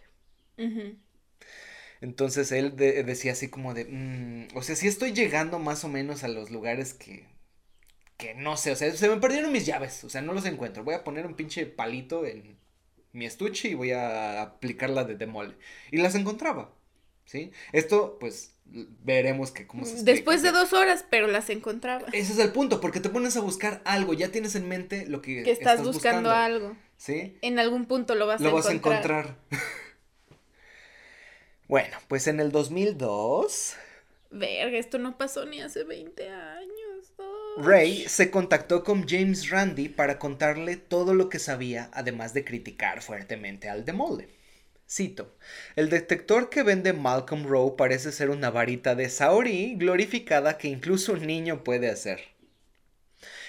Entonces 2.01 2.51
él 2.51 2.75
de- 2.75 3.03
decía 3.03 3.31
así 3.33 3.47
como 3.49 3.73
de, 3.73 3.85
"Mm, 3.85 4.47
o 4.57 4.61
sea, 4.63 4.75
si 4.75 4.87
estoy 4.87 5.13
llegando 5.13 5.59
más 5.59 5.83
o 5.83 5.87
menos 5.87 6.23
a 6.23 6.27
los 6.27 6.51
lugares 6.51 6.93
que, 6.93 7.25
que 8.17 8.33
no 8.33 8.57
sé, 8.57 8.71
o 8.71 8.75
sea, 8.75 8.91
se 8.91 9.09
me 9.09 9.17
perdieron 9.17 9.51
mis 9.51 9.65
llaves, 9.65 10.03
o 10.03 10.09
sea, 10.09 10.21
no 10.21 10.33
los 10.33 10.45
encuentro. 10.45 10.83
Voy 10.83 10.95
a 10.95 11.03
poner 11.03 11.25
un 11.25 11.35
pinche 11.35 11.65
palito 11.65 12.25
en 12.25 12.57
mi 13.13 13.25
estuche 13.25 13.69
y 13.69 13.75
voy 13.75 13.91
a 13.91 14.41
aplicar 14.41 14.89
la 14.89 15.03
de 15.03 15.15
demole. 15.15 15.55
Y 15.91 15.97
las 15.97 16.15
encontraba, 16.15 16.73
¿sí? 17.25 17.51
Esto, 17.71 18.17
pues, 18.19 18.55
veremos 18.65 19.51
que 19.51 19.67
cómo 19.67 19.85
se 19.85 19.93
explica, 19.93 20.13
Después 20.13 20.41
de 20.41 20.51
dos 20.51 20.73
horas, 20.73 21.05
pero 21.09 21.27
las 21.27 21.49
encontraba. 21.49 22.07
Ese 22.11 22.33
es 22.33 22.39
el 22.39 22.51
punto, 22.51 22.81
porque 22.81 22.99
te 22.99 23.09
pones 23.09 23.37
a 23.37 23.41
buscar 23.41 23.81
algo, 23.85 24.13
ya 24.13 24.29
tienes 24.29 24.55
en 24.55 24.67
mente 24.67 25.05
lo 25.05 25.21
que, 25.21 25.43
Que 25.43 25.51
estás, 25.51 25.83
buscando, 25.83 26.31
algo. 26.31 26.75
¿Sí? 26.97 27.37
En 27.41 27.59
algún 27.59 27.85
punto 27.85 28.15
lo 28.15 28.25
vas 28.25 28.41
Lo 28.41 28.49
a 28.49 28.53
vas 28.53 28.67
a 28.67 28.73
encontrar. 28.73 29.37
encontrar. 29.51 29.51
bueno, 31.67 31.97
pues 32.07 32.27
en 32.27 32.39
el 32.39 32.51
2002... 32.51 33.75
Verga, 34.29 34.77
esto 34.77 34.97
no 34.97 35.17
pasó 35.17 35.45
ni 35.45 35.61
hace 35.61 35.85
20 35.85 36.29
años. 36.29 36.76
Ray 37.59 38.07
se 38.07 38.29
contactó 38.29 38.83
con 38.83 39.07
James 39.07 39.49
Randi 39.49 39.89
para 39.89 40.19
contarle 40.19 40.77
todo 40.77 41.15
lo 41.15 41.27
que 41.27 41.39
sabía, 41.39 41.89
además 41.91 42.33
de 42.35 42.45
criticar 42.45 43.01
fuertemente 43.01 43.67
al 43.67 43.83
demole. 43.83 44.29
Cito, 44.87 45.35
el 45.75 45.89
detector 45.89 46.49
que 46.49 46.63
vende 46.63 46.93
Malcolm 46.93 47.47
Rowe 47.47 47.75
parece 47.75 48.11
ser 48.11 48.29
una 48.29 48.51
varita 48.51 48.93
de 48.95 49.09
Saori 49.09 49.75
glorificada 49.75 50.57
que 50.57 50.67
incluso 50.67 51.13
un 51.13 51.25
niño 51.25 51.63
puede 51.63 51.89
hacer. 51.89 52.19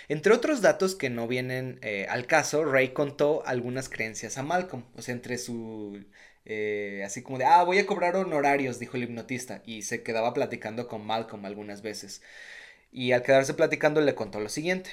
Entre 0.09 0.33
otros 0.33 0.63
datos 0.63 0.95
que 0.95 1.11
no 1.11 1.29
vienen 1.29 1.79
eh, 1.83 2.07
al 2.09 2.27
caso, 2.27 2.65
Ray 2.65 2.89
contó 2.95 3.43
algunas 3.47 3.89
creencias 3.91 4.39
a 4.39 4.43
Malcolm, 4.43 4.85
o 4.97 5.03
sea, 5.03 5.15
entre 5.15 5.37
su... 5.37 6.03
eh, 6.47 7.03
así 7.05 7.23
como 7.23 7.39
de, 7.39 7.45
ah, 7.45 7.63
voy 7.63 7.79
a 7.79 7.87
cobrar 7.87 8.17
honorarios, 8.17 8.79
dijo 8.79 8.97
el 8.97 9.03
hipnotista, 9.05 9.63
y 9.67 9.83
se 9.83 10.03
quedaba 10.03 10.33
platicando 10.33 10.89
con 10.89 11.07
Malcolm 11.07 11.45
algunas 11.45 11.83
veces. 11.83 12.23
Y 12.93 13.13
al 13.13 13.23
quedarse 13.23 13.55
platicando 13.55 14.01
le 14.01 14.15
contó 14.15 14.41
lo 14.41 14.49
siguiente. 14.49 14.91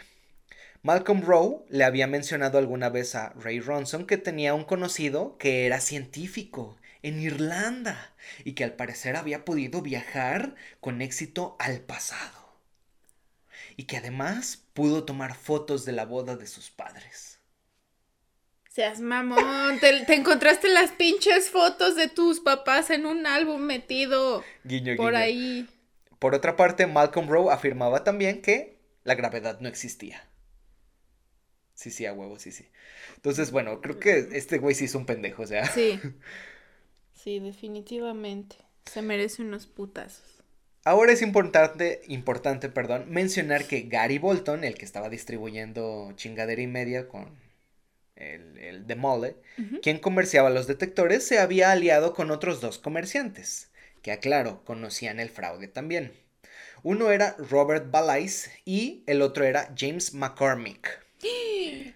Malcolm 0.84 1.22
Rowe 1.24 1.66
le 1.70 1.84
había 1.84 2.08
mencionado 2.08 2.58
alguna 2.58 2.90
vez 2.90 3.16
a 3.16 3.30
Ray 3.34 3.60
Ronson 3.60 4.06
que 4.06 4.18
tenía 4.18 4.54
un 4.54 4.64
conocido 4.66 5.38
que 5.38 5.66
era 5.66 5.82
científico 5.82 6.78
en 7.02 7.20
Irlanda 7.22 8.16
y 8.44 8.54
que 8.54 8.64
al 8.64 8.74
parecer 8.74 9.16
había 9.16 9.46
podido 9.46 9.82
viajar 9.82 10.56
con 10.80 11.02
éxito 11.02 11.56
al 11.60 11.82
pasado. 11.82 12.56
Y 13.78 13.84
que 13.86 13.98
además 13.98 14.64
pudo 14.74 15.04
tomar 15.06 15.36
fotos 15.36 15.86
de 15.86 15.92
la 15.92 16.06
boda 16.06 16.36
de 16.36 16.48
sus 16.48 16.70
padres. 16.72 17.40
Seas 18.70 19.00
mamón, 19.00 19.80
te, 19.80 20.06
te 20.06 20.14
encontraste 20.16 20.68
las 20.70 20.92
pinches 20.92 21.50
fotos 21.50 21.96
de 21.96 22.10
tus 22.10 22.42
papás 22.42 22.90
en 22.90 23.06
un 23.06 23.26
álbum 23.26 23.62
metido 23.62 24.44
Guiño, 24.66 24.96
por 24.96 25.14
guiño. 25.14 25.16
ahí. 25.16 25.70
Por 26.20 26.36
otra 26.36 26.56
parte, 26.56 26.88
Malcolm 26.88 27.28
Rowe 27.30 27.52
afirmaba 27.52 28.04
también 28.04 28.42
que 28.42 28.80
la 29.04 29.16
gravedad 29.16 29.60
no 29.60 29.70
existía. 29.70 30.28
Sí, 31.74 31.92
sí, 31.92 32.06
a 32.06 32.14
huevo, 32.14 32.40
sí, 32.40 32.52
sí. 32.52 32.68
Entonces, 33.18 33.52
bueno, 33.52 33.82
creo 33.82 34.00
que 34.00 34.30
este 34.32 34.58
güey 34.60 34.76
sí 34.76 34.86
es 34.86 34.96
un 34.96 35.06
pendejo, 35.06 35.44
o 35.44 35.48
sea. 35.48 35.66
Sí. 35.66 36.00
Sí, 37.16 37.40
definitivamente. 37.40 38.58
Se 38.86 39.02
merece 39.02 39.42
unos 39.42 39.66
putazos. 39.66 40.44
Ahora 40.84 41.12
es 41.12 41.24
importante, 41.24 42.02
importante, 42.08 42.70
perdón, 42.70 43.06
mencionar 43.10 43.66
que 43.66 43.82
Gary 43.82 44.20
Bolton, 44.20 44.64
el 44.64 44.76
que 44.76 44.86
estaba 44.86 45.10
distribuyendo 45.10 46.14
chingadera 46.16 46.62
y 46.62 46.68
media 46.68 47.08
con 47.08 47.40
el, 48.16 48.58
el 48.60 48.86
The 48.86 48.96
Mole, 48.96 49.36
quien 49.82 50.00
comerciaba 50.00 50.52
los 50.52 50.68
detectores, 50.68 51.26
se 51.28 51.40
había 51.40 51.72
aliado 51.72 52.14
con 52.14 52.32
otros 52.32 52.62
dos 52.62 52.78
comerciantes, 52.78 53.72
que 54.06 54.12
aclaro, 54.12 54.64
conocían 54.66 55.20
el 55.20 55.32
fraude 55.32 55.68
también. 55.68 56.14
Uno 56.84 57.10
era 57.10 57.36
Robert 57.40 57.90
Balais 57.90 58.52
y 58.64 59.04
el 59.08 59.24
otro 59.24 59.46
era 59.46 59.74
James 59.76 60.14
McCormick. 60.14 61.04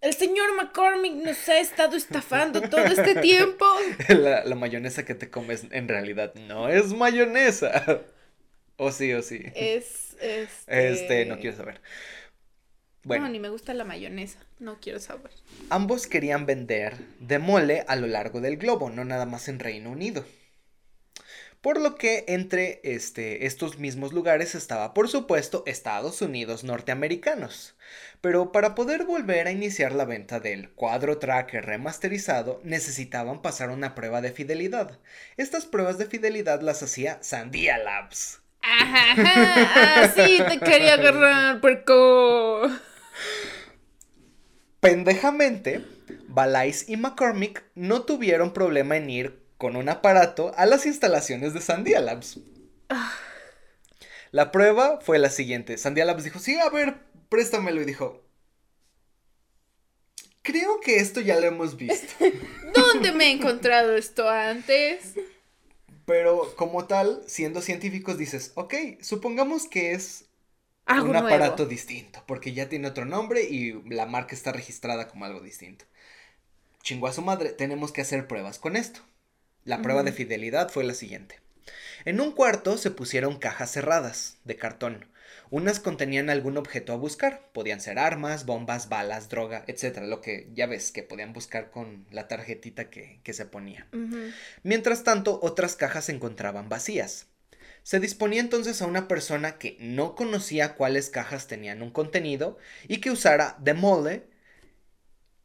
El 0.00 0.14
señor 0.14 0.56
McCormick 0.56 1.12
nos 1.12 1.48
ha 1.48 1.60
estado 1.60 1.96
estafando 1.96 2.60
todo 2.62 2.86
este 2.86 3.14
tiempo. 3.20 3.66
La, 4.08 4.42
la 4.44 4.54
mayonesa 4.56 5.04
que 5.04 5.14
te 5.14 5.30
comes 5.30 5.64
en 5.70 5.86
realidad 5.86 6.34
no 6.34 6.68
es 6.68 6.94
mayonesa. 6.94 8.00
O 8.78 8.90
sí, 8.90 9.12
o 9.12 9.22
sí. 9.22 9.44
Es 9.54 10.16
este. 10.20 10.90
Este, 10.90 11.26
no 11.26 11.38
quiero 11.38 11.56
saber. 11.56 11.80
Bueno. 13.04 13.26
No, 13.26 13.30
ni 13.30 13.38
me 13.38 13.50
gusta 13.50 13.74
la 13.74 13.84
mayonesa. 13.84 14.38
No 14.58 14.80
quiero 14.80 14.98
saber. 14.98 15.30
Ambos 15.68 16.08
querían 16.08 16.46
vender 16.46 16.96
de 17.20 17.38
mole 17.38 17.84
a 17.86 17.94
lo 17.94 18.08
largo 18.08 18.40
del 18.40 18.56
globo, 18.56 18.90
no 18.90 19.04
nada 19.04 19.26
más 19.26 19.46
en 19.48 19.60
Reino 19.60 19.90
Unido. 19.90 20.24
Por 21.62 21.80
lo 21.80 21.94
que 21.94 22.24
entre 22.26 22.80
este, 22.82 23.46
estos 23.46 23.78
mismos 23.78 24.12
lugares 24.12 24.56
estaba, 24.56 24.92
por 24.94 25.08
supuesto, 25.08 25.62
Estados 25.64 26.20
Unidos 26.20 26.64
norteamericanos. 26.64 27.76
Pero 28.20 28.50
para 28.50 28.74
poder 28.74 29.04
volver 29.04 29.46
a 29.46 29.52
iniciar 29.52 29.92
la 29.92 30.04
venta 30.04 30.40
del 30.40 30.70
cuadro 30.70 31.18
tracker 31.18 31.64
remasterizado, 31.64 32.60
necesitaban 32.64 33.42
pasar 33.42 33.70
una 33.70 33.94
prueba 33.94 34.20
de 34.20 34.32
fidelidad. 34.32 34.98
Estas 35.36 35.64
pruebas 35.64 35.98
de 35.98 36.06
fidelidad 36.06 36.62
las 36.62 36.82
hacía 36.82 37.22
Sandia 37.22 37.78
Labs. 37.78 38.40
Ajá, 38.60 39.12
ajá, 39.12 40.02
ah, 40.02 40.12
sí, 40.16 40.38
te 40.48 40.58
quería 40.58 40.94
agarrar, 40.94 41.60
puerco. 41.60 42.70
Pendejamente, 44.80 45.84
Balais 46.26 46.88
y 46.88 46.96
McCormick 46.96 47.62
no 47.76 48.02
tuvieron 48.02 48.52
problema 48.52 48.96
en 48.96 49.10
ir 49.10 49.41
con 49.62 49.76
un 49.76 49.88
aparato 49.88 50.52
a 50.56 50.66
las 50.66 50.86
instalaciones 50.86 51.54
de 51.54 51.60
Sandia 51.60 52.00
Labs. 52.00 52.40
La 54.32 54.50
prueba 54.50 54.98
fue 55.00 55.18
la 55.20 55.30
siguiente. 55.30 55.78
Sandia 55.78 56.04
Labs 56.04 56.24
dijo, 56.24 56.40
sí, 56.40 56.58
a 56.58 56.68
ver, 56.68 56.96
préstamelo. 57.28 57.80
Y 57.80 57.84
dijo, 57.84 58.24
creo 60.42 60.80
que 60.80 60.96
esto 60.96 61.20
ya 61.20 61.36
lo 61.36 61.46
hemos 61.46 61.76
visto. 61.76 62.14
¿Dónde 62.74 63.12
me 63.12 63.26
he 63.26 63.30
encontrado 63.32 63.96
esto 63.96 64.28
antes? 64.28 65.14
Pero 66.04 66.54
como 66.56 66.86
tal, 66.86 67.22
siendo 67.26 67.60
científicos, 67.62 68.18
dices, 68.18 68.52
ok, 68.54 68.74
supongamos 69.00 69.66
que 69.66 69.92
es 69.92 70.24
Algo 70.86 71.12
un 71.12 71.18
nuevo. 71.18 71.26
aparato 71.26 71.66
distinto, 71.66 72.24
porque 72.26 72.52
ya 72.52 72.68
tiene 72.68 72.88
otro 72.88 73.04
nombre 73.04 73.42
y 73.44 73.72
la 73.90 74.06
marca 74.06 74.34
está 74.34 74.52
registrada 74.52 75.08
como 75.08 75.24
algo 75.24 75.40
distinto. 75.40 75.84
Chingó 76.82 77.06
a 77.08 77.12
su 77.12 77.22
madre, 77.22 77.50
tenemos 77.52 77.92
que 77.92 78.02
hacer 78.02 78.28
pruebas 78.28 78.58
con 78.58 78.76
esto. 78.76 79.00
La 79.64 79.82
prueba 79.82 80.02
de 80.02 80.12
fidelidad 80.12 80.70
fue 80.70 80.84
la 80.84 80.94
siguiente. 80.94 81.40
En 82.04 82.20
un 82.20 82.32
cuarto 82.32 82.78
se 82.78 82.90
pusieron 82.90 83.38
cajas 83.38 83.70
cerradas, 83.70 84.38
de 84.44 84.56
cartón. 84.56 85.06
Unas 85.50 85.80
contenían 85.80 86.30
algún 86.30 86.56
objeto 86.56 86.92
a 86.92 86.96
buscar, 86.96 87.48
podían 87.52 87.80
ser 87.80 87.98
armas, 87.98 88.46
bombas, 88.46 88.88
balas, 88.88 89.28
droga, 89.28 89.64
etc. 89.66 89.98
Lo 90.02 90.20
que 90.20 90.48
ya 90.54 90.66
ves 90.66 90.90
que 90.90 91.02
podían 91.02 91.32
buscar 91.32 91.70
con 91.70 92.06
la 92.10 92.26
tarjetita 92.26 92.90
que, 92.90 93.20
que 93.22 93.32
se 93.34 93.44
ponía. 93.44 93.86
Mientras 94.62 95.04
tanto, 95.04 95.38
otras 95.42 95.76
cajas 95.76 96.06
se 96.06 96.12
encontraban 96.12 96.68
vacías. 96.68 97.26
Se 97.82 98.00
disponía 98.00 98.40
entonces 98.40 98.80
a 98.80 98.86
una 98.86 99.08
persona 99.08 99.58
que 99.58 99.76
no 99.78 100.14
conocía 100.14 100.74
cuáles 100.74 101.10
cajas 101.10 101.46
tenían 101.48 101.82
un 101.82 101.90
contenido 101.90 102.58
y 102.88 102.98
que 102.98 103.10
usara 103.10 103.56
de 103.60 103.74
mole 103.74 104.24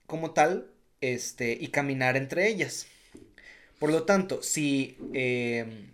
como 0.06 0.32
tal 0.32 0.72
este, 1.02 1.58
y 1.60 1.68
caminar 1.68 2.16
entre 2.16 2.48
ellas. 2.48 2.88
Por 3.80 3.92
lo 3.92 4.04
tanto, 4.04 4.42
si, 4.42 4.98
eh, 5.14 5.92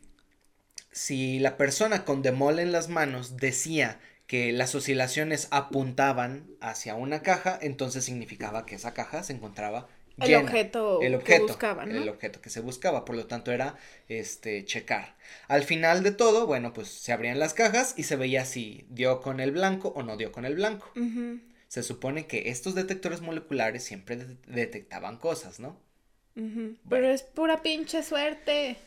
si 0.91 1.39
la 1.39 1.57
persona 1.57 2.05
con 2.05 2.21
demol 2.21 2.59
en 2.59 2.71
las 2.71 2.89
manos 2.89 3.38
decía 3.38 3.99
que 4.27 4.51
las 4.51 4.73
oscilaciones 4.73 5.47
apuntaban 5.51 6.47
hacia 6.61 6.95
una 6.95 7.21
caja, 7.21 7.59
entonces 7.61 8.05
significaba 8.05 8.65
que 8.65 8.75
esa 8.75 8.93
caja 8.93 9.23
se 9.23 9.34
encontraba 9.34 9.88
el 10.17 10.36
objeto, 10.36 11.01
el 11.01 11.15
objeto 11.15 11.45
que 11.45 11.51
buscaban, 11.51 11.91
el 11.91 12.07
objeto 12.07 12.39
que 12.39 12.49
se 12.49 12.61
buscaba, 12.61 13.03
por 13.03 13.15
lo 13.15 13.25
tanto 13.25 13.51
era 13.51 13.75
este 14.07 14.63
checar. 14.63 15.15
Al 15.47 15.63
final 15.63 16.03
de 16.03 16.11
todo, 16.11 16.45
bueno, 16.45 16.73
pues 16.73 16.88
se 16.89 17.11
abrían 17.11 17.39
las 17.39 17.53
cajas 17.53 17.95
y 17.97 18.03
se 18.03 18.15
veía 18.15 18.45
si 18.45 18.86
dio 18.89 19.21
con 19.21 19.39
el 19.39 19.51
blanco 19.51 19.89
o 19.95 20.03
no 20.03 20.15
dio 20.15 20.31
con 20.31 20.45
el 20.45 20.55
blanco. 20.55 20.91
Se 21.67 21.81
supone 21.81 22.27
que 22.27 22.49
estos 22.49 22.75
detectores 22.75 23.21
moleculares 23.21 23.84
siempre 23.84 24.19
detectaban 24.45 25.17
cosas, 25.17 25.59
¿no? 25.59 25.79
Pero 26.36 27.09
es 27.09 27.23
pura 27.23 27.61
pinche 27.61 28.03
suerte. 28.03 28.77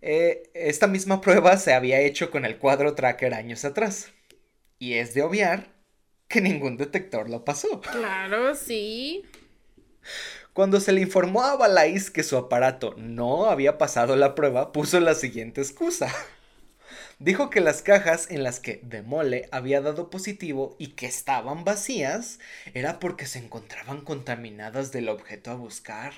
Eh, 0.00 0.50
esta 0.54 0.86
misma 0.86 1.20
prueba 1.20 1.56
se 1.56 1.74
había 1.74 2.00
hecho 2.00 2.30
con 2.30 2.44
el 2.44 2.58
cuadro 2.58 2.94
tracker 2.94 3.34
años 3.34 3.64
atrás. 3.64 4.12
Y 4.78 4.94
es 4.94 5.14
de 5.14 5.22
obviar 5.22 5.68
que 6.28 6.40
ningún 6.40 6.76
detector 6.76 7.30
lo 7.30 7.44
pasó. 7.44 7.80
Claro, 7.80 8.54
sí. 8.54 9.24
Cuando 10.52 10.80
se 10.80 10.92
le 10.92 11.02
informó 11.02 11.42
a 11.42 11.56
Balais 11.56 12.10
que 12.10 12.22
su 12.22 12.36
aparato 12.36 12.94
no 12.96 13.46
había 13.46 13.78
pasado 13.78 14.16
la 14.16 14.34
prueba, 14.34 14.72
puso 14.72 15.00
la 15.00 15.14
siguiente 15.14 15.60
excusa. 15.60 16.12
Dijo 17.18 17.48
que 17.48 17.60
las 17.60 17.82
cajas 17.82 18.30
en 18.30 18.42
las 18.42 18.60
que 18.60 18.80
Demole 18.82 19.48
había 19.50 19.80
dado 19.80 20.10
positivo 20.10 20.76
y 20.78 20.88
que 20.88 21.06
estaban 21.06 21.64
vacías 21.64 22.38
era 22.74 23.00
porque 23.00 23.26
se 23.26 23.38
encontraban 23.38 24.02
contaminadas 24.02 24.92
del 24.92 25.08
objeto 25.08 25.50
a 25.50 25.54
buscar. 25.54 26.12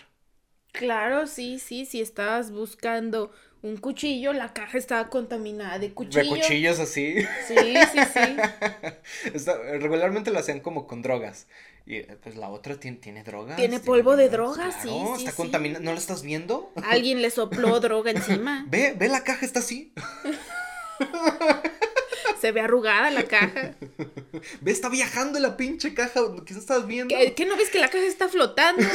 Claro, 0.72 1.26
sí, 1.26 1.58
sí, 1.58 1.86
si 1.86 2.00
estabas 2.00 2.50
buscando 2.50 3.32
un 3.62 3.76
cuchillo, 3.76 4.32
la 4.32 4.52
caja 4.52 4.78
estaba 4.78 5.08
contaminada 5.08 5.78
de 5.78 5.92
cuchillos. 5.92 6.28
De 6.28 6.40
cuchillos 6.40 6.78
así. 6.78 7.16
Sí, 7.46 7.56
sí, 7.56 7.98
sí. 9.32 9.40
regularmente 9.80 10.30
lo 10.30 10.38
hacían 10.38 10.60
como 10.60 10.86
con 10.86 11.02
drogas. 11.02 11.46
Y 11.88 11.96
eh, 11.96 12.18
pues 12.22 12.36
la 12.36 12.50
otra 12.50 12.78
tiene, 12.78 12.98
tiene 12.98 13.24
drogas. 13.24 13.56
Tiene 13.56 13.80
polvo 13.80 14.14
de 14.16 14.28
drogas, 14.28 14.74
sí, 14.82 14.90
sí. 15.16 15.24
Está 15.24 15.32
contaminada. 15.32 15.82
¿No 15.82 15.92
la 15.92 15.98
estás 15.98 16.22
viendo? 16.22 16.70
Alguien 16.84 17.22
le 17.22 17.30
sopló 17.30 17.80
droga 17.80 18.10
encima. 18.10 18.66
Ve, 18.70 18.94
ve 18.96 19.08
la 19.08 19.24
caja, 19.24 19.46
está 19.46 19.60
así. 19.60 19.92
Se 22.40 22.52
ve 22.52 22.60
arrugada 22.60 23.10
la 23.10 23.24
caja. 23.24 23.74
Ve, 24.60 24.70
está 24.70 24.88
viajando 24.88 25.40
la 25.40 25.56
pinche 25.56 25.94
caja. 25.94 26.20
¿Qué 26.44 26.52
estás 26.52 26.86
viendo? 26.86 27.14
¿Qué, 27.34 27.46
no 27.46 27.56
ves 27.56 27.70
que 27.70 27.78
la 27.78 27.88
caja 27.88 28.04
está 28.04 28.28
flotando? 28.28 28.86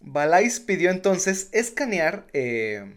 Balais 0.00 0.60
pidió 0.60 0.90
entonces 0.90 1.48
escanear 1.52 2.26
eh, 2.32 2.96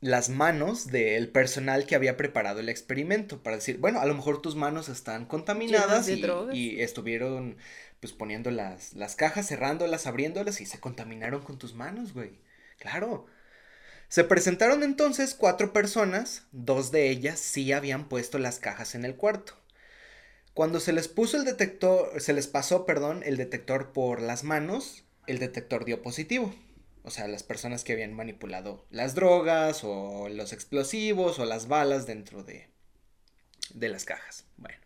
las 0.00 0.28
manos 0.28 0.88
del 0.88 1.28
personal 1.28 1.86
que 1.86 1.94
había 1.94 2.16
preparado 2.16 2.60
el 2.60 2.68
experimento 2.68 3.42
para 3.42 3.56
decir, 3.56 3.78
bueno, 3.78 4.00
a 4.00 4.06
lo 4.06 4.14
mejor 4.14 4.42
tus 4.42 4.54
manos 4.54 4.88
están 4.88 5.26
contaminadas 5.26 6.08
y, 6.08 6.80
estuvieron 6.80 7.56
pues 8.00 8.12
poniendo 8.12 8.50
las, 8.50 8.94
las 8.94 9.16
cajas, 9.16 9.48
cerrándolas, 9.48 10.06
abriéndolas 10.06 10.60
y 10.60 10.66
se 10.66 10.80
contaminaron 10.80 11.42
con 11.42 11.58
tus 11.58 11.74
manos, 11.74 12.12
güey. 12.12 12.38
Claro. 12.78 13.26
Se 14.08 14.22
presentaron 14.22 14.82
entonces 14.82 15.34
cuatro 15.34 15.72
personas, 15.72 16.46
dos 16.52 16.92
de 16.92 17.08
ellas 17.08 17.40
sí 17.40 17.72
habían 17.72 18.08
puesto 18.08 18.38
las 18.38 18.58
cajas 18.58 18.94
en 18.94 19.04
el 19.04 19.16
cuarto. 19.16 19.54
Cuando 20.54 20.78
se 20.78 20.92
les 20.92 21.08
puso 21.08 21.36
el 21.36 21.44
detector, 21.44 22.20
se 22.20 22.32
les 22.32 22.46
pasó, 22.46 22.86
perdón, 22.86 23.22
el 23.24 23.36
detector 23.36 23.92
por 23.92 24.22
las 24.22 24.44
manos, 24.44 25.05
el 25.26 25.38
detector 25.38 25.84
dio 25.84 26.02
positivo. 26.02 26.54
O 27.02 27.10
sea, 27.10 27.28
las 27.28 27.44
personas 27.44 27.84
que 27.84 27.92
habían 27.92 28.14
manipulado 28.14 28.84
las 28.90 29.14
drogas 29.14 29.82
o 29.84 30.28
los 30.28 30.52
explosivos 30.52 31.38
o 31.38 31.44
las 31.44 31.68
balas 31.68 32.06
dentro 32.06 32.42
de, 32.42 32.68
de 33.74 33.88
las 33.88 34.04
cajas. 34.04 34.44
Bueno. 34.56 34.78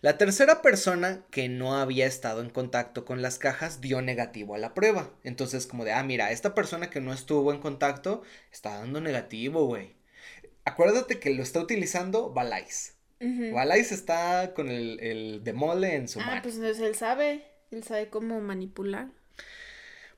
La 0.00 0.16
tercera 0.16 0.62
persona 0.62 1.24
que 1.30 1.48
no 1.48 1.76
había 1.76 2.06
estado 2.06 2.40
en 2.40 2.50
contacto 2.50 3.04
con 3.04 3.20
las 3.20 3.38
cajas 3.38 3.80
dio 3.80 4.00
negativo 4.00 4.54
a 4.54 4.58
la 4.58 4.72
prueba. 4.72 5.10
Entonces, 5.24 5.66
como 5.66 5.84
de, 5.84 5.92
ah, 5.92 6.02
mira, 6.04 6.30
esta 6.30 6.54
persona 6.54 6.88
que 6.88 7.00
no 7.00 7.12
estuvo 7.12 7.52
en 7.52 7.60
contacto 7.60 8.22
está 8.52 8.78
dando 8.78 9.00
negativo, 9.00 9.66
güey. 9.66 9.96
Acuérdate 10.64 11.18
que 11.18 11.34
lo 11.34 11.42
está 11.42 11.60
utilizando 11.60 12.30
Balais. 12.32 12.94
Balais 13.20 13.90
está 13.90 14.54
con 14.54 14.70
el, 14.70 15.00
el 15.00 15.42
demole 15.42 15.96
en 15.96 16.06
su 16.06 16.20
ah, 16.20 16.26
mano. 16.26 16.42
pues 16.42 16.54
entonces 16.54 16.80
él 16.80 16.94
sabe, 16.94 17.44
él 17.72 17.82
sabe 17.82 18.08
cómo 18.08 18.40
manipular. 18.40 19.08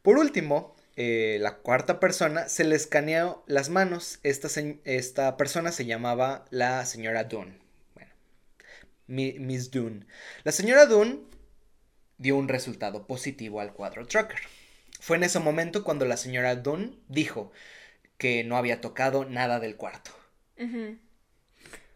Por 0.02 0.18
último, 0.18 0.74
eh, 0.96 1.38
la 1.40 1.56
cuarta 1.56 2.00
persona, 2.00 2.48
se 2.48 2.64
le 2.64 2.76
escaneó 2.76 3.44
las 3.46 3.68
manos. 3.68 4.18
Esta, 4.22 4.48
esta 4.84 5.36
persona 5.36 5.72
se 5.72 5.86
llamaba 5.86 6.44
la 6.50 6.84
señora 6.86 7.24
Dunn. 7.24 7.58
Bueno, 7.94 8.12
Miss 9.06 9.70
Dunn. 9.70 10.06
La 10.44 10.52
señora 10.52 10.86
Dunn 10.86 11.28
dio 12.18 12.36
un 12.36 12.48
resultado 12.48 13.06
positivo 13.06 13.60
al 13.60 13.72
cuadro 13.72 14.06
tracker. 14.06 14.40
Fue 15.00 15.16
en 15.16 15.24
ese 15.24 15.38
momento 15.38 15.84
cuando 15.84 16.04
la 16.04 16.16
señora 16.16 16.56
Dunn 16.56 17.00
dijo 17.08 17.52
que 18.18 18.44
no 18.44 18.56
había 18.56 18.80
tocado 18.80 19.24
nada 19.24 19.58
del 19.60 19.76
cuarto. 19.76 20.10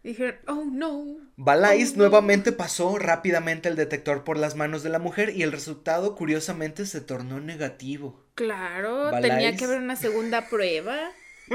Dijeron, 0.05 0.37
oh 0.49 0.65
no. 0.71 1.17
Balais 1.37 1.95
oh, 1.95 1.97
nuevamente 1.97 2.53
pasó 2.53 2.99
rápidamente 2.99 3.71
el 3.71 3.75
detector 3.75 4.23
por 4.23 4.37
las 4.37 4.55
manos 4.55 4.83
de 4.83 4.91
la 4.91 4.99
mujer 4.99 5.35
y 5.35 5.43
el 5.43 5.51
resultado 5.51 6.15
curiosamente 6.15 6.85
se 6.85 7.01
tornó 7.01 7.41
negativo. 7.41 8.23
Claro, 8.35 9.11
tenía 9.23 9.57
que 9.57 9.65
haber 9.65 9.79
una 9.79 9.97
segunda 9.97 10.47
prueba. 10.51 11.11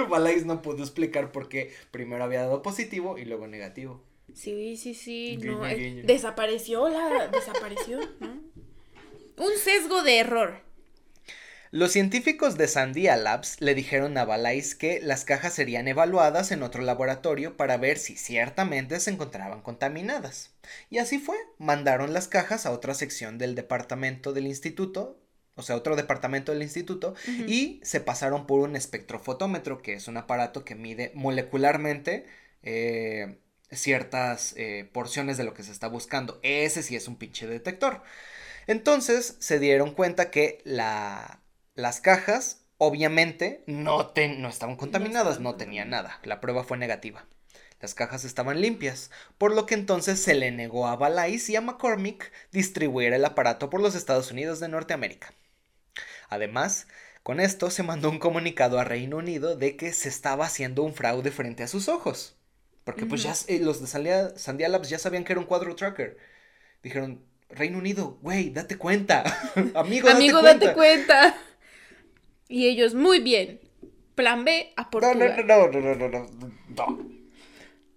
Balais 0.10 0.48
no 0.48 0.64
pudo 0.64 0.82
explicar 0.82 1.32
por 1.32 1.48
qué 1.48 1.72
primero 1.92 2.24
había 2.24 2.42
dado 2.42 2.64
positivo 2.64 3.20
y 3.20 3.26
luego 3.26 3.46
negativo. 3.46 4.04
Sí, 4.34 4.78
sí, 4.78 4.96
sí, 4.96 5.38
no, 5.38 5.68
eh, 5.68 6.02
desapareció 6.06 6.90
la, 6.90 7.28
desapareció, 7.28 8.00
¿no? 8.20 8.42
Un 9.38 9.58
sesgo 9.64 10.02
de 10.02 10.18
error. 10.18 10.62
Los 11.72 11.92
científicos 11.92 12.58
de 12.58 12.68
Sandia 12.68 13.16
Labs 13.16 13.62
le 13.62 13.76
dijeron 13.76 14.18
a 14.18 14.26
Balais 14.26 14.74
que 14.74 15.00
las 15.04 15.24
cajas 15.24 15.54
serían 15.54 15.88
evaluadas 15.88 16.52
en 16.52 16.64
otro 16.64 16.82
laboratorio 16.82 17.58
para 17.58 17.78
ver 17.78 18.00
si 18.00 18.16
ciertamente 18.16 19.00
se 19.00 19.12
encontraban 19.12 19.62
contaminadas. 19.62 20.50
Y 20.90 20.98
así 20.98 21.20
fue, 21.20 21.38
mandaron 21.60 22.12
las 22.12 22.28
cajas 22.28 22.66
a 22.66 22.72
otra 22.72 22.96
sección 22.96 23.38
del 23.38 23.54
departamento 23.54 24.34
del 24.34 24.48
instituto, 24.48 25.22
o 25.54 25.62
sea, 25.62 25.76
otro 25.76 25.96
departamento 25.96 26.52
del 26.52 26.64
instituto, 26.64 27.14
y 27.46 27.80
se 27.84 28.00
pasaron 28.00 28.48
por 28.48 28.62
un 28.62 28.76
espectrofotómetro, 28.76 29.84
que 29.84 29.94
es 29.94 30.08
un 30.08 30.18
aparato 30.18 30.66
que 30.66 30.74
mide 30.74 31.12
molecularmente 31.14 32.26
eh, 32.64 33.38
ciertas 33.70 34.56
eh, 34.58 34.90
porciones 34.92 35.38
de 35.38 35.44
lo 35.44 35.54
que 35.54 35.62
se 35.62 35.72
está 35.72 35.88
buscando. 35.88 36.40
Ese 36.42 36.82
sí 36.82 36.96
es 36.96 37.08
un 37.08 37.18
pinche 37.18 37.46
detector. 37.46 38.02
Entonces 38.66 39.36
se 39.38 39.60
dieron 39.60 39.94
cuenta 39.94 40.32
que 40.32 40.62
la 40.64 41.42
las 41.80 42.02
cajas, 42.02 42.62
obviamente, 42.78 43.64
no, 43.68 44.12
no 44.38 44.50
estaban 44.50 44.76
contaminadas, 44.76 45.40
no 45.40 45.56
tenían 45.56 45.90
nada. 45.90 46.20
La 46.24 46.42
prueba 46.42 46.64
fue 46.64 46.78
negativa. 46.78 47.26
Las 47.80 47.94
cajas 47.94 48.26
estaban 48.26 48.62
limpias, 48.62 49.10
por 49.38 49.56
lo 49.56 49.66
que 49.66 49.74
entonces 49.74 50.22
se 50.22 50.36
le 50.36 50.52
negó 50.52 50.88
a 50.88 50.98
Balais 50.98 51.50
y 51.50 51.56
a 51.56 51.62
McCormick 51.62 52.32
distribuir 52.52 53.14
el 53.14 53.24
aparato 53.24 53.70
por 53.70 53.82
los 53.82 53.96
Estados 53.96 54.32
Unidos 54.32 54.60
de 54.60 54.68
Norteamérica. 54.68 55.34
Además, 56.28 56.88
con 57.24 57.40
esto 57.40 57.72
se 57.72 57.84
mandó 57.84 58.10
un 58.10 58.20
comunicado 58.20 58.80
a 58.80 58.84
Reino 58.84 59.18
Unido 59.18 59.56
de 59.56 59.78
que 59.78 59.94
se 59.94 60.10
estaba 60.10 60.46
haciendo 60.46 60.84
un 60.84 60.94
fraude 60.94 61.32
frente 61.32 61.64
a 61.64 61.68
sus 61.68 61.88
ojos. 61.88 62.36
Porque 62.84 63.06
pues 63.06 63.24
ya 63.24 63.34
eh, 63.48 63.60
los 63.60 63.80
de 63.82 63.88
Sandia, 63.88 64.70
Labs 64.70 64.90
ya 64.90 65.00
sabían 65.00 65.24
que 65.24 65.34
era 65.34 65.40
un 65.40 65.46
cuadro 65.46 65.76
tracker. 65.76 66.18
Dijeron, 66.82 67.24
Reino 67.50 67.78
Unido, 67.78 68.18
güey, 68.22 68.50
date 68.50 68.78
cuenta. 68.78 69.24
Amigo, 69.76 70.10
Amigo, 70.10 70.42
date 70.42 70.74
cuenta. 70.74 71.38
Y 72.50 72.68
ellos, 72.68 72.96
muy 72.96 73.20
bien. 73.20 73.62
Plan 74.16 74.44
B 74.44 74.74
a 74.76 74.90
Portugal. 74.90 75.46
No, 75.48 75.68
no, 75.68 75.72
no, 75.72 75.82
no, 75.82 75.96
no, 75.96 76.10
no, 76.10 76.30
no. 76.76 77.20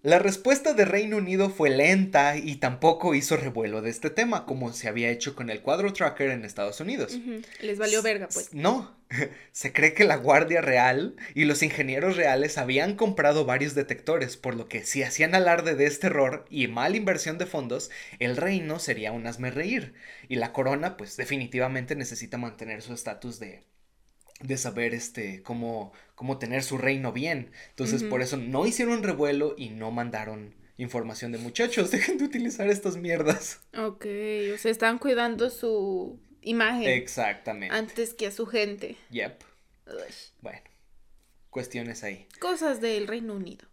La 0.03 0.19
respuesta 0.19 0.75
de 0.75 0.85
Reino 0.85 1.17
Unido 1.17 1.49
fue 1.49 1.71
lenta 1.71 2.37
y 2.37 2.57
tampoco 2.57 3.15
hizo 3.15 3.37
revuelo 3.37 3.83
de 3.83 3.91
este 3.91 4.11
tema, 4.11 4.47
como 4.47 4.73
se 4.73 4.89
había 4.89 5.11
hecho 5.11 5.37
con 5.37 5.49
el 5.49 5.63
cuadro 5.63 5.93
tracker 5.93 6.31
en 6.31 6.45
Estados 6.45 6.81
Unidos. 6.81 7.17
Les 7.61 7.79
valió 7.79 8.03
verga, 8.03 8.29
pues. 8.29 8.53
No, 8.53 8.97
se 9.53 9.73
cree 9.73 9.95
que 9.95 10.03
la 10.03 10.17
Guardia 10.17 10.61
Real 10.61 11.15
y 11.37 11.45
los 11.45 11.63
ingenieros 11.63 12.17
reales 12.17 12.59
habían 12.59 12.97
comprado 12.97 13.45
varios 13.45 13.77
detectores, 13.77 14.37
por 14.37 14.57
lo 14.57 14.69
que 14.69 14.85
si 14.85 15.05
hacían 15.05 15.37
alarde 15.37 15.77
de 15.77 15.87
este 15.87 16.09
error 16.09 16.47
y 16.51 16.67
mal 16.67 16.97
inversión 16.97 17.39
de 17.39 17.47
fondos, 17.47 17.93
el 18.19 18.37
reino 18.37 18.81
sería 18.81 19.13
un 19.13 19.29
asme 19.29 19.53
reír. 19.53 19.95
Y 20.29 20.35
la 20.35 20.53
corona, 20.53 20.97
pues 20.97 21.17
definitivamente 21.17 21.95
necesita 21.95 22.39
mantener 22.39 22.83
su 22.83 22.93
estatus 22.93 23.39
de 23.39 23.63
de 24.43 24.57
saber 24.57 24.95
este 24.95 25.43
cómo, 25.43 25.93
cómo 26.15 26.39
tener 26.39 26.63
su 26.63 26.79
reino 26.79 27.13
bien. 27.13 27.51
Entonces, 27.71 28.03
por 28.03 28.23
eso 28.23 28.37
no 28.37 28.67
hicieron 28.67 29.03
revuelo 29.03 29.55
y 29.57 29.71
no 29.71 29.91
mandaron 29.91 30.55
información 30.77 31.33
de 31.33 31.39
muchachos, 31.39 31.91
dejen 31.93 32.19
de 32.19 32.25
utilizar 32.25 32.69
estas 32.69 32.97
mierdas. 32.97 33.61
Ok, 33.77 34.07
o 34.55 34.59
sea, 34.59 34.71
están 34.71 34.99
cuidando 34.99 35.51
su 35.51 36.19
imagen. 36.41 36.89
Exactamente. 36.89 37.75
Antes 37.75 38.15
que 38.15 38.27
a 38.27 38.33
su 38.33 38.47
gente. 38.47 38.97
Yep. 39.11 39.43
Bueno, 40.41 40.61
cuestiones 41.51 42.03
ahí. 42.03 42.27
Cosas 42.41 42.81
del 42.81 43.07
Reino 43.07 43.35
Unido. 43.35 43.67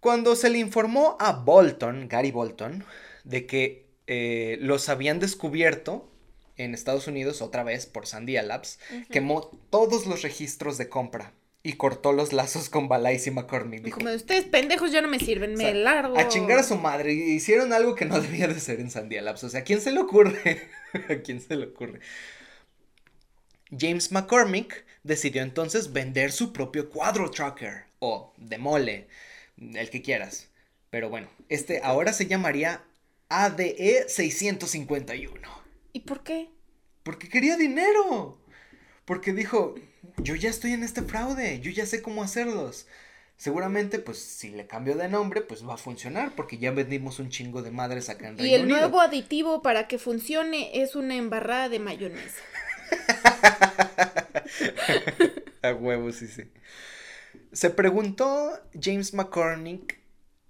Cuando 0.00 0.34
se 0.34 0.50
le 0.50 0.58
informó 0.58 1.16
a 1.20 1.32
Bolton, 1.32 2.08
Gary 2.08 2.32
Bolton, 2.32 2.84
de 3.24 3.46
que 3.46 3.86
eh, 4.08 4.58
los 4.60 4.88
habían 4.88 5.20
descubierto 5.20 6.11
en 6.56 6.74
Estados 6.74 7.06
Unidos 7.06 7.42
otra 7.42 7.62
vez 7.62 7.86
por 7.86 8.06
Sandia 8.06 8.42
Labs, 8.42 8.78
quemó 9.10 9.50
todos 9.70 10.06
los 10.06 10.22
registros 10.22 10.78
de 10.78 10.88
compra 10.88 11.32
y 11.62 11.74
cortó 11.74 12.12
los 12.12 12.32
lazos 12.32 12.68
con 12.68 12.88
Balais 12.88 13.26
y 13.26 13.30
McCormick. 13.30 13.84
Dijo, 13.84 13.98
Como 13.98 14.12
ustedes 14.12 14.44
pendejos 14.44 14.90
ya 14.90 15.00
no 15.00 15.08
me 15.08 15.20
sirven, 15.20 15.54
me 15.54 15.72
largo. 15.74 16.18
A 16.18 16.28
chingar 16.28 16.58
a 16.58 16.64
su 16.64 16.76
madre. 16.76 17.12
Hicieron 17.12 17.72
algo 17.72 17.94
que 17.94 18.04
no 18.04 18.20
debía 18.20 18.48
de 18.48 18.58
ser 18.58 18.80
en 18.80 18.90
Sandia 18.90 19.22
Labs. 19.22 19.44
O 19.44 19.48
sea, 19.48 19.60
¿a 19.60 19.64
quién 19.64 19.80
se 19.80 19.92
le 19.92 20.00
ocurre? 20.00 20.68
¿A 21.08 21.16
quién 21.16 21.40
se 21.40 21.56
le 21.56 21.66
ocurre? 21.66 22.00
James 23.76 24.10
McCormick 24.10 24.84
decidió 25.02 25.42
entonces 25.42 25.92
vender 25.92 26.32
su 26.32 26.52
propio 26.52 26.90
cuadro 26.90 27.30
tracker 27.30 27.84
o 28.00 28.32
demole, 28.36 29.06
el 29.56 29.88
que 29.88 30.02
quieras. 30.02 30.48
Pero 30.90 31.08
bueno, 31.08 31.28
este 31.48 31.80
ahora 31.82 32.12
se 32.12 32.26
llamaría 32.26 32.82
ADE 33.28 34.06
651. 34.08 35.61
¿Y 35.92 36.00
por 36.00 36.22
qué? 36.22 36.50
Porque 37.02 37.28
quería 37.28 37.56
dinero. 37.56 38.38
Porque 39.04 39.32
dijo, 39.32 39.74
yo 40.18 40.36
ya 40.36 40.50
estoy 40.50 40.72
en 40.72 40.82
este 40.82 41.02
fraude, 41.02 41.60
yo 41.60 41.70
ya 41.70 41.86
sé 41.86 42.02
cómo 42.02 42.22
hacerlos. 42.22 42.86
Seguramente, 43.36 43.98
pues, 43.98 44.18
si 44.18 44.50
le 44.50 44.66
cambio 44.66 44.94
de 44.94 45.08
nombre, 45.08 45.40
pues 45.40 45.66
va 45.66 45.74
a 45.74 45.78
funcionar, 45.78 46.32
porque 46.36 46.58
ya 46.58 46.70
vendimos 46.70 47.18
un 47.18 47.28
chingo 47.28 47.62
de 47.62 47.72
madres 47.72 48.08
acá 48.08 48.28
en 48.28 48.38
Reino 48.38 48.50
Y 48.50 48.54
el 48.54 48.68
nuevo 48.68 49.00
aditivo 49.00 49.62
para 49.62 49.88
que 49.88 49.98
funcione 49.98 50.80
es 50.80 50.94
una 50.94 51.16
embarrada 51.16 51.68
de 51.68 51.80
mayonesa. 51.80 52.42
a 55.62 55.72
huevos, 55.72 56.16
sí, 56.16 56.28
sí. 56.28 56.44
Se 57.52 57.70
preguntó 57.70 58.60
James 58.80 59.12
McCormick, 59.12 59.98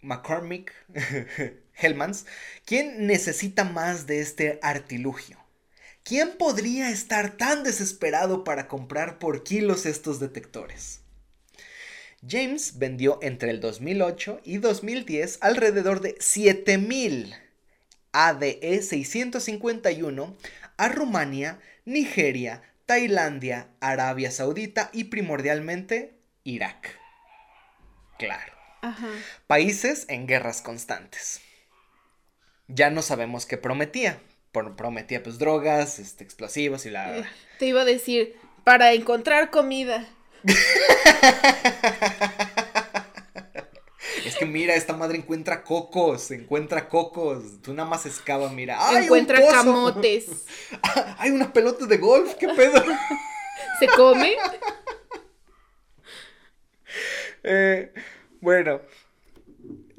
McCormick 0.02 0.72
Hellmans, 1.76 2.26
¿quién 2.64 3.06
necesita 3.06 3.64
más 3.64 4.06
de 4.06 4.20
este 4.20 4.58
artilugio? 4.62 5.38
¿Quién 6.04 6.36
podría 6.36 6.90
estar 6.90 7.36
tan 7.36 7.62
desesperado 7.62 8.44
para 8.44 8.66
comprar 8.66 9.18
por 9.18 9.44
kilos 9.44 9.86
estos 9.86 10.18
detectores? 10.18 11.00
James 12.26 12.78
vendió 12.78 13.18
entre 13.22 13.50
el 13.50 13.60
2008 13.60 14.40
y 14.44 14.58
2010 14.58 15.38
alrededor 15.40 16.00
de 16.00 16.16
7000 16.20 17.34
ADE 18.12 18.82
651 18.82 20.36
a 20.76 20.88
Rumania, 20.88 21.60
Nigeria, 21.84 22.62
Tailandia, 22.86 23.68
Arabia 23.80 24.30
Saudita 24.30 24.90
y 24.92 25.04
primordialmente 25.04 26.14
Irak. 26.44 26.98
Claro. 28.18 28.52
Países 29.46 30.06
en 30.08 30.26
guerras 30.26 30.60
constantes. 30.60 31.40
Ya 32.74 32.90
no 32.90 33.02
sabemos 33.02 33.46
qué 33.46 33.58
prometía, 33.58 34.18
prometía 34.52 35.22
pues 35.22 35.38
drogas, 35.38 35.98
este, 35.98 36.24
explosivos 36.24 36.86
y 36.86 36.90
la... 36.90 37.28
Te 37.58 37.66
iba 37.66 37.82
a 37.82 37.84
decir, 37.84 38.36
para 38.64 38.92
encontrar 38.92 39.50
comida. 39.50 40.08
Es 44.24 44.36
que 44.36 44.46
mira, 44.46 44.74
esta 44.74 44.94
madre 44.94 45.18
encuentra 45.18 45.64
cocos, 45.64 46.30
encuentra 46.30 46.88
cocos. 46.88 47.60
Tú 47.62 47.74
nada 47.74 47.88
más 47.88 48.06
excava, 48.06 48.48
mira. 48.50 48.78
encuentra 49.00 49.40
camotes. 49.48 50.26
Hay 51.18 51.30
una 51.30 51.52
pelota 51.52 51.86
de 51.86 51.98
golf, 51.98 52.34
¿qué 52.34 52.48
pedo? 52.48 52.82
¿Se 53.80 53.88
come? 53.88 54.36
Eh, 57.42 57.92
bueno, 58.40 58.80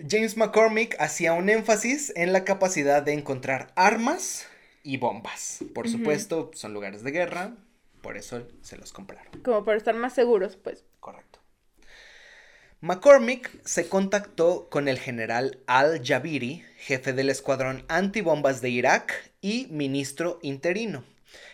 James 0.07 0.35
McCormick 0.35 0.97
hacía 0.99 1.33
un 1.33 1.49
énfasis 1.49 2.11
en 2.15 2.33
la 2.33 2.43
capacidad 2.43 3.01
de 3.03 3.13
encontrar 3.13 3.71
armas 3.75 4.47
y 4.83 4.97
bombas. 4.97 5.63
Por 5.73 5.87
supuesto, 5.87 6.51
son 6.53 6.73
lugares 6.73 7.03
de 7.03 7.11
guerra, 7.11 7.55
por 8.01 8.17
eso 8.17 8.45
se 8.61 8.75
los 8.75 8.91
compraron. 8.91 9.31
Como 9.43 9.63
para 9.63 9.77
estar 9.77 9.95
más 9.95 10.13
seguros, 10.13 10.57
pues. 10.57 10.83
Correcto. 10.99 11.39
McCormick 12.81 13.49
se 13.63 13.87
contactó 13.87 14.67
con 14.69 14.89
el 14.89 14.99
general 14.99 15.59
Al-Jabiri, 15.67 16.65
jefe 16.77 17.13
del 17.13 17.29
escuadrón 17.29 17.85
antibombas 17.87 18.61
de 18.61 18.71
Irak 18.71 19.31
y 19.39 19.67
ministro 19.69 20.39
interino 20.41 21.05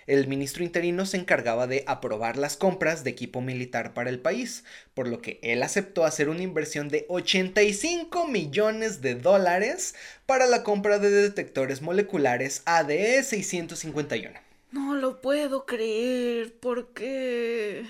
el 0.10 0.28
ministro 0.28 0.64
interino 0.64 1.06
se 1.06 1.18
encargaba 1.18 1.68
de 1.68 1.84
aprobar 1.86 2.36
las 2.36 2.58
compras 2.58 3.04
de 3.04 3.12
equipo 3.12 3.42
militar 3.42 3.94
para 3.94 4.10
el 4.10 4.20
país, 4.20 4.64
por 4.96 5.08
lo 5.08 5.22
que 5.22 5.40
él 5.44 5.62
aceptó 5.62 6.04
hacer 6.04 6.30
una 6.30 6.42
inversión 6.42 6.90
de 6.90 7.06
85 7.10 8.28
millones 8.28 9.02
de 9.02 9.14
dólares 9.14 9.94
para 10.26 10.48
la 10.48 10.64
compra 10.64 10.98
de 10.98 11.12
detectores 11.12 11.84
moleculares 11.84 12.64
ADE 12.66 13.22
651. 13.22 14.40
No 14.72 14.96
lo 14.96 15.22
puedo 15.22 15.68
creer, 15.68 16.54
¿por 16.54 16.88
qué? 16.94 17.86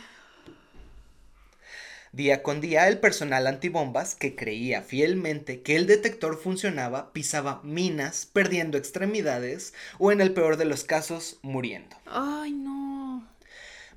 Día 2.12 2.42
con 2.42 2.60
día 2.60 2.88
el 2.88 3.00
personal 3.00 3.46
antibombas, 3.46 4.16
que 4.16 4.36
creía 4.36 4.82
fielmente 4.82 5.62
que 5.62 5.76
el 5.76 5.86
detector 5.86 6.38
funcionaba, 6.38 7.14
pisaba 7.14 7.62
minas, 7.64 8.28
perdiendo 8.32 8.80
extremidades 8.80 9.74
o 10.00 10.12
en 10.12 10.20
el 10.20 10.34
peor 10.34 10.58
de 10.58 10.66
los 10.66 10.84
casos, 10.84 11.40
muriendo. 11.44 11.96
Ay, 12.08 12.52
no. 12.54 13.28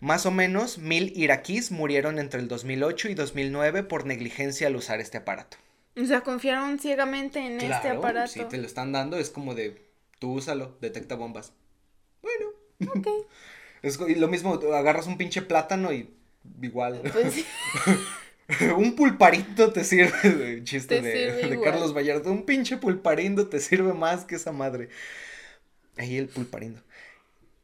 Más 0.01 0.27
o 0.27 0.31
menos 0.31 0.79
mil 0.79 1.13
iraquíes 1.17 1.71
murieron 1.71 2.19
entre 2.19 2.41
el 2.41 2.49
2008 2.49 3.09
y 3.09 3.15
2009 3.15 3.83
por 3.85 4.05
negligencia 4.05 4.67
al 4.67 4.77
usar 4.77 5.01
este 5.01 5.19
aparato. 5.19 5.57
O 5.97 6.05
sea, 6.05 6.21
confiaron 6.23 6.79
ciegamente 6.79 7.39
en 7.39 7.61
este 7.61 7.89
aparato. 7.89 8.33
Si 8.33 8.45
te 8.45 8.59
lo 8.59 8.67
están 8.67 8.93
dando, 8.93 9.17
es 9.17 9.31
como 9.31 9.55
de, 9.55 9.91
tú 10.19 10.33
úsalo, 10.33 10.77
detecta 10.81 11.15
bombas. 11.15 11.53
Bueno. 12.21 12.51
Ok. 12.95 13.07
es 13.83 13.99
lo 13.99 14.29
mismo, 14.29 14.55
agarras 14.75 15.07
un 15.07 15.17
pinche 15.17 15.41
plátano 15.41 15.93
y 15.93 16.11
igual. 16.61 17.01
Pues 17.13 17.45
un 18.77 18.97
pulparito 18.97 19.73
te 19.73 19.85
sirve, 19.85 20.63
chiste 20.65 21.01
de, 21.01 21.61
Carlos 21.63 21.95
Vallarta, 21.97 22.31
un 22.31 22.45
pinche 22.45 22.77
pulparindo 22.77 23.49
te 23.49 23.61
sirve 23.61 23.93
más 23.93 24.25
que 24.25 24.37
esa 24.37 24.53
madre. 24.53 24.89
Ahí 25.97 26.17
el 26.17 26.29
pulparindo. 26.29 26.83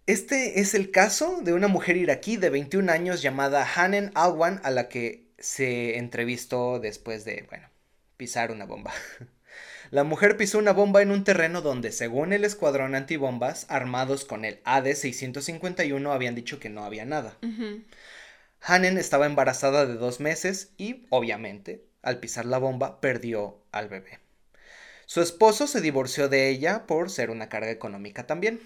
Este 0.06 0.60
es 0.60 0.74
el 0.74 0.90
caso 0.90 1.40
de 1.42 1.52
una 1.52 1.68
mujer 1.68 1.96
iraquí 1.96 2.36
de 2.36 2.50
21 2.50 2.90
años 2.90 3.20
llamada 3.20 3.68
Hanen 3.76 4.10
Alwan 4.14 4.60
a 4.64 4.70
la 4.70 4.88
que 4.88 5.28
se 5.38 5.98
entrevistó 5.98 6.80
después 6.80 7.24
de, 7.24 7.44
bueno, 7.48 7.68
pisar 8.16 8.50
una 8.50 8.64
bomba. 8.64 8.92
La 9.90 10.04
mujer 10.04 10.36
pisó 10.36 10.58
una 10.58 10.72
bomba 10.72 11.00
en 11.00 11.10
un 11.10 11.24
terreno 11.24 11.62
donde, 11.62 11.92
según 11.92 12.34
el 12.34 12.44
escuadrón 12.44 12.94
antibombas, 12.94 13.64
armados 13.70 14.26
con 14.26 14.44
el 14.44 14.62
AD-651, 14.64 16.12
habían 16.12 16.34
dicho 16.34 16.60
que 16.60 16.68
no 16.68 16.84
había 16.84 17.06
nada. 17.06 17.38
Hanen 18.60 18.98
estaba 18.98 19.26
embarazada 19.26 19.86
de 19.86 19.94
dos 19.94 20.20
meses 20.20 20.72
y, 20.76 21.06
obviamente, 21.10 21.84
al 22.02 22.18
pisar 22.18 22.46
la 22.46 22.58
bomba, 22.58 23.00
perdió 23.00 23.62
al 23.72 23.88
bebé. 23.88 24.20
Su 25.06 25.22
esposo 25.22 25.66
se 25.66 25.80
divorció 25.80 26.28
de 26.28 26.50
ella 26.50 26.86
por 26.86 27.10
ser 27.10 27.30
una 27.30 27.48
carga 27.48 27.70
económica 27.70 28.26
también. 28.26 28.60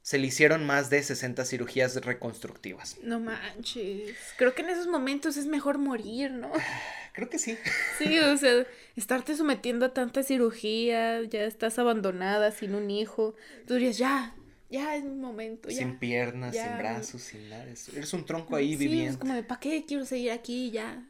Se 0.00 0.18
le 0.18 0.28
hicieron 0.28 0.64
más 0.64 0.88
de 0.88 1.02
60 1.02 1.44
cirugías 1.44 1.96
reconstructivas. 1.96 2.96
No 3.02 3.20
manches. 3.20 4.16
Creo 4.38 4.54
que 4.54 4.62
en 4.62 4.70
esos 4.70 4.86
momentos 4.86 5.36
es 5.36 5.46
mejor 5.46 5.78
morir, 5.78 6.30
¿no? 6.30 6.50
Creo 7.12 7.28
que 7.28 7.38
sí. 7.38 7.58
Sí, 7.98 8.18
o 8.18 8.36
sea, 8.36 8.66
estarte 8.94 9.36
sometiendo 9.36 9.86
a 9.86 9.92
tanta 9.92 10.22
cirugía, 10.22 11.22
ya 11.22 11.44
estás 11.44 11.78
abandonada, 11.78 12.52
sin 12.52 12.74
un 12.74 12.90
hijo. 12.90 13.34
Tú 13.66 13.74
dirías, 13.74 13.98
ya, 13.98 14.34
ya 14.70 14.96
es 14.96 15.04
un 15.04 15.20
momento. 15.20 15.68
Ya, 15.68 15.78
sin 15.78 15.98
piernas, 15.98 16.54
sin 16.54 16.78
brazos, 16.78 17.22
sin 17.22 17.48
nada. 17.48 17.64
Eres 17.64 18.12
un 18.12 18.24
tronco 18.24 18.56
ahí 18.56 18.76
viviendo. 18.76 19.12
Es 19.12 19.16
como 19.16 19.34
de, 19.34 19.42
¿para 19.42 19.60
qué 19.60 19.84
quiero 19.86 20.04
seguir 20.04 20.30
aquí 20.30 20.70
ya? 20.70 21.08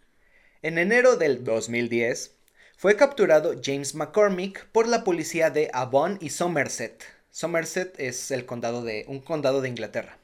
En 0.62 0.78
enero 0.78 1.16
del 1.16 1.44
2010 1.44 2.34
fue 2.76 2.96
capturado 2.96 3.54
James 3.62 3.94
McCormick 3.94 4.66
por 4.66 4.88
la 4.88 5.04
policía 5.04 5.50
de 5.50 5.70
Avon 5.72 6.18
y 6.20 6.30
Somerset. 6.30 7.04
Somerset 7.30 7.98
es 7.98 8.30
el 8.30 8.46
condado 8.46 8.82
de 8.82 9.04
un 9.09 9.20
condado 9.20 9.61
de 9.61 9.68
Inglaterra. 9.68 10.18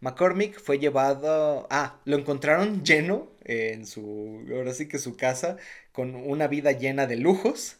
McCormick 0.00 0.60
fue 0.60 0.78
llevado, 0.78 1.66
ah, 1.70 2.00
lo 2.04 2.16
encontraron 2.16 2.84
lleno 2.84 3.30
en 3.44 3.86
su, 3.86 4.44
ahora 4.54 4.74
sí 4.74 4.88
que 4.88 4.98
su 4.98 5.16
casa, 5.16 5.56
con 5.92 6.14
una 6.14 6.48
vida 6.48 6.72
llena 6.72 7.06
de 7.06 7.16
lujos 7.16 7.78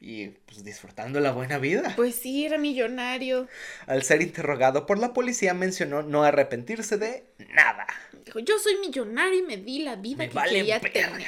y 0.00 0.28
pues 0.28 0.62
disfrutando 0.62 1.20
la 1.20 1.32
buena 1.32 1.58
vida. 1.58 1.92
Pues 1.96 2.14
sí, 2.16 2.44
era 2.44 2.58
millonario. 2.58 3.48
Al 3.86 4.02
ser 4.02 4.22
interrogado 4.22 4.86
por 4.86 4.98
la 4.98 5.12
policía 5.12 5.54
mencionó 5.54 6.02
no 6.02 6.22
arrepentirse 6.22 6.98
de 6.98 7.24
nada. 7.54 7.86
Dijo, 8.24 8.38
yo 8.40 8.58
soy 8.58 8.76
millonario 8.78 9.38
y 9.38 9.42
me 9.42 9.56
di 9.56 9.80
la 9.80 9.96
vida 9.96 10.28
que 10.28 10.38
quería 10.38 10.80
tener. 10.80 11.26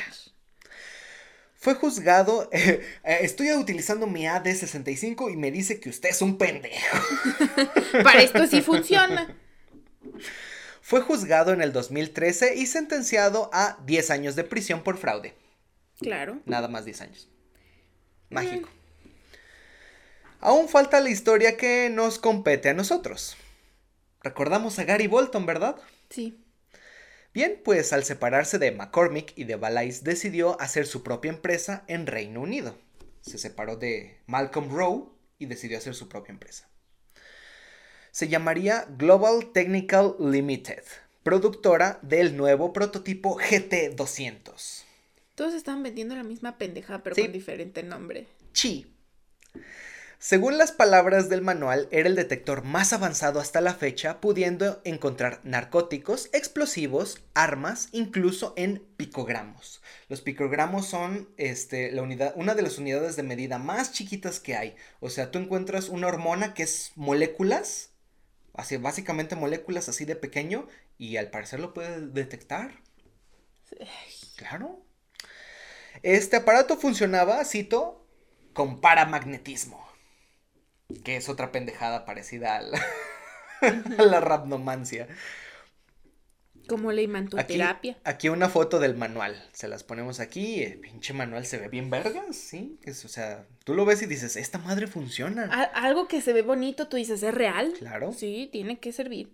Fue 1.54 1.74
juzgado, 1.74 2.48
eh, 2.52 2.80
eh, 3.04 3.18
estoy 3.22 3.52
utilizando 3.52 4.06
mi 4.06 4.24
AD65 4.24 5.32
y 5.32 5.36
me 5.36 5.50
dice 5.50 5.80
que 5.80 5.88
usted 5.88 6.10
es 6.10 6.22
un 6.22 6.38
pendejo. 6.38 6.98
Para 8.04 8.22
esto 8.22 8.46
sí 8.46 8.62
funciona. 8.62 9.34
Fue 10.80 11.00
juzgado 11.00 11.52
en 11.52 11.60
el 11.60 11.72
2013 11.72 12.54
y 12.56 12.66
sentenciado 12.66 13.50
a 13.52 13.78
10 13.84 14.10
años 14.10 14.36
de 14.36 14.44
prisión 14.44 14.82
por 14.82 14.98
fraude. 14.98 15.34
Claro. 15.98 16.40
Nada 16.46 16.68
más 16.68 16.84
10 16.84 17.00
años. 17.00 17.28
Mágico. 18.30 18.68
Aún 20.40 20.68
falta 20.68 21.00
la 21.00 21.10
historia 21.10 21.56
que 21.56 21.90
nos 21.90 22.18
compete 22.18 22.68
a 22.68 22.74
nosotros. 22.74 23.36
Recordamos 24.22 24.78
a 24.78 24.84
Gary 24.84 25.06
Bolton, 25.06 25.46
¿verdad? 25.46 25.76
Sí. 26.10 26.44
Bien, 27.34 27.60
pues 27.64 27.92
al 27.92 28.04
separarse 28.04 28.58
de 28.58 28.72
McCormick 28.72 29.32
y 29.36 29.44
de 29.44 29.56
Valais 29.56 30.04
decidió 30.04 30.60
hacer 30.60 30.86
su 30.86 31.02
propia 31.02 31.30
empresa 31.30 31.84
en 31.86 32.06
Reino 32.06 32.40
Unido. 32.40 32.76
Se 33.20 33.38
separó 33.38 33.76
de 33.76 34.18
Malcolm 34.26 34.70
Rowe 34.70 35.12
y 35.38 35.46
decidió 35.46 35.78
hacer 35.78 35.94
su 35.94 36.08
propia 36.08 36.32
empresa. 36.32 36.68
Se 38.10 38.28
llamaría 38.28 38.86
Global 38.96 39.52
Technical 39.52 40.16
Limited, 40.18 40.82
productora 41.22 41.98
del 42.02 42.36
nuevo 42.36 42.72
prototipo 42.72 43.38
GT200. 43.38 44.87
Todos 45.38 45.54
estaban 45.54 45.84
vendiendo 45.84 46.16
la 46.16 46.24
misma 46.24 46.58
pendeja, 46.58 47.04
pero 47.04 47.14
con 47.14 47.30
diferente 47.30 47.84
nombre. 47.84 48.26
Chi. 48.52 48.92
Según 50.18 50.58
las 50.58 50.72
palabras 50.72 51.28
del 51.28 51.42
manual, 51.42 51.86
era 51.92 52.08
el 52.08 52.16
detector 52.16 52.64
más 52.64 52.92
avanzado 52.92 53.38
hasta 53.38 53.60
la 53.60 53.72
fecha, 53.72 54.20
pudiendo 54.20 54.80
encontrar 54.82 55.38
narcóticos, 55.44 56.28
explosivos, 56.32 57.22
armas, 57.34 57.88
incluso 57.92 58.52
en 58.56 58.84
picogramos. 58.96 59.80
Los 60.08 60.22
picogramos 60.22 60.86
son 60.86 61.28
este, 61.36 61.92
la 61.92 62.02
unidad, 62.02 62.32
una 62.34 62.56
de 62.56 62.62
las 62.62 62.78
unidades 62.78 63.14
de 63.14 63.22
medida 63.22 63.58
más 63.58 63.92
chiquitas 63.92 64.40
que 64.40 64.56
hay. 64.56 64.74
O 64.98 65.08
sea, 65.08 65.30
tú 65.30 65.38
encuentras 65.38 65.88
una 65.88 66.08
hormona 66.08 66.52
que 66.52 66.64
es 66.64 66.90
moléculas, 66.96 67.92
así, 68.54 68.76
básicamente 68.76 69.36
moléculas 69.36 69.88
así 69.88 70.04
de 70.04 70.16
pequeño, 70.16 70.66
y 70.98 71.16
al 71.16 71.30
parecer 71.30 71.60
lo 71.60 71.74
puede 71.74 72.08
detectar. 72.08 72.82
Claro. 74.34 74.87
Este 76.02 76.36
aparato 76.36 76.76
funcionaba, 76.76 77.44
cito, 77.44 78.06
con 78.52 78.80
paramagnetismo. 78.80 79.86
Que 81.04 81.16
es 81.16 81.28
otra 81.28 81.52
pendejada 81.52 82.04
parecida 82.04 82.56
a 82.58 82.62
la, 82.62 82.86
a 83.98 84.02
la 84.02 84.20
rapnomancia. 84.20 85.08
Como 86.68 86.92
la 86.92 87.00
imantoterapia. 87.00 87.92
Aquí, 87.92 88.00
aquí, 88.04 88.28
una 88.28 88.50
foto 88.50 88.78
del 88.78 88.94
manual. 88.94 89.42
Se 89.52 89.68
las 89.68 89.84
ponemos 89.84 90.20
aquí. 90.20 90.62
El 90.62 90.78
pinche 90.78 91.14
manual 91.14 91.46
se 91.46 91.56
ve 91.56 91.68
bien 91.68 91.88
vergas, 91.88 92.36
¿sí? 92.36 92.78
Es, 92.82 93.04
o 93.06 93.08
sea, 93.08 93.46
tú 93.64 93.74
lo 93.74 93.86
ves 93.86 94.02
y 94.02 94.06
dices, 94.06 94.36
esta 94.36 94.58
madre 94.58 94.86
funciona. 94.86 95.44
algo 95.74 96.08
que 96.08 96.20
se 96.20 96.34
ve 96.34 96.42
bonito, 96.42 96.88
tú 96.88 96.98
dices, 96.98 97.22
¿es 97.22 97.34
real? 97.34 97.72
Claro. 97.78 98.12
Sí, 98.12 98.50
tiene 98.52 98.78
que 98.78 98.92
servir. 98.92 99.32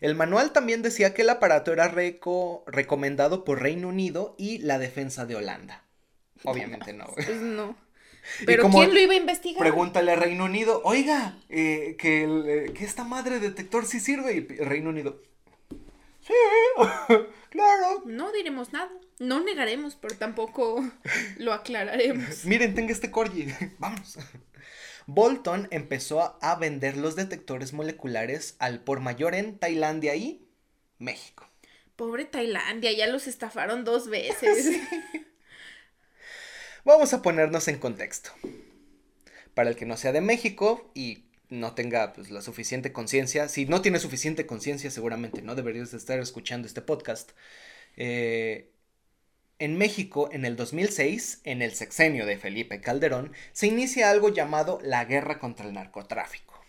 El 0.00 0.14
manual 0.14 0.52
también 0.52 0.82
decía 0.82 1.12
que 1.12 1.22
el 1.22 1.28
aparato 1.28 1.72
era 1.72 1.88
reco 1.88 2.64
recomendado 2.66 3.44
por 3.44 3.60
Reino 3.60 3.88
Unido 3.88 4.34
y 4.38 4.58
la 4.58 4.78
defensa 4.78 5.26
de 5.26 5.36
Holanda. 5.36 5.84
Obviamente 6.44 6.92
no. 6.92 7.06
Pues 7.14 7.40
no. 7.40 7.76
Pero 8.46 8.70
¿quién 8.70 8.94
lo 8.94 9.00
iba 9.00 9.14
a 9.14 9.16
investigar? 9.16 9.60
Pregúntale 9.60 10.12
a 10.12 10.16
Reino 10.16 10.44
Unido, 10.44 10.80
oiga, 10.84 11.38
eh, 11.48 11.96
que, 11.98 12.22
eh, 12.22 12.72
que, 12.72 12.84
esta 12.84 13.04
madre 13.04 13.40
detector 13.40 13.84
sí 13.84 14.00
sirve. 14.00 14.34
Y 14.34 14.40
Reino 14.62 14.90
Unido, 14.90 15.20
sí, 16.20 16.34
claro. 17.50 18.02
No 18.06 18.32
diremos 18.32 18.72
nada, 18.72 18.90
no 19.18 19.42
negaremos, 19.42 19.96
pero 19.96 20.16
tampoco 20.16 20.84
lo 21.38 21.52
aclararemos. 21.52 22.44
Miren, 22.44 22.74
tenga 22.74 22.92
este 22.92 23.10
corgi, 23.10 23.46
vamos. 23.78 24.18
Bolton 25.06 25.66
empezó 25.72 26.38
a 26.40 26.54
vender 26.56 26.96
los 26.96 27.16
detectores 27.16 27.72
moleculares 27.72 28.56
al 28.60 28.80
por 28.80 29.00
mayor 29.00 29.34
en 29.34 29.58
Tailandia 29.58 30.14
y 30.14 30.46
México. 30.98 31.48
Pobre 31.96 32.24
Tailandia, 32.24 32.92
ya 32.92 33.08
los 33.08 33.26
estafaron 33.26 33.84
dos 33.84 34.08
veces. 34.08 34.80
Vamos 36.84 37.14
a 37.14 37.22
ponernos 37.22 37.68
en 37.68 37.78
contexto. 37.78 38.32
Para 39.54 39.70
el 39.70 39.76
que 39.76 39.86
no 39.86 39.96
sea 39.96 40.10
de 40.10 40.20
México 40.20 40.90
y 40.94 41.26
no 41.48 41.74
tenga 41.74 42.12
pues, 42.12 42.32
la 42.32 42.42
suficiente 42.42 42.92
conciencia, 42.92 43.48
si 43.48 43.66
no 43.66 43.82
tiene 43.82 44.00
suficiente 44.00 44.46
conciencia, 44.46 44.90
seguramente 44.90 45.42
no 45.42 45.54
deberías 45.54 45.94
estar 45.94 46.18
escuchando 46.18 46.66
este 46.66 46.82
podcast. 46.82 47.32
Eh, 47.96 48.72
en 49.60 49.78
México, 49.78 50.28
en 50.32 50.44
el 50.44 50.56
2006, 50.56 51.42
en 51.44 51.62
el 51.62 51.72
sexenio 51.72 52.26
de 52.26 52.36
Felipe 52.36 52.80
Calderón, 52.80 53.32
se 53.52 53.68
inicia 53.68 54.10
algo 54.10 54.30
llamado 54.30 54.80
la 54.82 55.04
guerra 55.04 55.38
contra 55.38 55.66
el 55.66 55.74
narcotráfico, 55.74 56.64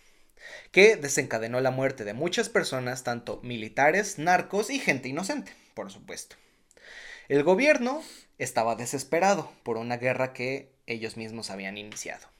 que 0.70 0.94
desencadenó 0.94 1.60
la 1.60 1.72
muerte 1.72 2.04
de 2.04 2.14
muchas 2.14 2.48
personas, 2.48 3.02
tanto 3.02 3.40
militares, 3.42 4.20
narcos 4.20 4.70
y 4.70 4.78
gente 4.78 5.08
inocente, 5.08 5.52
por 5.74 5.90
supuesto. 5.90 6.36
El 7.26 7.42
gobierno 7.42 8.00
estaba 8.38 8.76
desesperado 8.76 9.50
por 9.62 9.76
una 9.76 9.96
guerra 9.96 10.32
que 10.32 10.72
ellos 10.86 11.16
mismos 11.16 11.50
habían 11.50 11.78
iniciado. 11.78 12.34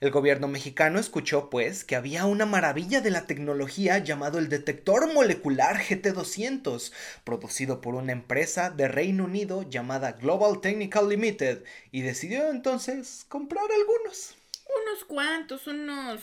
El 0.00 0.12
gobierno 0.12 0.46
mexicano 0.46 1.00
escuchó, 1.00 1.50
pues, 1.50 1.84
que 1.84 1.96
había 1.96 2.24
una 2.24 2.46
maravilla 2.46 3.00
de 3.00 3.10
la 3.10 3.26
tecnología 3.26 3.98
llamado 3.98 4.38
el 4.38 4.48
detector 4.48 5.12
molecular 5.12 5.76
GT200, 5.76 6.92
producido 7.24 7.80
por 7.80 7.96
una 7.96 8.12
empresa 8.12 8.70
de 8.70 8.86
Reino 8.86 9.24
Unido 9.24 9.62
llamada 9.68 10.12
Global 10.12 10.60
Technical 10.60 11.08
Limited, 11.08 11.64
y 11.90 12.02
decidió 12.02 12.48
entonces 12.50 13.26
comprar 13.28 13.64
algunos. 13.64 14.36
Unos 14.84 15.04
cuantos, 15.04 15.66
unos 15.66 16.20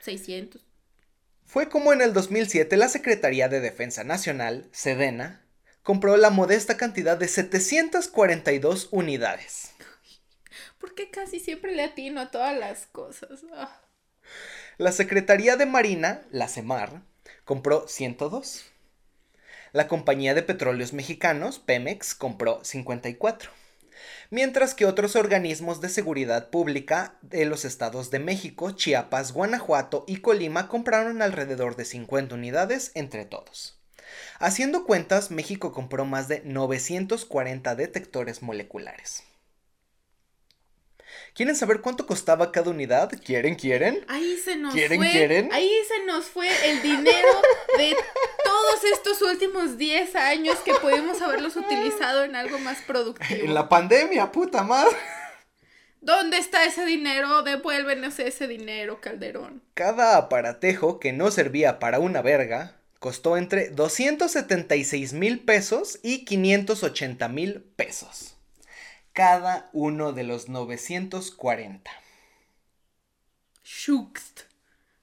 600. 0.00 0.62
Fue 1.44 1.68
como 1.68 1.92
en 1.92 2.00
el 2.00 2.14
2007 2.14 2.76
la 2.78 2.88
Secretaría 2.88 3.48
de 3.48 3.60
Defensa 3.60 4.04
Nacional, 4.04 4.68
Sedena, 4.72 5.42
compró 5.88 6.18
la 6.18 6.28
modesta 6.28 6.76
cantidad 6.76 7.16
de 7.16 7.28
742 7.28 8.88
unidades. 8.90 9.70
¿Por 10.78 10.94
qué 10.94 11.08
casi 11.08 11.40
siempre 11.40 11.74
le 11.74 11.82
atino 11.82 12.20
a 12.20 12.30
todas 12.30 12.54
las 12.54 12.84
cosas? 12.88 13.40
Ah. 13.54 13.80
La 14.76 14.92
Secretaría 14.92 15.56
de 15.56 15.64
Marina, 15.64 16.26
la 16.30 16.46
CEMAR, 16.46 17.04
compró 17.46 17.88
102. 17.88 18.66
La 19.72 19.88
Compañía 19.88 20.34
de 20.34 20.42
Petróleos 20.42 20.92
Mexicanos, 20.92 21.58
Pemex, 21.58 22.14
compró 22.14 22.62
54. 22.62 23.50
Mientras 24.28 24.74
que 24.74 24.84
otros 24.84 25.16
organismos 25.16 25.80
de 25.80 25.88
seguridad 25.88 26.50
pública 26.50 27.16
de 27.22 27.46
los 27.46 27.64
estados 27.64 28.10
de 28.10 28.18
México, 28.18 28.72
Chiapas, 28.72 29.32
Guanajuato 29.32 30.04
y 30.06 30.18
Colima 30.18 30.68
compraron 30.68 31.22
alrededor 31.22 31.76
de 31.76 31.86
50 31.86 32.34
unidades 32.34 32.92
entre 32.94 33.24
todos. 33.24 33.77
Haciendo 34.38 34.84
cuentas, 34.84 35.30
México 35.30 35.72
compró 35.72 36.04
más 36.04 36.28
de 36.28 36.42
940 36.44 37.74
detectores 37.74 38.42
moleculares. 38.42 39.24
¿Quieren 41.34 41.54
saber 41.56 41.80
cuánto 41.80 42.06
costaba 42.06 42.52
cada 42.52 42.70
unidad? 42.70 43.10
¿Quieren? 43.24 43.54
¿Quieren? 43.54 44.04
Ahí 44.08 44.36
se 44.38 44.56
nos 44.56 44.74
¿Quieren, 44.74 44.98
fue. 44.98 45.10
¿Quieren? 45.10 45.52
Ahí 45.52 45.70
se 45.86 46.04
nos 46.04 46.26
fue 46.26 46.48
el 46.68 46.82
dinero 46.82 47.28
de 47.78 47.96
todos 48.44 48.84
estos 48.92 49.22
últimos 49.22 49.78
10 49.78 50.16
años 50.16 50.58
que 50.64 50.74
pudimos 50.74 51.20
haberlos 51.22 51.56
utilizado 51.56 52.24
en 52.24 52.36
algo 52.36 52.58
más 52.58 52.80
productivo. 52.82 53.44
En 53.44 53.54
la 53.54 53.68
pandemia, 53.68 54.32
puta 54.32 54.62
madre. 54.62 54.96
¿Dónde 56.00 56.38
está 56.38 56.64
ese 56.64 56.84
dinero? 56.84 57.42
Devuélvenos 57.42 58.18
ese 58.18 58.46
dinero, 58.46 59.00
Calderón. 59.00 59.62
Cada 59.74 60.16
aparatejo 60.16 61.00
que 61.00 61.12
no 61.12 61.30
servía 61.30 61.78
para 61.78 61.98
una 61.98 62.22
verga 62.22 62.77
costó 62.98 63.36
entre 63.36 63.70
276 63.70 65.12
mil 65.12 65.40
pesos 65.40 65.98
y 66.02 66.24
580 66.24 67.28
mil 67.28 67.62
pesos. 67.76 68.36
Cada 69.12 69.70
uno 69.72 70.12
de 70.12 70.24
los 70.24 70.48
940. 70.48 71.90
Shuxt. 73.64 74.40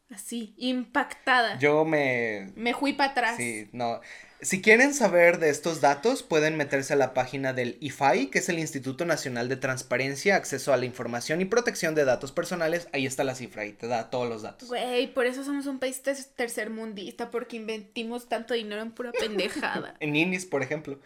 Así, 0.10 0.54
impactada. 0.58 1.58
Yo 1.60 1.84
me... 1.84 2.52
Me 2.56 2.74
fui 2.74 2.94
para 2.94 3.12
atrás. 3.12 3.38
Sí, 3.38 3.70
no. 3.74 4.00
Si 4.46 4.62
quieren 4.62 4.94
saber 4.94 5.40
de 5.40 5.50
estos 5.50 5.82
datos, 5.82 6.22
pueden 6.22 6.56
meterse 6.56 6.94
a 6.94 6.98
la 6.98 7.16
página 7.16 7.52
del 7.52 7.78
IFAI, 7.80 8.28
que 8.28 8.38
es 8.38 8.48
el 8.48 8.60
Instituto 8.60 9.04
Nacional 9.04 9.50
de 9.50 9.56
Transparencia, 9.56 10.36
Acceso 10.36 10.72
a 10.72 10.78
la 10.78 10.86
Información 10.86 11.42
y 11.42 11.46
Protección 11.46 11.96
de 11.96 12.06
Datos 12.06 12.32
Personales. 12.32 12.88
Ahí 12.94 13.08
está 13.08 13.24
la 13.24 13.34
cifra 13.34 13.66
y 13.66 13.74
te 13.74 13.88
da 13.88 14.12
todos 14.12 14.30
los 14.30 14.44
datos. 14.44 14.70
Güey, 14.70 15.12
por 15.16 15.26
eso 15.26 15.44
somos 15.44 15.66
un 15.66 15.80
país 15.80 16.00
tercermundista, 16.36 17.32
porque 17.32 17.58
inventimos 17.58 18.30
tanto 18.30 18.54
dinero 18.54 18.84
en 18.84 18.92
pura 18.92 19.12
pendejada. 19.14 19.96
en 20.00 20.16
INIS, 20.16 20.46
por 20.46 20.62
ejemplo. 20.62 21.00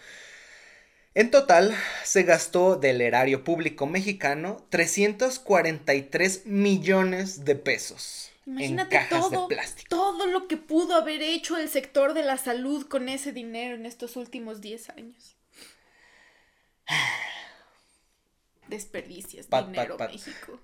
En 1.16 1.32
total, 1.32 1.74
se 2.04 2.24
gastó 2.24 2.76
del 2.76 3.00
erario 3.00 3.46
público 3.46 3.88
mexicano 3.88 4.68
343 4.70 6.46
millones 6.46 7.46
de 7.46 7.56
pesos. 7.56 8.29
Imagínate 8.50 9.00
todo, 9.12 9.48
todo 9.90 10.26
lo 10.26 10.48
que 10.48 10.58
pudo 10.58 10.96
haber 10.96 11.22
hecho 11.22 11.56
el 11.56 11.70
sector 11.70 12.16
de 12.16 12.24
la 12.24 12.38
salud 12.38 12.88
con 12.88 13.08
ese 13.08 13.32
dinero 13.32 13.76
en 13.76 13.86
estos 13.86 14.16
últimos 14.16 14.60
10 14.60 14.90
años. 14.90 15.38
Desperdicias 18.68 19.48
dinero, 19.50 19.98
México. 20.00 20.60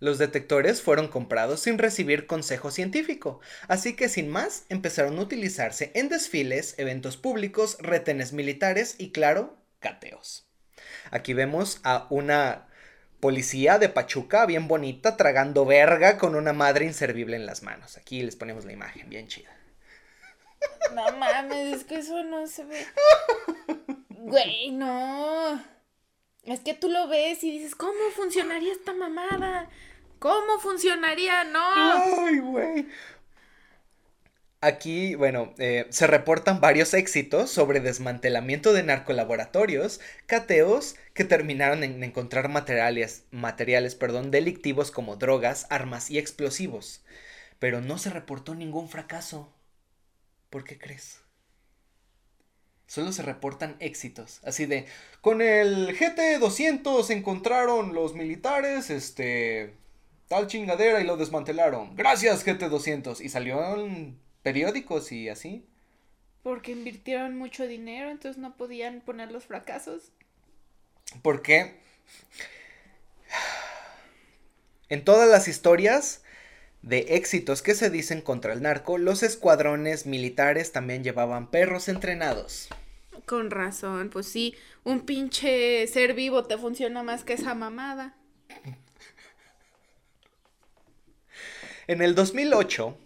Los 0.00 0.18
detectores 0.18 0.82
fueron 0.82 1.06
comprados 1.06 1.60
sin 1.60 1.78
recibir 1.78 2.26
consejo 2.26 2.72
científico, 2.72 3.40
así 3.68 3.94
que 3.94 4.08
sin 4.08 4.28
más 4.28 4.66
empezaron 4.68 5.18
a 5.18 5.22
utilizarse 5.22 5.92
en 5.94 6.08
desfiles, 6.08 6.74
eventos 6.78 7.16
públicos, 7.16 7.78
retenes 7.78 8.32
militares 8.32 8.96
y 8.98 9.12
claro, 9.12 9.56
cateos. 9.78 10.48
Aquí 11.12 11.32
vemos 11.32 11.80
a 11.84 12.08
una 12.10 12.66
policía 13.20 13.78
de 13.78 13.88
Pachuca 13.88 14.46
bien 14.46 14.68
bonita 14.68 15.16
tragando 15.16 15.64
verga 15.64 16.18
con 16.18 16.34
una 16.34 16.52
madre 16.52 16.84
inservible 16.84 17.36
en 17.36 17.46
las 17.46 17.62
manos. 17.62 17.96
Aquí 17.96 18.22
les 18.22 18.36
ponemos 18.36 18.64
la 18.64 18.72
imagen, 18.72 19.08
bien 19.08 19.28
chida. 19.28 19.50
No 20.94 21.16
mames, 21.16 21.76
es 21.76 21.84
que 21.84 21.96
eso 21.96 22.22
no 22.24 22.46
se 22.46 22.64
ve. 22.64 22.86
Güey, 24.08 24.70
no. 24.72 25.62
Es 26.44 26.60
que 26.60 26.74
tú 26.74 26.88
lo 26.88 27.08
ves 27.08 27.42
y 27.44 27.50
dices, 27.50 27.74
¿cómo 27.74 27.98
funcionaría 28.14 28.72
esta 28.72 28.92
mamada? 28.92 29.68
¿Cómo 30.18 30.58
funcionaría? 30.60 31.44
No. 31.44 31.60
Ay, 31.60 32.38
güey. 32.38 32.88
Aquí, 34.62 35.14
bueno, 35.14 35.52
eh, 35.58 35.86
se 35.90 36.06
reportan 36.06 36.60
varios 36.60 36.94
éxitos 36.94 37.50
sobre 37.50 37.80
desmantelamiento 37.80 38.72
de 38.72 38.82
narcolaboratorios, 38.82 40.00
cateos 40.24 40.96
que 41.12 41.24
terminaron 41.24 41.84
en 41.84 42.02
encontrar 42.02 42.48
materiales, 42.48 43.24
materiales 43.30 43.94
perdón, 43.94 44.30
delictivos 44.30 44.90
como 44.90 45.16
drogas, 45.16 45.66
armas 45.68 46.10
y 46.10 46.18
explosivos. 46.18 47.04
Pero 47.58 47.80
no 47.82 47.98
se 47.98 48.10
reportó 48.10 48.54
ningún 48.54 48.88
fracaso. 48.88 49.52
¿Por 50.48 50.64
qué 50.64 50.78
crees? 50.78 51.20
Solo 52.86 53.12
se 53.12 53.22
reportan 53.22 53.76
éxitos. 53.80 54.40
Así 54.44 54.64
de, 54.64 54.86
con 55.20 55.42
el 55.42 55.96
GT200 55.98 57.10
encontraron 57.10 57.94
los 57.94 58.14
militares, 58.14 58.90
este, 58.90 59.74
tal 60.28 60.46
chingadera 60.46 61.00
y 61.00 61.04
lo 61.04 61.16
desmantelaron. 61.16 61.94
Gracias 61.94 62.46
GT200. 62.46 63.20
Y 63.20 63.28
salió 63.28 63.84
en 63.84 64.18
periódicos 64.46 65.10
y 65.10 65.28
así. 65.28 65.66
Porque 66.44 66.70
invirtieron 66.70 67.36
mucho 67.36 67.66
dinero, 67.66 68.10
entonces 68.10 68.40
no 68.40 68.56
podían 68.56 69.00
poner 69.00 69.32
los 69.32 69.44
fracasos. 69.44 70.12
Porque 71.20 71.80
en 74.88 75.04
todas 75.04 75.28
las 75.28 75.48
historias 75.48 76.22
de 76.82 77.16
éxitos 77.16 77.60
que 77.60 77.74
se 77.74 77.90
dicen 77.90 78.20
contra 78.20 78.52
el 78.52 78.62
narco, 78.62 78.98
los 78.98 79.24
escuadrones 79.24 80.06
militares 80.06 80.70
también 80.70 81.02
llevaban 81.02 81.50
perros 81.50 81.88
entrenados. 81.88 82.68
Con 83.24 83.50
razón, 83.50 84.10
pues 84.10 84.28
sí, 84.28 84.54
un 84.84 85.00
pinche 85.00 85.84
ser 85.88 86.14
vivo 86.14 86.44
te 86.44 86.56
funciona 86.56 87.02
más 87.02 87.24
que 87.24 87.32
esa 87.32 87.56
mamada. 87.56 88.14
En 91.88 92.00
el 92.00 92.14
2008, 92.14 92.96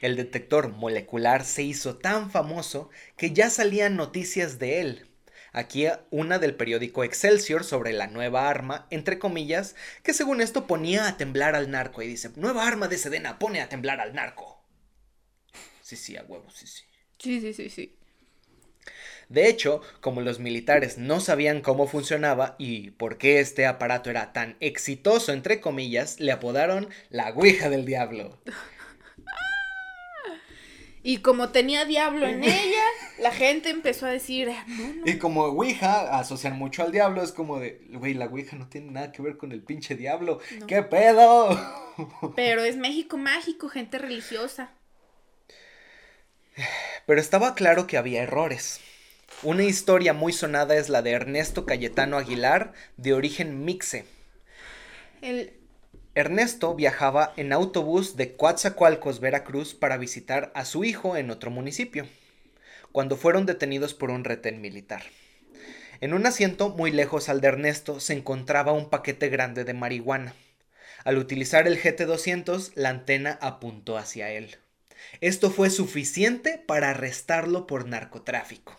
el 0.00 0.16
detector 0.16 0.68
molecular 0.68 1.44
se 1.44 1.62
hizo 1.62 1.96
tan 1.96 2.30
famoso 2.30 2.90
que 3.16 3.32
ya 3.32 3.50
salían 3.50 3.96
noticias 3.96 4.58
de 4.58 4.80
él. 4.80 5.06
Aquí 5.52 5.86
una 6.10 6.38
del 6.38 6.54
periódico 6.54 7.02
Excelsior 7.02 7.64
sobre 7.64 7.92
la 7.92 8.06
nueva 8.06 8.48
arma, 8.48 8.86
entre 8.90 9.18
comillas, 9.18 9.74
que 10.02 10.14
según 10.14 10.40
esto 10.40 10.66
ponía 10.66 11.08
a 11.08 11.16
temblar 11.16 11.56
al 11.56 11.70
narco 11.70 12.02
y 12.02 12.06
dice, 12.06 12.30
nueva 12.36 12.66
arma 12.66 12.86
de 12.86 12.98
Sedena 12.98 13.38
pone 13.38 13.60
a 13.60 13.68
temblar 13.68 14.00
al 14.00 14.14
narco. 14.14 14.62
Sí, 15.82 15.96
sí, 15.96 16.16
a 16.16 16.22
huevo, 16.22 16.48
sí, 16.50 16.66
sí. 16.66 16.84
Sí, 17.18 17.40
sí, 17.40 17.52
sí, 17.52 17.68
sí. 17.68 17.96
De 19.28 19.48
hecho, 19.48 19.80
como 20.00 20.22
los 20.22 20.38
militares 20.38 20.98
no 20.98 21.20
sabían 21.20 21.60
cómo 21.60 21.86
funcionaba 21.86 22.56
y 22.58 22.90
por 22.92 23.18
qué 23.18 23.40
este 23.40 23.66
aparato 23.66 24.10
era 24.10 24.32
tan 24.32 24.56
exitoso, 24.60 25.32
entre 25.32 25.60
comillas, 25.60 26.18
le 26.20 26.32
apodaron 26.32 26.88
la 27.10 27.30
Ouija 27.30 27.70
del 27.70 27.84
Diablo. 27.84 28.40
Y 31.02 31.18
como 31.18 31.48
tenía 31.48 31.84
diablo 31.84 32.26
en 32.26 32.44
ella, 32.44 32.84
la 33.18 33.32
gente 33.32 33.70
empezó 33.70 34.06
a 34.06 34.10
decir, 34.10 34.50
ah, 34.50 34.64
no, 34.66 34.94
no. 34.94 35.02
Y 35.06 35.18
como 35.18 35.44
Ouija 35.44 36.18
asocian 36.18 36.58
mucho 36.58 36.82
al 36.82 36.92
diablo, 36.92 37.22
es 37.22 37.32
como 37.32 37.58
de, 37.58 37.80
güey, 37.90 38.14
la 38.14 38.26
Ouija 38.26 38.56
no 38.56 38.68
tiene 38.68 38.90
nada 38.90 39.12
que 39.12 39.22
ver 39.22 39.36
con 39.36 39.52
el 39.52 39.62
pinche 39.62 39.94
diablo. 39.94 40.40
¿Qué 40.66 40.82
pedo? 40.82 41.58
Pero 42.36 42.62
es 42.62 42.76
México 42.76 43.16
mágico, 43.16 43.68
gente 43.68 43.98
religiosa. 43.98 44.70
Pero 47.06 47.20
estaba 47.20 47.54
claro 47.54 47.86
que 47.86 47.96
había 47.96 48.22
errores. 48.22 48.80
Una 49.42 49.62
historia 49.62 50.12
muy 50.12 50.32
sonada 50.32 50.76
es 50.76 50.90
la 50.90 51.00
de 51.00 51.12
Ernesto 51.12 51.64
Cayetano 51.64 52.18
Aguilar, 52.18 52.74
de 52.98 53.14
origen 53.14 53.64
mixe. 53.64 54.04
El 55.22 55.59
Ernesto 56.20 56.74
viajaba 56.74 57.32
en 57.36 57.52
autobús 57.52 58.16
de 58.16 58.36
Coatzacoalcos, 58.36 59.20
Veracruz, 59.20 59.74
para 59.74 59.96
visitar 59.96 60.52
a 60.54 60.64
su 60.64 60.84
hijo 60.84 61.16
en 61.16 61.30
otro 61.30 61.50
municipio, 61.50 62.06
cuando 62.92 63.16
fueron 63.16 63.46
detenidos 63.46 63.94
por 63.94 64.10
un 64.10 64.24
retén 64.24 64.60
militar. 64.60 65.02
En 66.00 66.14
un 66.14 66.26
asiento 66.26 66.70
muy 66.70 66.90
lejos 66.90 67.28
al 67.28 67.40
de 67.40 67.48
Ernesto 67.48 68.00
se 68.00 68.12
encontraba 68.12 68.72
un 68.72 68.88
paquete 68.88 69.28
grande 69.28 69.64
de 69.64 69.74
marihuana. 69.74 70.34
Al 71.04 71.18
utilizar 71.18 71.66
el 71.66 71.80
GT200, 71.80 72.72
la 72.74 72.90
antena 72.90 73.38
apuntó 73.40 73.96
hacia 73.96 74.30
él. 74.30 74.56
Esto 75.20 75.50
fue 75.50 75.70
suficiente 75.70 76.58
para 76.58 76.90
arrestarlo 76.90 77.66
por 77.66 77.86
narcotráfico. 77.86 78.78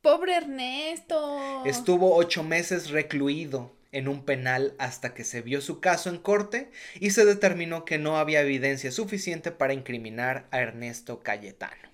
Pobre 0.00 0.36
Ernesto. 0.36 1.64
Estuvo 1.66 2.16
ocho 2.16 2.42
meses 2.42 2.90
recluido 2.90 3.77
en 3.92 4.08
un 4.08 4.24
penal 4.24 4.74
hasta 4.78 5.14
que 5.14 5.24
se 5.24 5.42
vio 5.42 5.60
su 5.60 5.80
caso 5.80 6.10
en 6.10 6.18
corte 6.18 6.70
y 7.00 7.10
se 7.10 7.24
determinó 7.24 7.84
que 7.84 7.98
no 7.98 8.18
había 8.18 8.42
evidencia 8.42 8.90
suficiente 8.92 9.50
para 9.50 9.72
incriminar 9.72 10.46
a 10.50 10.60
Ernesto 10.60 11.20
Cayetano. 11.20 11.88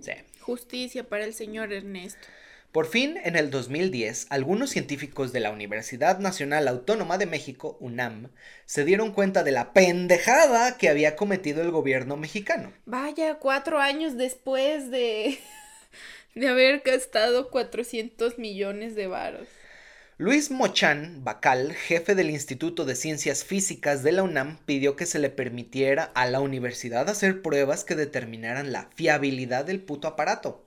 Sí. 0.00 0.12
Justicia 0.40 1.04
para 1.08 1.24
el 1.24 1.34
señor 1.34 1.72
Ernesto. 1.72 2.26
Por 2.72 2.86
fin, 2.86 3.18
en 3.24 3.34
el 3.34 3.50
2010, 3.50 4.26
algunos 4.28 4.70
científicos 4.70 5.32
de 5.32 5.40
la 5.40 5.50
Universidad 5.50 6.18
Nacional 6.18 6.68
Autónoma 6.68 7.16
de 7.16 7.24
México, 7.24 7.78
UNAM, 7.80 8.30
se 8.66 8.84
dieron 8.84 9.12
cuenta 9.12 9.42
de 9.42 9.52
la 9.52 9.72
pendejada 9.72 10.76
que 10.76 10.90
había 10.90 11.16
cometido 11.16 11.62
el 11.62 11.70
gobierno 11.70 12.18
mexicano. 12.18 12.74
Vaya, 12.84 13.36
cuatro 13.36 13.78
años 13.78 14.18
después 14.18 14.90
de, 14.90 15.38
de 16.34 16.48
haber 16.48 16.80
gastado 16.80 17.50
400 17.50 18.38
millones 18.38 18.94
de 18.94 19.06
varos. 19.06 19.48
Luis 20.20 20.50
Mochan 20.50 21.22
Bacal, 21.22 21.74
jefe 21.74 22.16
del 22.16 22.30
Instituto 22.30 22.84
de 22.84 22.96
Ciencias 22.96 23.44
Físicas 23.44 24.02
de 24.02 24.10
la 24.10 24.24
UNAM, 24.24 24.58
pidió 24.66 24.96
que 24.96 25.06
se 25.06 25.20
le 25.20 25.30
permitiera 25.30 26.10
a 26.14 26.26
la 26.26 26.40
universidad 26.40 27.08
hacer 27.08 27.40
pruebas 27.40 27.84
que 27.84 27.94
determinaran 27.94 28.72
la 28.72 28.90
fiabilidad 28.96 29.64
del 29.64 29.80
puto 29.80 30.08
aparato. 30.08 30.64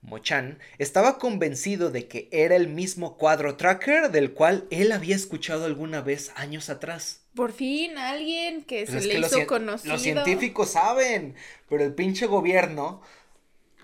Mochan 0.00 0.58
estaba 0.78 1.18
convencido 1.18 1.90
de 1.90 2.08
que 2.08 2.28
era 2.32 2.56
el 2.56 2.68
mismo 2.68 3.18
cuadro 3.18 3.56
tracker 3.56 4.10
del 4.10 4.32
cual 4.32 4.66
él 4.70 4.92
había 4.92 5.16
escuchado 5.16 5.66
alguna 5.66 6.00
vez 6.00 6.32
años 6.36 6.70
atrás. 6.70 7.20
Por 7.34 7.52
fin 7.52 7.98
alguien 7.98 8.62
que 8.62 8.86
se 8.86 9.00
le 9.02 9.08
que 9.08 9.18
los 9.18 9.32
hizo 9.32 9.40
cien- 9.40 9.46
conocido. 9.46 9.92
Los 9.92 10.02
científicos 10.02 10.70
saben, 10.70 11.34
pero 11.68 11.84
el 11.84 11.92
pinche 11.92 12.26
gobierno 12.26 13.02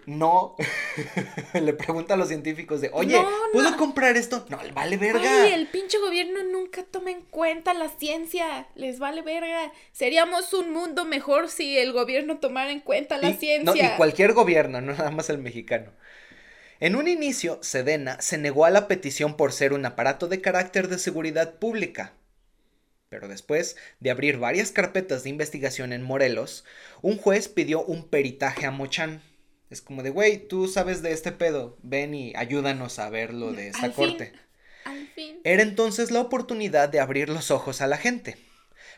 no 0.06 0.56
le 1.54 1.72
pregunta 1.72 2.14
a 2.14 2.16
los 2.16 2.28
científicos 2.28 2.80
de, 2.80 2.90
oye, 2.92 3.14
No, 3.20 3.28
¿puedo 3.52 3.76
comprar 3.76 4.16
esto? 4.16 4.44
No, 4.48 4.58
vale 4.74 4.96
verga. 4.96 5.44
Ay, 5.44 5.52
el 5.52 5.68
pinche 5.68 5.98
gobierno 5.98 6.42
nunca 6.44 6.82
toma 6.84 7.10
en 7.10 7.22
cuenta 7.22 7.74
la 7.74 7.88
ciencia. 7.88 8.66
Les 8.74 8.98
vale 8.98 9.22
verga. 9.22 9.72
Seríamos 9.92 10.52
un 10.52 10.72
mundo 10.72 11.04
mejor 11.04 11.48
si 11.48 11.78
el 11.78 11.92
gobierno 11.92 12.38
tomara 12.38 12.70
en 12.72 12.80
cuenta 12.80 13.18
la 13.18 13.30
Y- 13.30 13.34
ciencia. 13.34 13.64
no, 13.64 13.74
y 13.94 13.96
cualquier 13.96 14.32
gobierno, 14.32 14.80
no 14.80 14.92
nada 14.92 15.10
más 15.10 15.30
el 15.30 15.38
mexicano. 15.38 15.92
En 16.80 16.96
un 16.96 17.06
inicio, 17.06 17.58
Sedena 17.62 18.20
se 18.20 18.38
negó 18.38 18.64
a 18.64 18.70
la 18.70 18.88
petición 18.88 19.36
por 19.36 19.52
ser 19.52 19.72
un 19.72 19.86
aparato 19.86 20.26
de 20.26 20.40
carácter 20.40 20.88
de 20.88 20.98
seguridad 20.98 21.54
pública. 21.60 22.12
Pero 23.08 23.28
después 23.28 23.76
de 24.00 24.10
abrir 24.10 24.38
varias 24.38 24.72
carpetas 24.72 25.22
de 25.22 25.28
investigación 25.30 25.92
en 25.92 26.02
Morelos, 26.02 26.64
un 27.02 27.18
juez 27.18 27.46
pidió 27.48 27.84
un 27.84 28.08
peritaje 28.08 28.66
a 28.66 28.70
Mochan. 28.70 29.22
Es 29.72 29.80
como 29.82 30.02
de, 30.02 30.10
güey, 30.10 30.46
tú 30.48 30.68
sabes 30.68 31.00
de 31.02 31.12
este 31.12 31.32
pedo, 31.32 31.78
ven 31.82 32.14
y 32.14 32.34
ayúdanos 32.36 32.98
a 32.98 33.08
ver 33.10 33.32
lo 33.32 33.52
de 33.52 33.68
esta 33.68 33.86
Al 33.86 33.92
fin. 33.94 34.08
corte. 34.08 34.32
Al 34.84 35.06
fin. 35.08 35.40
Era 35.44 35.62
entonces 35.62 36.10
la 36.10 36.20
oportunidad 36.20 36.88
de 36.90 37.00
abrir 37.00 37.28
los 37.30 37.50
ojos 37.50 37.80
a 37.80 37.86
la 37.86 37.96
gente. 37.96 38.36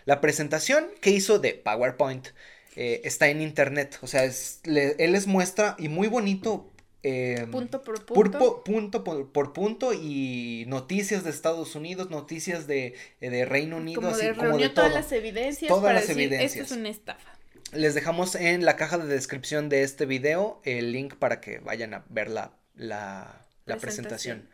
La 0.05 0.21
presentación 0.21 0.87
que 1.01 1.11
hizo 1.11 1.39
de 1.39 1.55
PowerPoint 1.55 2.29
eh, 2.77 3.03
está 3.05 3.29
en 3.29 3.41
internet. 3.41 3.99
O 4.03 4.09
sea, 4.09 4.25
es- 4.25 4.61
le- 4.65 4.97
él 4.99 5.13
les 5.13 5.27
muestra 5.29 5.77
y 5.79 5.89
muy 5.89 6.09
bonito. 6.09 6.71
eh, 7.05 7.47
Punto 7.53 7.83
por 7.83 8.05
punto. 8.07 8.65
punto 8.65 9.05
por, 9.05 9.31
por 9.31 9.53
punto 9.53 9.93
y 9.93 10.65
noticias 10.69 11.23
de 11.23 11.31
Estados 11.31 11.75
Unidos, 11.77 12.11
noticias 12.11 12.67
de, 12.67 12.95
eh, 13.21 13.31
de 13.31 13.45
Reino 13.45 13.77
Unido, 13.77 14.01
como 14.01 14.15
así 14.15 14.25
de 14.27 14.33
como 14.33 14.49
reunió 14.49 14.69
de 14.71 14.75
todas 14.75 14.93
las 14.95 15.13
evidencias 15.13 15.69
Todas 15.69 15.83
para 15.85 15.95
las 16.01 16.09
decir, 16.09 16.23
evidencias. 16.25 16.63
esto 16.63 16.75
es 16.75 16.81
una 16.81 16.89
estafa. 16.89 17.34
Les 17.75 17.95
dejamos 17.95 18.35
en 18.35 18.65
la 18.65 18.77
caja 18.77 18.99
de 18.99 19.07
descripción 19.07 19.69
de 19.69 19.83
este 19.83 20.07
video 20.07 20.61
el 20.65 20.93
link 20.93 21.15
para 21.15 21.41
que 21.41 21.59
vayan 21.59 21.95
a 21.95 22.05
ver 22.09 22.29
la, 22.29 22.53
la, 22.77 23.45
la 23.67 23.77
Presentación. 23.77 24.41
presentación. 24.41 24.49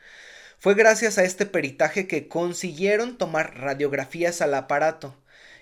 Fue 0.58 0.74
gracias 0.74 1.16
a 1.16 1.24
este 1.24 1.46
peritaje 1.46 2.06
que 2.06 2.28
consiguieron 2.28 3.16
tomar 3.16 3.58
radiografías 3.58 4.42
al 4.42 4.54
aparato 4.54 5.16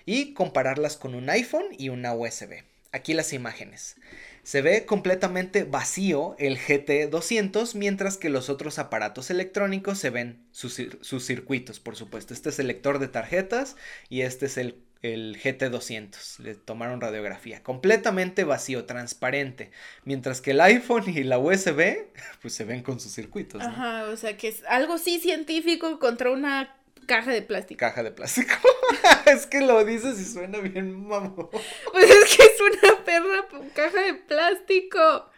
y 0.05 0.33
compararlas 0.33 0.97
con 0.97 1.15
un 1.15 1.29
iPhone 1.29 1.67
y 1.77 1.89
una 1.89 2.13
USB. 2.13 2.63
Aquí 2.91 3.13
las 3.13 3.33
imágenes. 3.33 3.95
Se 4.43 4.61
ve 4.61 4.85
completamente 4.85 5.63
vacío 5.63 6.35
el 6.39 6.57
GT200, 6.57 7.75
mientras 7.75 8.17
que 8.17 8.29
los 8.29 8.49
otros 8.49 8.79
aparatos 8.79 9.29
electrónicos 9.29 9.99
se 9.99 10.09
ven 10.09 10.43
sus, 10.51 10.81
sus, 11.01 11.25
circuitos, 11.25 11.79
por 11.79 11.95
supuesto. 11.95 12.33
Este 12.33 12.49
es 12.49 12.57
el 12.57 12.67
lector 12.67 12.97
de 12.97 13.07
tarjetas 13.07 13.75
y 14.09 14.21
este 14.21 14.47
es 14.47 14.57
el, 14.57 14.81
el 15.01 15.37
GT200. 15.41 16.39
Le 16.39 16.55
tomaron 16.55 17.01
radiografía. 17.01 17.63
Completamente 17.63 18.43
vacío, 18.43 18.85
transparente. 18.85 19.71
Mientras 20.03 20.41
que 20.41 20.51
el 20.51 20.61
iPhone 20.61 21.05
y 21.07 21.23
la 21.23 21.39
USB, 21.39 22.07
pues 22.41 22.53
se 22.53 22.65
ven 22.65 22.83
con 22.83 22.99
sus 22.99 23.13
circuitos. 23.13 23.61
¿no? 23.61 23.69
Ajá, 23.69 24.05
o 24.09 24.17
sea 24.17 24.37
que 24.37 24.49
es 24.49 24.63
algo 24.67 24.97
sí 24.97 25.19
científico 25.19 25.99
contra 25.99 26.31
una 26.31 26.75
caja 27.05 27.31
de 27.31 27.41
plástico. 27.41 27.79
Caja 27.79 28.03
de 28.03 28.11
plástico. 28.11 28.53
es 29.25 29.45
que 29.45 29.61
lo 29.61 29.83
dices 29.85 30.19
y 30.19 30.25
suena 30.25 30.59
bien 30.59 31.07
mamón. 31.07 31.49
Pues 31.91 32.09
es 32.09 32.37
que 32.37 32.43
es 32.43 32.61
una 32.61 33.03
perra 33.03 33.47
caja 33.73 34.01
de 34.01 34.13
plástico. 34.13 35.29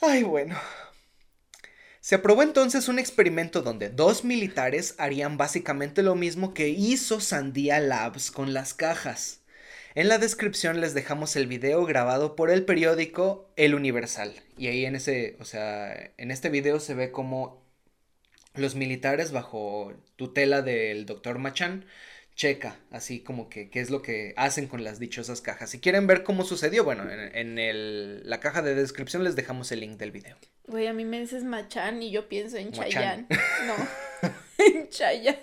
Ay, 0.00 0.22
bueno. 0.22 0.56
Se 2.08 2.14
aprobó 2.14 2.42
entonces 2.42 2.88
un 2.88 2.98
experimento 2.98 3.60
donde 3.60 3.90
dos 3.90 4.24
militares 4.24 4.94
harían 4.96 5.36
básicamente 5.36 6.02
lo 6.02 6.14
mismo 6.14 6.54
que 6.54 6.70
hizo 6.70 7.20
Sandia 7.20 7.80
Labs 7.80 8.30
con 8.30 8.54
las 8.54 8.72
cajas. 8.72 9.42
En 9.94 10.08
la 10.08 10.16
descripción 10.16 10.80
les 10.80 10.94
dejamos 10.94 11.36
el 11.36 11.46
video 11.46 11.84
grabado 11.84 12.34
por 12.34 12.50
el 12.50 12.64
periódico 12.64 13.52
El 13.56 13.74
Universal. 13.74 14.32
Y 14.56 14.68
ahí 14.68 14.86
en 14.86 14.96
ese, 14.96 15.36
o 15.38 15.44
sea, 15.44 15.92
en 16.16 16.30
este 16.30 16.48
video 16.48 16.80
se 16.80 16.94
ve 16.94 17.10
como 17.10 17.62
los 18.54 18.74
militares 18.74 19.30
bajo 19.30 19.92
tutela 20.16 20.62
del 20.62 21.04
doctor 21.04 21.38
Machan 21.38 21.84
checa 22.34 22.78
así 22.90 23.20
como 23.20 23.50
que 23.50 23.68
qué 23.68 23.80
es 23.80 23.90
lo 23.90 24.00
que 24.00 24.32
hacen 24.38 24.66
con 24.66 24.82
las 24.82 24.98
dichosas 24.98 25.42
cajas. 25.42 25.68
Si 25.68 25.78
quieren 25.78 26.06
ver 26.06 26.24
cómo 26.24 26.44
sucedió, 26.44 26.84
bueno, 26.84 27.04
en, 27.10 28.26
la 28.26 28.40
caja 28.40 28.62
de 28.62 28.74
descripción 28.74 29.24
les 29.24 29.36
dejamos 29.36 29.70
el 29.72 29.80
link 29.80 29.98
del 29.98 30.10
video. 30.10 30.38
Güey, 30.68 30.86
a 30.86 30.92
mí 30.92 31.04
me 31.04 31.20
dices 31.20 31.44
Machan 31.44 32.02
y 32.02 32.10
yo 32.10 32.28
pienso 32.28 32.56
en 32.58 32.72
Chayanne. 32.72 33.26
No, 33.66 33.74
en 34.58 34.88
Chayanne. 34.90 35.40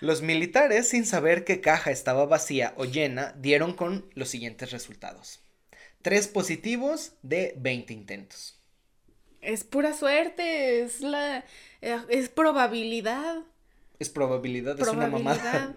Los 0.00 0.22
militares, 0.22 0.88
sin 0.88 1.04
saber 1.04 1.44
qué 1.44 1.60
caja 1.60 1.90
estaba 1.90 2.24
vacía 2.26 2.74
o 2.76 2.84
llena, 2.84 3.34
dieron 3.38 3.74
con 3.74 4.10
los 4.14 4.28
siguientes 4.28 4.70
resultados. 4.70 5.40
Tres 6.02 6.28
positivos 6.28 7.14
de 7.22 7.54
20 7.58 7.92
intentos. 7.92 8.58
Es 9.42 9.64
pura 9.64 9.92
suerte, 9.94 10.82
es 10.82 11.00
la 11.00 11.44
es 11.80 12.28
probabilidad. 12.28 13.42
Es 13.98 14.08
probabilidad, 14.08 14.78
es 14.80 14.88
una 14.88 15.08
mamada. 15.08 15.74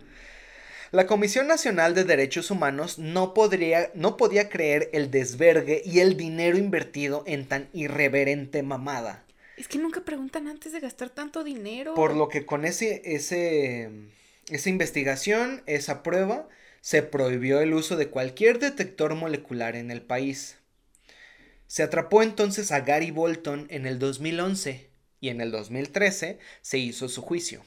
La 0.93 1.07
Comisión 1.07 1.47
Nacional 1.47 1.95
de 1.95 2.03
Derechos 2.03 2.51
Humanos 2.51 2.99
no, 2.99 3.33
podría, 3.33 3.89
no 3.95 4.15
podía 4.15 4.47
creer 4.47 4.91
el 4.93 5.09
desvergue 5.09 5.81
y 5.83 6.01
el 6.01 6.17
dinero 6.17 6.55
invertido 6.55 7.23
en 7.25 7.47
tan 7.47 7.67
irreverente 7.73 8.61
mamada. 8.61 9.25
Es 9.57 9.67
que 9.67 9.79
nunca 9.79 10.01
preguntan 10.01 10.47
antes 10.47 10.71
de 10.71 10.79
gastar 10.79 11.09
tanto 11.09 11.43
dinero. 11.43 11.95
Por 11.95 12.15
lo 12.15 12.29
que 12.29 12.45
con 12.45 12.63
ese, 12.63 13.01
ese, 13.05 13.89
esa 14.51 14.69
investigación, 14.69 15.63
esa 15.65 16.03
prueba, 16.03 16.47
se 16.81 17.01
prohibió 17.01 17.59
el 17.61 17.73
uso 17.73 17.95
de 17.95 18.11
cualquier 18.11 18.59
detector 18.59 19.15
molecular 19.15 19.75
en 19.75 19.89
el 19.89 20.03
país. 20.03 20.57
Se 21.65 21.81
atrapó 21.81 22.21
entonces 22.21 22.71
a 22.71 22.81
Gary 22.81 23.09
Bolton 23.09 23.65
en 23.71 23.87
el 23.87 23.97
2011 23.97 24.91
y 25.19 25.29
en 25.29 25.41
el 25.41 25.49
2013 25.49 26.37
se 26.61 26.77
hizo 26.77 27.09
su 27.09 27.23
juicio. 27.23 27.63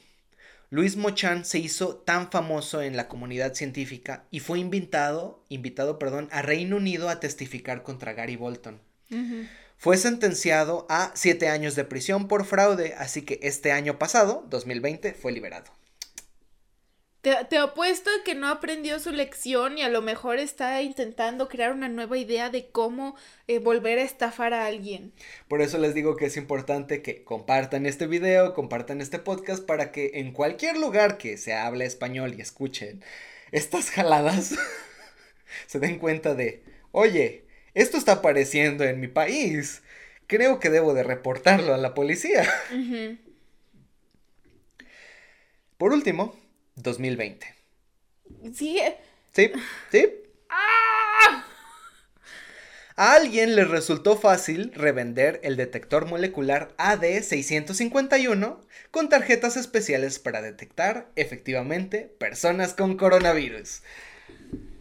Luis 0.69 0.97
Mochan 0.97 1.45
se 1.45 1.59
hizo 1.59 1.95
tan 1.95 2.29
famoso 2.29 2.81
en 2.81 2.97
la 2.97 3.07
comunidad 3.07 3.53
científica 3.53 4.25
y 4.31 4.41
fue 4.41 4.59
invitado, 4.59 5.43
invitado 5.47 5.97
perdón, 5.97 6.27
a 6.31 6.41
Reino 6.41 6.75
Unido 6.75 7.07
a 7.07 7.21
testificar 7.21 7.83
contra 7.83 8.13
Gary 8.13 8.35
Bolton. 8.35 8.81
Uh 9.09 9.15
-huh. 9.15 9.47
Fue 9.77 9.97
sentenciado 9.97 10.85
a 10.89 11.11
siete 11.15 11.47
años 11.47 11.75
de 11.75 11.85
prisión 11.85 12.27
por 12.27 12.45
fraude, 12.45 12.95
así 12.97 13.21
que 13.21 13.39
este 13.43 13.71
año 13.71 13.97
pasado, 13.97 14.45
2020, 14.49 15.13
fue 15.13 15.31
liberado. 15.31 15.71
Te, 17.27 17.35
te, 17.49 17.57
apuesto 17.57 18.09
que 18.23 18.35
no 18.35 18.47
aprendió 18.47 19.01
su 19.01 19.11
lección 19.11 19.77
y 19.77 19.81
a 19.81 19.89
lo 19.89 20.01
mejor 20.01 20.39
está 20.39 20.81
intentando 20.81 21.49
crear 21.49 21.73
una 21.73 21.89
nueva 21.89 22.17
idea 22.17 22.49
de 22.49 22.69
cómo 22.69 23.17
eh, 23.49 23.59
volver 23.59 23.99
a 23.99 24.03
estafar 24.03 24.53
a 24.53 24.65
alguien. 24.65 25.11
Por 25.49 25.61
eso 25.61 25.77
les 25.77 25.93
digo 25.93 26.15
que 26.15 26.27
es 26.27 26.37
importante 26.37 27.01
que 27.01 27.25
compartan 27.25 27.85
este 27.85 28.07
video, 28.07 28.53
compartan 28.53 29.01
este 29.01 29.19
podcast 29.19 29.65
para 29.65 29.91
que 29.91 30.11
en 30.13 30.31
cualquier 30.31 30.77
lugar 30.77 31.17
que 31.17 31.35
se 31.35 31.53
hable 31.53 31.83
español 31.83 32.33
y 32.37 32.39
escuchen 32.39 33.03
estas 33.51 33.89
jaladas 33.89 34.55
se 35.67 35.79
den 35.79 35.99
cuenta 35.99 36.33
de, 36.33 36.63
oye, 36.93 37.43
esto 37.73 37.97
está 37.97 38.13
apareciendo 38.13 38.85
en 38.85 39.01
mi 39.01 39.09
país. 39.09 39.83
Creo 40.27 40.61
que 40.61 40.69
debo 40.69 40.93
de 40.93 41.03
reportarlo 41.03 41.73
a 41.73 41.77
la 41.77 41.93
policía. 41.93 42.47
Uh 42.71 42.75
-huh. 42.75 43.17
Por 45.77 45.91
último, 45.91 46.33
2020. 46.77 47.53
Sí. 48.53 48.81
Sí, 49.33 49.51
sí. 49.91 50.07
¡Ah! 50.49 51.45
A 52.95 53.13
alguien 53.13 53.55
le 53.55 53.63
resultó 53.63 54.17
fácil 54.17 54.71
revender 54.73 55.39
el 55.43 55.55
detector 55.55 56.07
molecular 56.07 56.73
AD651 56.77 58.57
con 58.89 59.09
tarjetas 59.09 59.55
especiales 59.55 60.17
para 60.17 60.41
detectar 60.41 61.11
efectivamente 61.15 62.11
personas 62.17 62.73
con 62.73 62.97
coronavirus. 62.97 63.83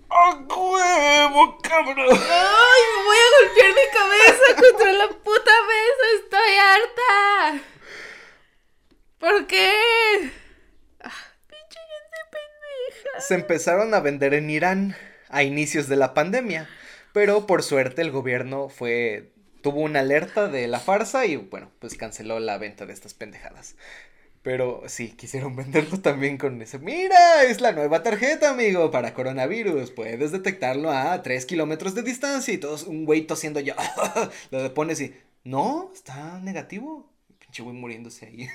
¡A 0.08 0.36
huevo, 0.36 1.58
cabrón! 1.62 2.08
¡Ay, 2.10 2.82
me 2.96 3.04
voy 3.04 3.16
a 3.18 3.30
golpear 3.38 3.70
mi 3.74 3.86
cabeza 3.92 4.62
contra 4.62 4.92
la 4.92 5.08
puta 5.08 5.52
mesa! 5.68 6.06
¡Estoy 6.22 6.54
harta! 6.56 7.64
¿Por 9.18 9.46
qué? 9.46 9.72
Se 13.18 13.34
empezaron 13.34 13.94
a 13.94 14.00
vender 14.00 14.34
en 14.34 14.50
Irán 14.50 14.96
a 15.28 15.42
inicios 15.42 15.88
de 15.88 15.96
la 15.96 16.14
pandemia, 16.14 16.68
pero 17.12 17.46
por 17.46 17.62
suerte 17.62 18.02
el 18.02 18.10
gobierno 18.10 18.68
fue 18.68 19.32
tuvo 19.62 19.80
una 19.80 19.98
alerta 19.98 20.46
de 20.46 20.68
la 20.68 20.78
farsa 20.78 21.26
y 21.26 21.34
bueno, 21.34 21.72
pues 21.80 21.96
canceló 21.96 22.38
la 22.38 22.56
venta 22.56 22.86
de 22.86 22.92
estas 22.92 23.14
pendejadas. 23.14 23.74
Pero 24.42 24.84
sí, 24.86 25.08
quisieron 25.08 25.56
venderlo 25.56 25.98
también 25.98 26.38
con 26.38 26.62
ese. 26.62 26.78
Mira, 26.78 27.42
es 27.42 27.60
la 27.60 27.72
nueva 27.72 28.04
tarjeta, 28.04 28.50
amigo, 28.50 28.92
para 28.92 29.12
coronavirus. 29.12 29.90
Puedes 29.90 30.30
detectarlo 30.30 30.92
a 30.92 31.20
3 31.20 31.46
kilómetros 31.46 31.96
de 31.96 32.04
distancia 32.04 32.54
y 32.54 32.58
todos, 32.58 32.84
un 32.84 33.06
güey 33.06 33.22
tosiendo 33.22 33.58
ya. 33.58 33.74
Lo 34.52 34.72
pones 34.72 35.00
y. 35.00 35.16
No, 35.42 35.90
está 35.92 36.38
negativo. 36.38 37.10
Pinche 37.40 37.64
güey 37.64 37.74
muriéndose 37.74 38.26
ahí. 38.26 38.48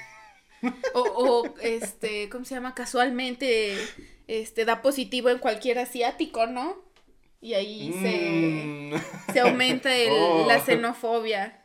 O, 0.94 1.44
este, 1.61 2.30
¿cómo 2.30 2.45
se 2.45 2.56
llama? 2.56 2.73
Casualmente, 2.73 3.76
este, 4.40 4.64
da 4.64 4.82
positivo 4.82 5.30
en 5.30 5.40
cualquier 5.40 5.80
asiático, 5.80 6.48
¿no? 6.48 6.82
Y 7.41 7.53
ahí 7.56 7.90
mm. 7.90 8.02
se, 9.28 9.34
se 9.34 9.40
aumenta 9.41 9.94
el, 9.95 10.12
oh. 10.12 10.45
la 10.48 10.60
xenofobia. 10.64 11.62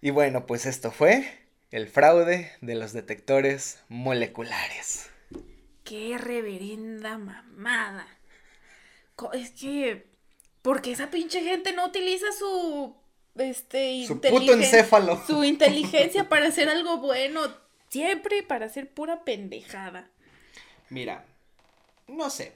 Y 0.00 0.10
bueno, 0.10 0.46
pues 0.46 0.66
esto 0.66 0.90
fue 0.90 1.24
el 1.70 1.88
fraude 1.88 2.50
de 2.60 2.74
los 2.74 2.92
detectores 2.92 3.78
moleculares. 3.88 5.08
Qué 5.84 6.18
reverenda 6.18 7.18
mamada. 7.18 8.06
Es 9.32 9.50
que, 9.50 10.06
porque 10.62 10.92
esa 10.92 11.10
pinche 11.10 11.42
gente 11.42 11.72
no 11.72 11.86
utiliza 11.86 12.26
su, 12.36 12.96
este, 13.36 14.04
su 14.06 14.20
puto 14.20 14.52
encéfalo. 14.54 15.22
Su 15.26 15.44
inteligencia 15.44 16.28
para 16.28 16.48
hacer 16.48 16.68
algo 16.68 16.96
bueno 16.98 17.40
Siempre 17.92 18.42
para 18.42 18.64
hacer 18.64 18.88
pura 18.88 19.22
pendejada. 19.22 20.08
Mira, 20.88 21.26
no 22.12 22.30
sé. 22.30 22.52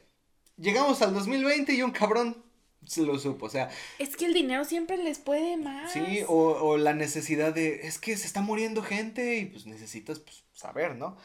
Llegamos 0.57 1.03
al 1.03 1.15
2020 1.15 1.75
y 1.75 1.83
un 1.83 1.91
cabrón 1.91 2.43
se 2.85 3.03
lo 3.03 3.19
supo, 3.19 3.47
o 3.47 3.51
sea. 3.51 3.69
Es 3.99 4.17
que 4.17 4.27
el 4.27 4.35
dinero 4.35 4.65
siempre 4.65 4.97
les 4.97 5.19
puede 5.19 5.57
más. 5.57 5.93
Sí, 5.93 6.23
o, 6.29 6.35
o 6.35 6.79
la 6.79 6.95
necesidad 6.95 7.53
de, 7.53 7.87
es 7.87 7.99
que 7.99 8.17
se 8.17 8.27
está 8.27 8.41
muriendo 8.41 8.83
gente 8.83 9.37
y 9.37 9.47
pues 9.47 9.67
necesitas 9.67 10.21
pues, 10.21 10.45
saber, 10.53 10.95
¿no? 10.95 11.17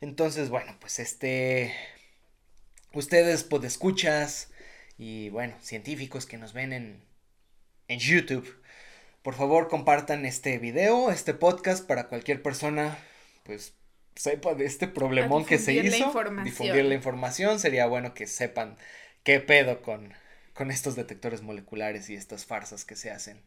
Entonces, 0.00 0.50
bueno, 0.50 0.76
pues 0.80 0.98
este, 0.98 1.74
ustedes 2.92 3.44
podescuchas 3.44 4.50
y 4.98 5.30
bueno, 5.30 5.54
científicos 5.60 6.26
que 6.26 6.38
nos 6.38 6.52
ven 6.52 6.72
en, 6.72 7.04
en 7.88 7.98
YouTube, 7.98 8.60
por 9.22 9.34
favor 9.34 9.68
compartan 9.68 10.26
este 10.26 10.58
video, 10.58 11.10
este 11.10 11.34
podcast 11.34 11.86
para 11.86 12.08
cualquier 12.08 12.42
persona 12.42 12.98
pues 13.44 13.74
sepa 14.16 14.54
de 14.54 14.64
este 14.64 14.88
problemón 14.88 15.44
que 15.44 15.58
se 15.58 15.74
hizo, 15.74 16.22
la 16.24 16.42
difundir 16.42 16.84
la 16.84 16.94
información, 16.94 17.60
sería 17.60 17.86
bueno 17.86 18.14
que 18.14 18.26
sepan 18.26 18.76
qué 19.22 19.40
pedo 19.40 19.82
con, 19.82 20.12
con 20.54 20.70
estos 20.70 20.96
detectores 20.96 21.42
moleculares 21.42 22.10
y 22.10 22.14
estas 22.14 22.46
farsas 22.46 22.84
que 22.84 22.96
se 22.96 23.10
hacen. 23.10 23.40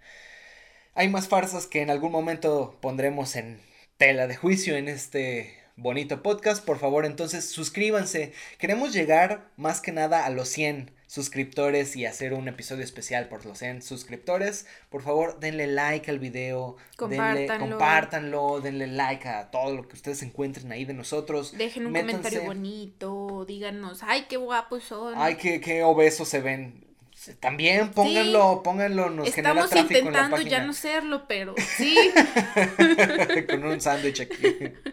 Hay 0.94 1.10
más 1.10 1.28
farsas 1.28 1.66
que 1.66 1.82
en 1.82 1.90
algún 1.90 2.12
momento 2.12 2.78
pondremos 2.82 3.36
en 3.36 3.60
tela 3.98 4.28
de 4.28 4.36
juicio 4.36 4.78
en 4.78 4.88
este 4.88 5.60
bonito 5.76 6.22
podcast. 6.22 6.64
Por 6.64 6.78
favor, 6.80 7.06
entonces 7.06 7.50
suscríbanse. 7.50 8.34
Queremos 8.58 8.94
llegar 8.94 9.50
más 9.58 9.82
que 9.82 9.92
nada 9.92 10.26
a 10.26 10.30
los 10.30 10.50
100 10.50 10.92
suscriptores 11.10 11.96
y 11.96 12.06
hacer 12.06 12.34
un 12.34 12.48
episodio 12.48 12.84
especial 12.84 13.30
por 13.30 13.44
los 13.44 13.58
100 13.58 13.82
suscriptores. 13.82 14.68
Por 14.92 15.02
favor, 15.02 15.40
denle 15.40 15.66
like 15.66 16.10
al 16.12 16.20
video, 16.20 16.78
compártanlo, 16.98 17.48
denle, 17.48 17.58
compártanlo, 17.58 18.62
denle 18.62 18.86
like 18.86 19.28
a 19.28 19.50
todo 19.50 19.76
lo 19.76 19.88
que 19.88 19.96
ustedes 19.96 20.22
encuentren 20.22 20.72
ahí 20.72 20.86
de 20.86 20.94
nosotros. 20.94 21.58
Dejen 21.58 21.88
un 21.88 21.94
comentario 21.94 22.44
bonito, 22.44 23.44
díganos, 23.48 24.04
ay, 24.04 24.28
qué 24.30 24.38
guapos 24.38 24.84
son. 24.84 25.16
Ay, 25.18 25.36
qué, 25.38 25.60
qué 25.60 25.84
obesos 25.84 26.30
se 26.30 26.42
ven. 26.42 26.86
También 27.40 27.90
pónganlo, 27.90 28.62
pónganlo, 28.64 29.10
nos 29.10 29.28
Estamos 29.28 29.68
genera 29.68 29.82
intentando 29.82 30.38
en 30.38 30.44
la 30.44 30.50
ya 30.50 30.64
no 30.64 30.74
serlo, 30.74 31.28
pero 31.28 31.56
sí. 31.78 31.98
Con 33.50 33.66
un 33.66 33.82
sándwich 33.82 34.22
aquí, 34.22 34.38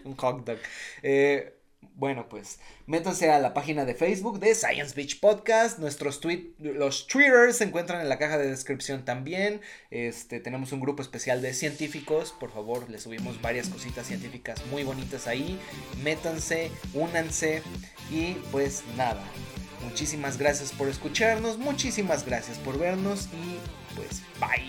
un 0.03 0.17
hot 0.17 0.47
dog. 0.47 0.59
Eh, 1.03 1.56
bueno, 1.97 2.29
pues 2.29 2.59
métanse 2.87 3.31
a 3.31 3.39
la 3.39 3.55
página 3.55 3.87
de 3.87 3.95
Facebook 3.95 4.39
de 4.39 4.55
Science 4.55 4.95
Beach 4.95 5.19
Podcast. 5.19 5.79
Nuestros 5.79 6.21
tweet, 6.21 6.53
los 6.59 7.07
Twitters 7.07 7.57
se 7.57 7.65
encuentran 7.65 8.03
en 8.03 8.11
la 8.11 8.19
caja 8.19 8.37
de 8.37 8.51
descripción 8.51 9.07
también. 9.07 9.63
Este, 9.91 10.39
tenemos 10.39 10.73
un 10.73 10.81
grupo 10.81 11.01
especial 11.01 11.41
de 11.41 11.55
científicos. 11.55 12.35
Por 12.39 12.53
favor, 12.53 12.91
les 12.91 13.05
subimos 13.05 13.41
varias 13.41 13.71
cositas 13.71 14.07
científicas 14.07 14.61
muy 14.67 14.85
bonitas 14.85 15.27
ahí. 15.27 15.59
Métanse, 16.03 16.71
únanse 16.93 17.63
y 18.11 18.35
pues 18.53 18.85
nada. 18.99 19.25
Muchísimas 19.83 20.37
gracias 20.37 20.73
por 20.73 20.89
escucharnos, 20.89 21.57
muchísimas 21.57 22.27
gracias 22.27 22.59
por 22.59 22.79
vernos 22.79 23.31
y 23.33 23.57
pues 23.97 24.23
bye. 24.39 24.67